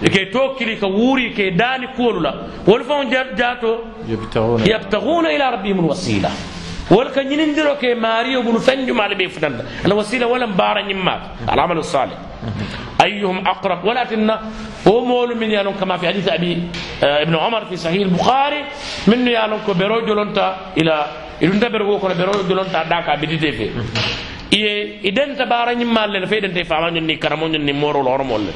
[0.03, 2.33] e ke to kili ka wuri ke dani kuolu la.
[2.67, 3.85] Wol fon jato
[4.65, 6.31] yabtaguna ila rabbihim alwasila
[6.91, 9.65] wol ka ñinindiro ke mario bunu fen jumala be futanda.
[9.85, 11.27] Ala wasila wala mbara ñimmaaka.
[11.49, 12.17] Al amalu salih
[13.03, 14.41] أيهم أقرب ولا تنا
[14.89, 16.53] هو مول من يالون كما في حديث أبي
[17.05, 18.61] آه، ابن عمر في صحيح البخاري
[19.11, 20.47] من يالون كبرو جلونتا
[20.79, 20.95] إلى
[21.43, 23.67] إذن تبرو كنا برو جلونتا داكا بديتي في
[24.53, 28.21] iye iden ta bara nyimma le fe den te fama nyonni karamo nyonni moro lor
[28.23, 28.53] molle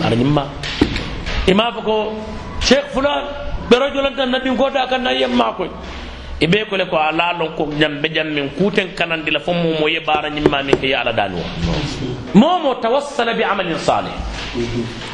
[0.00, 0.44] bara nyimma
[1.48, 1.96] ima ko
[2.60, 3.24] sheikh fulan
[3.70, 5.64] be rajulan tan nabi ko da kan nayem ma ko
[6.40, 9.86] ibe ko le ko ala lon ko jambe jam min kuten kanandi la fomo mo
[9.88, 11.38] ye bara nyimma min ke ya ala danu.
[12.34, 14.12] Momo tawassala bi amalin salih.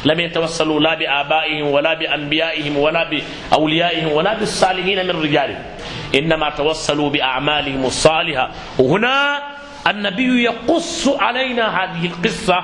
[0.05, 5.63] لم يتوسلوا لا بآبائهم ولا بأنبيائهم ولا بأوليائهم ولا بالصالحين من رجالهم
[6.15, 9.39] إنما توسلوا بأعمالهم الصالحة وهنا
[9.87, 12.59] النبي يقص علينا هذه القصة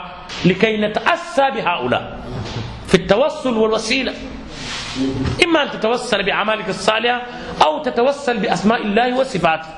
[0.46, 2.20] لكي نتأسى بهؤلاء
[2.88, 4.14] في التوسل والوسيلة
[5.44, 7.22] إما أن تتوسل بأعمالك الصالحة
[7.66, 9.70] أو تتوسل بأسماء الله وصفاته.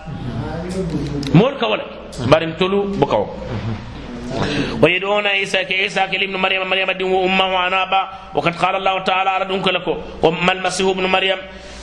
[1.35, 1.91] مولك ولك
[2.31, 3.27] بارمتلو بكو
[4.81, 8.01] ويدعون عيسى كعيسى كلمن مريم مريم دين وأمه عنابا
[8.35, 9.93] وقد قال الله تعالى على دونك لكو.
[10.23, 11.37] وما المسيح ابن مريم.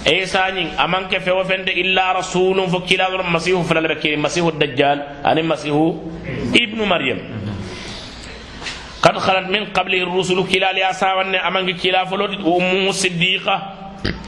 [0.06, 4.98] عيسى نين أمان كف وفند إلا رسول فكلا المسيح فلا المسيح الدجال.
[5.28, 5.76] ان المسيح
[6.56, 7.18] ابن مريم.
[9.02, 13.54] kad halat min qable rusulu kilali a sawanne amange kila foloti wo ummuhu siddiqa.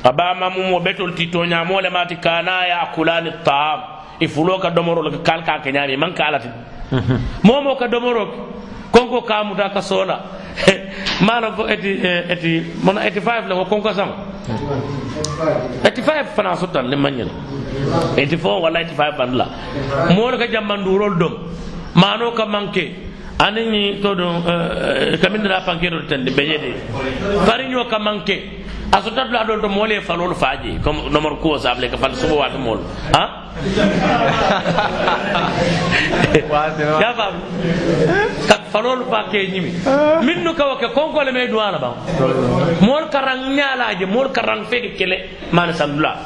[0.05, 3.81] A bama mum wo ɓetol ti toñamole mati kana yakulani taam
[4.21, 6.49] i fulo ka domorol ka kal ka keñami man ka alati.
[7.45, 8.35] Momo ka domoroke
[8.93, 10.19] konko kamuta ka soola
[11.27, 14.11] malam fo eti eti mona eti five le ko konko sam
[15.85, 17.31] eti five fana sottan le mañina
[18.17, 19.47] eti four walla eti five bandla
[20.15, 21.35] moole ka jamman durol dom.
[21.95, 23.10] Mano ka manque
[23.47, 26.71] aniŋ to ɗum eh, eh, kamin dana pankeɗol tandi ɓe yede.
[27.47, 28.37] Fariño ka manke.
[28.93, 32.37] A sotatlo aɗol to moolu ye falolu faaje comme nomor kuwo sable ka fal subo
[32.43, 32.83] waati moolu
[33.15, 33.47] ah?
[36.51, 37.35] a ya faam
[38.49, 39.71] ka falolu fa ke ñimi.
[40.27, 41.95] Min nu kawo ke konkole me duwa la ban
[42.83, 45.17] moolu karaŋ ñaalaje moolu karaŋ feke kele
[45.53, 46.17] maana sandula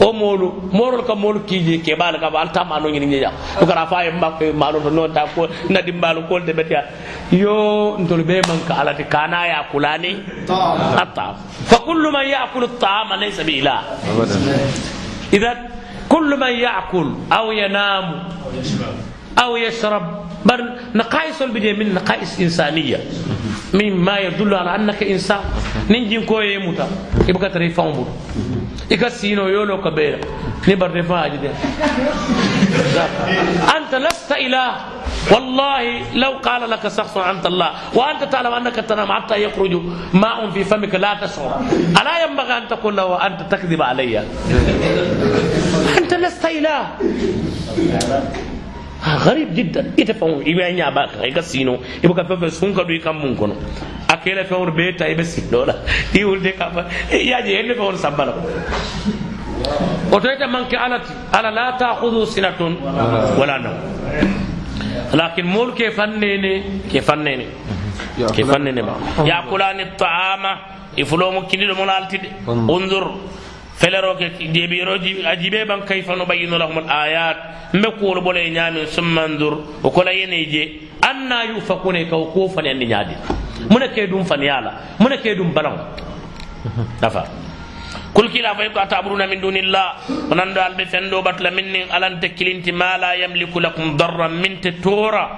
[0.00, 3.66] o molu morol ka molu kiji ke bal ka bal tam anu ngini nya to
[3.66, 6.82] kara fa e mbak malu to non ta ko na dimbalu ko de betia
[7.30, 10.12] yo ntol be man ka alati kana ya kulani
[11.02, 11.26] atta
[11.70, 13.80] fa kullu man ya'kulu at-ta'ama laysa bi ilah
[15.34, 15.52] اذا
[16.08, 18.06] كل من ياكل او ينام
[19.42, 20.04] او يشرب
[20.46, 20.60] بل
[20.94, 23.00] نقائص البدء من نقائص انسانيه
[23.74, 25.40] مما يدل على انك انسان
[25.90, 26.86] ننجي كو يموتا
[27.28, 27.74] يبقى تري
[28.91, 30.19] إيكا سينو يولو كبيرة
[30.67, 30.91] نبر
[31.27, 31.53] جدا
[33.77, 34.75] أنت لست إله.
[35.31, 37.71] والله لو قال لك شخص أنت الله.
[37.93, 39.73] وأنت تعلم أنك تنام حتى يخرج
[40.13, 40.95] ماء في فمك.
[40.95, 41.61] لا تشعر.
[42.01, 44.19] ألا ينبغي أن تقول له وأنت تكذب علي.
[45.97, 46.87] أنت لست إله.
[49.04, 53.54] غريب جدا يتفهم يبقى نيا باك ايكا سينو يبقى فف سونكا دوي كام مون كونو
[54.08, 55.74] akela fewr be tay be sino la
[56.12, 56.82] di wulde ka fa
[57.30, 58.32] yaji hende fewr sambala
[60.12, 62.72] o to ita manke alati ala la ta'khudhu sinatun
[63.38, 63.78] wala nawm
[65.20, 66.52] lakin mol ke fannene
[66.90, 67.46] ke fannene
[68.36, 68.94] ke fannene ba
[69.24, 69.84] yakulani
[76.89, 77.37] al-ayat
[77.73, 79.53] mbe kuwol bole ñaamin summandur
[79.83, 83.13] o kola yene je anna yufakune kaw ko fani andi ñaadi
[83.69, 85.77] mune ke dum fan yala mune ke dum balan
[87.01, 87.23] dafa
[88.13, 89.95] kul kila fay ko ataburuna min dunillah
[90.31, 95.29] onan do albe fendo batla minni alante kilinti ma la yamliku lakum darran min tora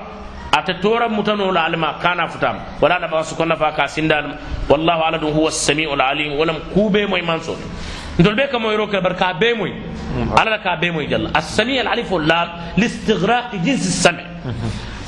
[0.52, 4.38] ate tora mutano la alma kana futam wala na ba su konna fa ka sindal
[4.70, 7.56] wallahu ala huwa as-sami'ul alim walam kube moy manso
[8.20, 9.74] ندول بك مويروك البركاء بيموي
[10.38, 11.32] على لك بيموي جل.
[11.36, 12.48] السميع العليف اللام
[12.78, 14.24] لاستغراق جنس السمع.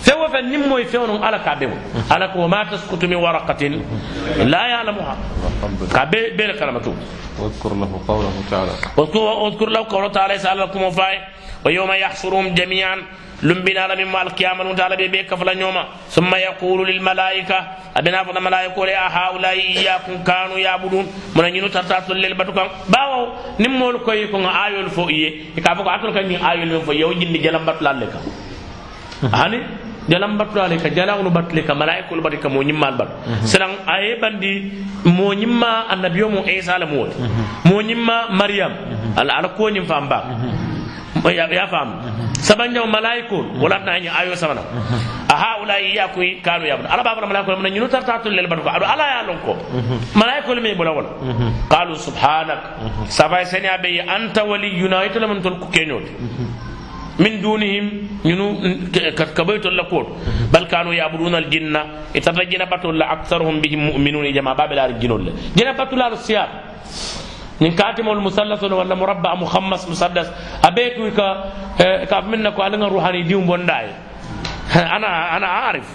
[0.03, 1.75] فهو فنمو يفونون على كابيمو
[2.11, 3.61] على وما تسكت من ورقة
[4.43, 5.17] لا يعلمها.
[5.93, 6.93] كابي بين كلمته.
[7.39, 8.71] واذكر له قوله تعالى.
[9.47, 11.15] أذكر له قوله تعالى سأل وفاي
[11.65, 12.97] ويوم يحصرهم جميعا.
[13.43, 17.57] lumbinala min ma alkiyama ɗum taala ɓe ɓe kafala ñooma summa yaqulu lilmalaika
[17.95, 21.05] aɓena fona malaikole a haulai iyakum kanu yabudun
[21.35, 23.27] mona ñinu tarta tollel batu kan bawaw
[23.59, 26.39] nin moolu koyi ko ga ayol fo iye e ka fo ko atol kan ñin
[26.41, 28.21] ayol men fo yew jindi jalan batulalle kan
[29.21, 29.29] hmm.
[29.33, 29.59] hani
[30.09, 33.45] jalan batulale ka jalaŋolu batule ka malaikolu batu ka moñimmal batu hmm.
[33.45, 34.71] siran a ye bandi
[35.05, 37.67] moñimma annabiyo mo isa la muwoti hmm.
[37.69, 38.71] moñimma mariyam
[39.17, 40.23] ala ala koñin fan baa
[41.31, 42.03] ya fam
[42.43, 44.61] sabanja malaikul wala na nyi ayo sabana
[45.31, 48.69] a haula ya ku kanu ya ala baba malaikul man nyinu tartatu lel bat ko
[48.69, 49.55] ala ya lon ko
[50.19, 51.09] malaikul me bula wala
[51.71, 52.59] qalu subhanak
[53.07, 56.11] sabai sani abe anta waliyuna ito lam tul ku kenyoti
[57.19, 57.85] min dunihim
[58.25, 58.89] ñunu
[59.37, 60.17] kabaytol la kuwoto
[60.51, 65.21] bal kanu yabuduna al jinna itata jina batol la aktharuhum bihim muminun jama babelaari jinol
[65.21, 65.31] le
[67.61, 70.27] ñin katimol musallasono walla murabba muhammas musaddas
[70.61, 71.27] a ɓeetuy ka
[72.09, 73.89] ka minna ko alaga ruhani diw bondaye
[74.73, 75.07] ana
[75.37, 75.87] ana arif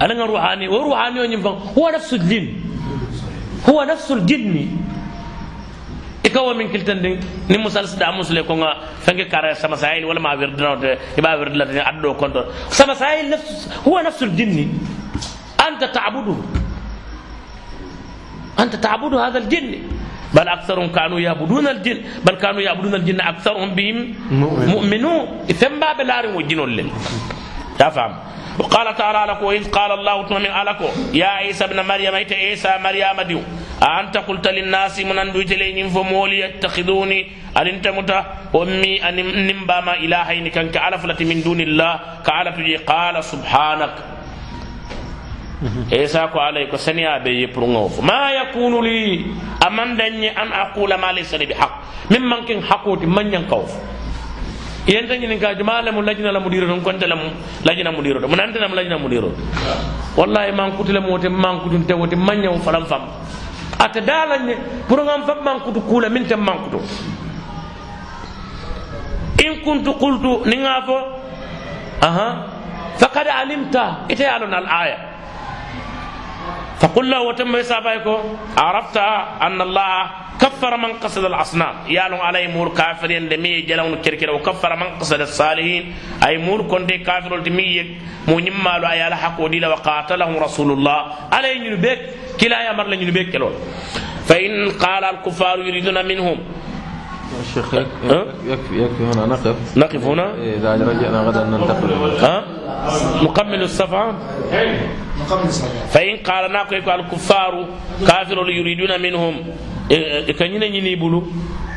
[0.00, 2.46] alaga ruhani wo ruhani o ñim fan huwa nafsul jin
[3.66, 4.68] huwa nafsul jinni
[6.24, 7.18] ikawo min kiltandi
[7.48, 11.36] ni musal sida musle ko nga fenge kare sama sahil wala ma wirdino de iba
[11.38, 14.68] wirdla de addo konto sama sahil nafs huwa nafsul jinni
[15.58, 16.34] anta ta'budu
[18.58, 19.74] أنت تعبد هذا الجن.
[20.34, 21.98] بل أكثرهم كانوا يعبدون الجن.
[22.24, 24.14] بل كانوا يعبدون الجن أكثرهم بهم
[24.74, 25.46] مؤمنون.
[25.54, 26.90] ثم باب الأرم والجن الليل
[27.78, 28.12] تفهم؟
[28.58, 30.80] وقال تعالى لك وإذ قال الله تعالى لك
[31.14, 33.40] يا عيسى ابن مريم أيت عيسى مريم ديو؟
[33.82, 37.20] أنت قلت للناس من أندويت لين فمولي يتخذوني؟
[37.56, 38.24] أنت متى
[38.56, 39.16] أمي أن
[39.46, 42.56] نمبا ما إلهين كان كعلفلة من دون الله كعلف
[42.88, 44.15] قال سبحانك.
[45.56, 45.88] Mm-hmm.
[46.04, 48.02] isa ko alay ko saniya be pour fo.
[48.04, 49.24] Ma yakunu li
[49.64, 51.72] aman dañe an aqula ma laysa bi haqq.
[52.10, 53.80] Min mankin haquti man ñankaw fo.
[54.86, 57.32] Yenta ñinin ka juma lamu lajina la mudiro ton konte lamu
[57.64, 59.32] lajina mudiro to munante lamu lajina mudiro
[60.16, 63.08] wallahi man kutile mote man kutun tewote man ñaw falam fam.
[63.80, 64.56] Ata dalañe
[64.86, 66.80] pour ngam fam man kutu kula min te man kutu.
[69.42, 70.96] In kuntu qultu ninga fo
[72.02, 72.44] aha
[73.00, 75.15] faqad alimta ite alon al aya.
[76.80, 78.14] فقل له وتم يسابيكو
[78.58, 78.96] عرفت
[79.42, 81.74] أن الله كفر من قصد الأصنام.
[81.88, 85.82] يالون علي مور كافرين دمي جلون كركر وكفر من قصد الصالحين.
[86.26, 87.96] أي مور كنت كافر دمي
[88.28, 90.98] مو نمالو أي حق وديلا وقاتلهم رسول الله.
[91.32, 92.00] علي ينبيك
[92.40, 93.54] كلا يا مر ينبيك كلون
[94.28, 96.38] فإن قال الكفار يريدون منهم
[97.40, 97.74] الشيخ
[98.46, 99.56] يكفي يكفي هنا نقف.
[99.76, 101.90] نقف هنا؟ إذا رجعنا غدا ننتقل.
[102.24, 102.44] ها؟
[103.22, 104.14] نكمل نكمل الصلاة
[105.90, 107.64] فإن قال ناكو الكفار
[108.06, 109.34] كافر يريدون منهم.
[110.38, 111.22] كنين يني بلو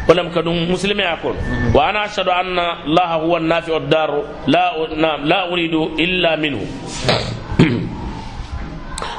[0.09, 1.35] ولم كدون مسلم يكون
[1.75, 4.23] وأنا أشهد أن الله هو النافع الدار.
[4.47, 6.61] لا نعم لا أريد إلا منه.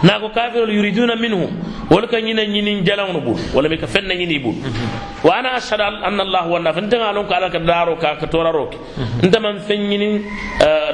[0.03, 1.51] ناكو كافر يريدون منهم
[1.91, 4.55] wala ka ñina ñinin jalawno bul wala mi ka fenna ñini bul
[5.27, 8.27] wa ana ashhadu anna allah wa nafa nta lon ko ala ka daro ka ka
[8.31, 8.79] toraro ke
[9.27, 10.23] nta man fen ñinin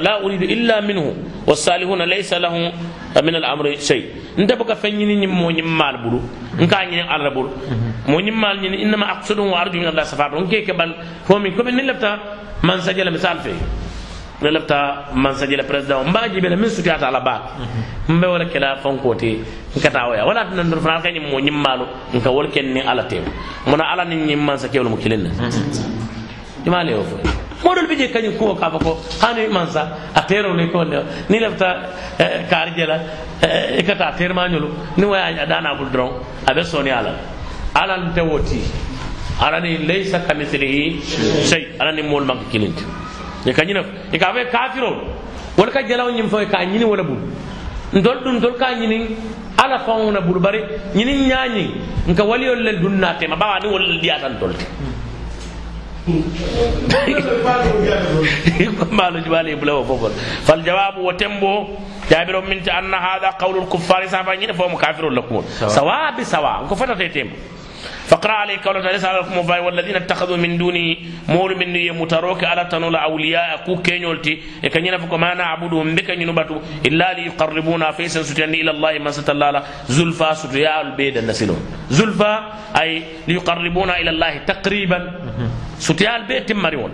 [0.01, 1.13] la uridu illa minhu
[1.47, 2.71] والصالحون ليس لهم
[3.23, 4.03] من الامر شيء
[4.41, 6.17] nta baka fen ñini ñim mo ñim mal bulu
[6.65, 7.49] nka ñini alla bulu
[8.09, 10.97] mo ñim mal ñini inma aqsudu wa arju min allah safatu nke ke ban
[11.29, 12.17] fo min ko min lafta
[12.63, 13.53] man sajala misal fe
[14.41, 17.41] ne lafta man la président mba jibe la min sutiyata ala baak
[18.07, 19.39] mbe wala kela fonkote
[19.75, 20.25] nkata waya.
[20.25, 23.23] Wala tan ndur fana kany mo nyimmalu nka wol ken ni ala tem.
[23.65, 25.31] Mona ala ni nyimman sa kewlo mo kilen
[26.65, 27.17] imale o fo.
[27.63, 31.89] Modol bije kany ko ka ko hani mansa a tero le ko le ni lafta
[32.49, 32.99] kar jela
[33.41, 36.11] e kata ter ma nyulu ni waya dana bul dron
[36.45, 37.15] abe soni ala.
[37.73, 38.61] Ala te woti.
[39.41, 41.01] Ala ni laysa kamithlihi
[41.43, 41.75] shay.
[41.79, 42.83] Ala ni mol mak kilinti
[43.47, 44.91] e ka ñina e ka fo kafiro
[45.57, 47.17] wala ka jalaw ñim fo e ka ñini wala bul.
[47.93, 49.15] Ndol dun ndol ka ñini
[49.57, 50.59] ala fawna bul bari
[50.95, 51.71] ñini ñañi
[52.07, 54.65] nka waliyol lel dun na tema bawa ni wala wol diyatan dolte
[58.91, 60.11] maalo bula e bulawo fofol.
[60.43, 61.67] Fal jawabu wo tembo
[62.09, 66.11] jaabiro minta anna hada qawlu lkuffari safa ñine fo mo kafirol lakkumol sawa.
[66.15, 67.35] Bi sawa ko fatata e tembo.
[68.07, 70.87] فقرا عليك قول تعالى سال لكم والذين اتخذوا من دوني
[71.29, 77.91] مول من يمتروك على تنول أولياء كو كينولتي كنينا فكما نعبدهم بك ينبتوا إلا ليقربونا
[77.91, 81.51] فيس سجني إلى الله ما سال الله زلفا سريا البيد النسل
[81.89, 82.33] زلفا
[82.79, 84.99] أي ليقربونا إلى الله تقريبا.
[85.77, 86.91] سوتيا بيت مريون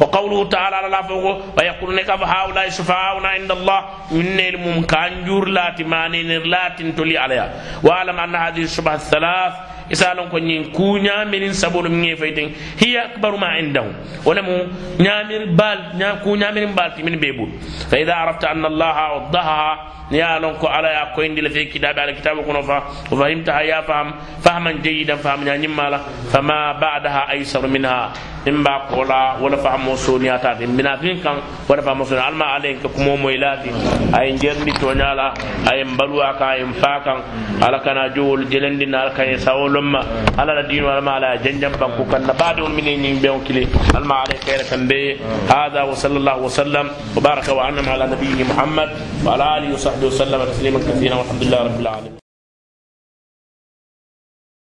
[0.00, 3.80] وقوله تعالى على فوق ويقولون كف هؤلاء شفعاؤنا عند الله.
[4.10, 7.48] من الممكن جور لا تمانين لا تنتلي عليها.
[7.82, 9.54] واعلم أن هذه الشبهة الثلاث
[9.90, 13.90] isalon ko ñin ku ñamirin sabolu mi fayten hiya akbaru ma indahu
[14.24, 14.52] wala mu
[14.98, 17.48] ñamir bal ña ku ñamirin bal timin be bul
[17.90, 19.68] fa idha arafta anna allaha waddaha
[20.14, 22.78] ya lon ko ala ya ko indi la fi kitabe ala kitabu kono fa
[23.10, 25.98] wa fahimta ya faham fahman jayidan faham nya nyimala
[26.30, 28.12] fama ba'daha aysar minha
[28.46, 32.76] imba kola wala fahmo soniya ta de mina fin kan wala fahmo soniya alma alen
[32.80, 33.72] ko mo moy lati
[34.12, 35.32] ay ngerndi to nyala
[35.64, 37.18] ay mbaluwa ka ay fakan
[37.64, 40.04] ala kana jowol jelendi na kan sawol lomma
[40.36, 43.64] ala la dino alma ala janjam banku kan baade on minen ni be on kile
[43.96, 45.16] alma ala kayra kan be
[45.48, 46.86] hada wa sallallahu wa sallam
[47.16, 48.92] wa baraka wa anama ala nabiyyi muhammad
[49.24, 52.23] wa ala alihi wa sahbihi وسلم تسليما كثيرا والحمد لله رب العالمين.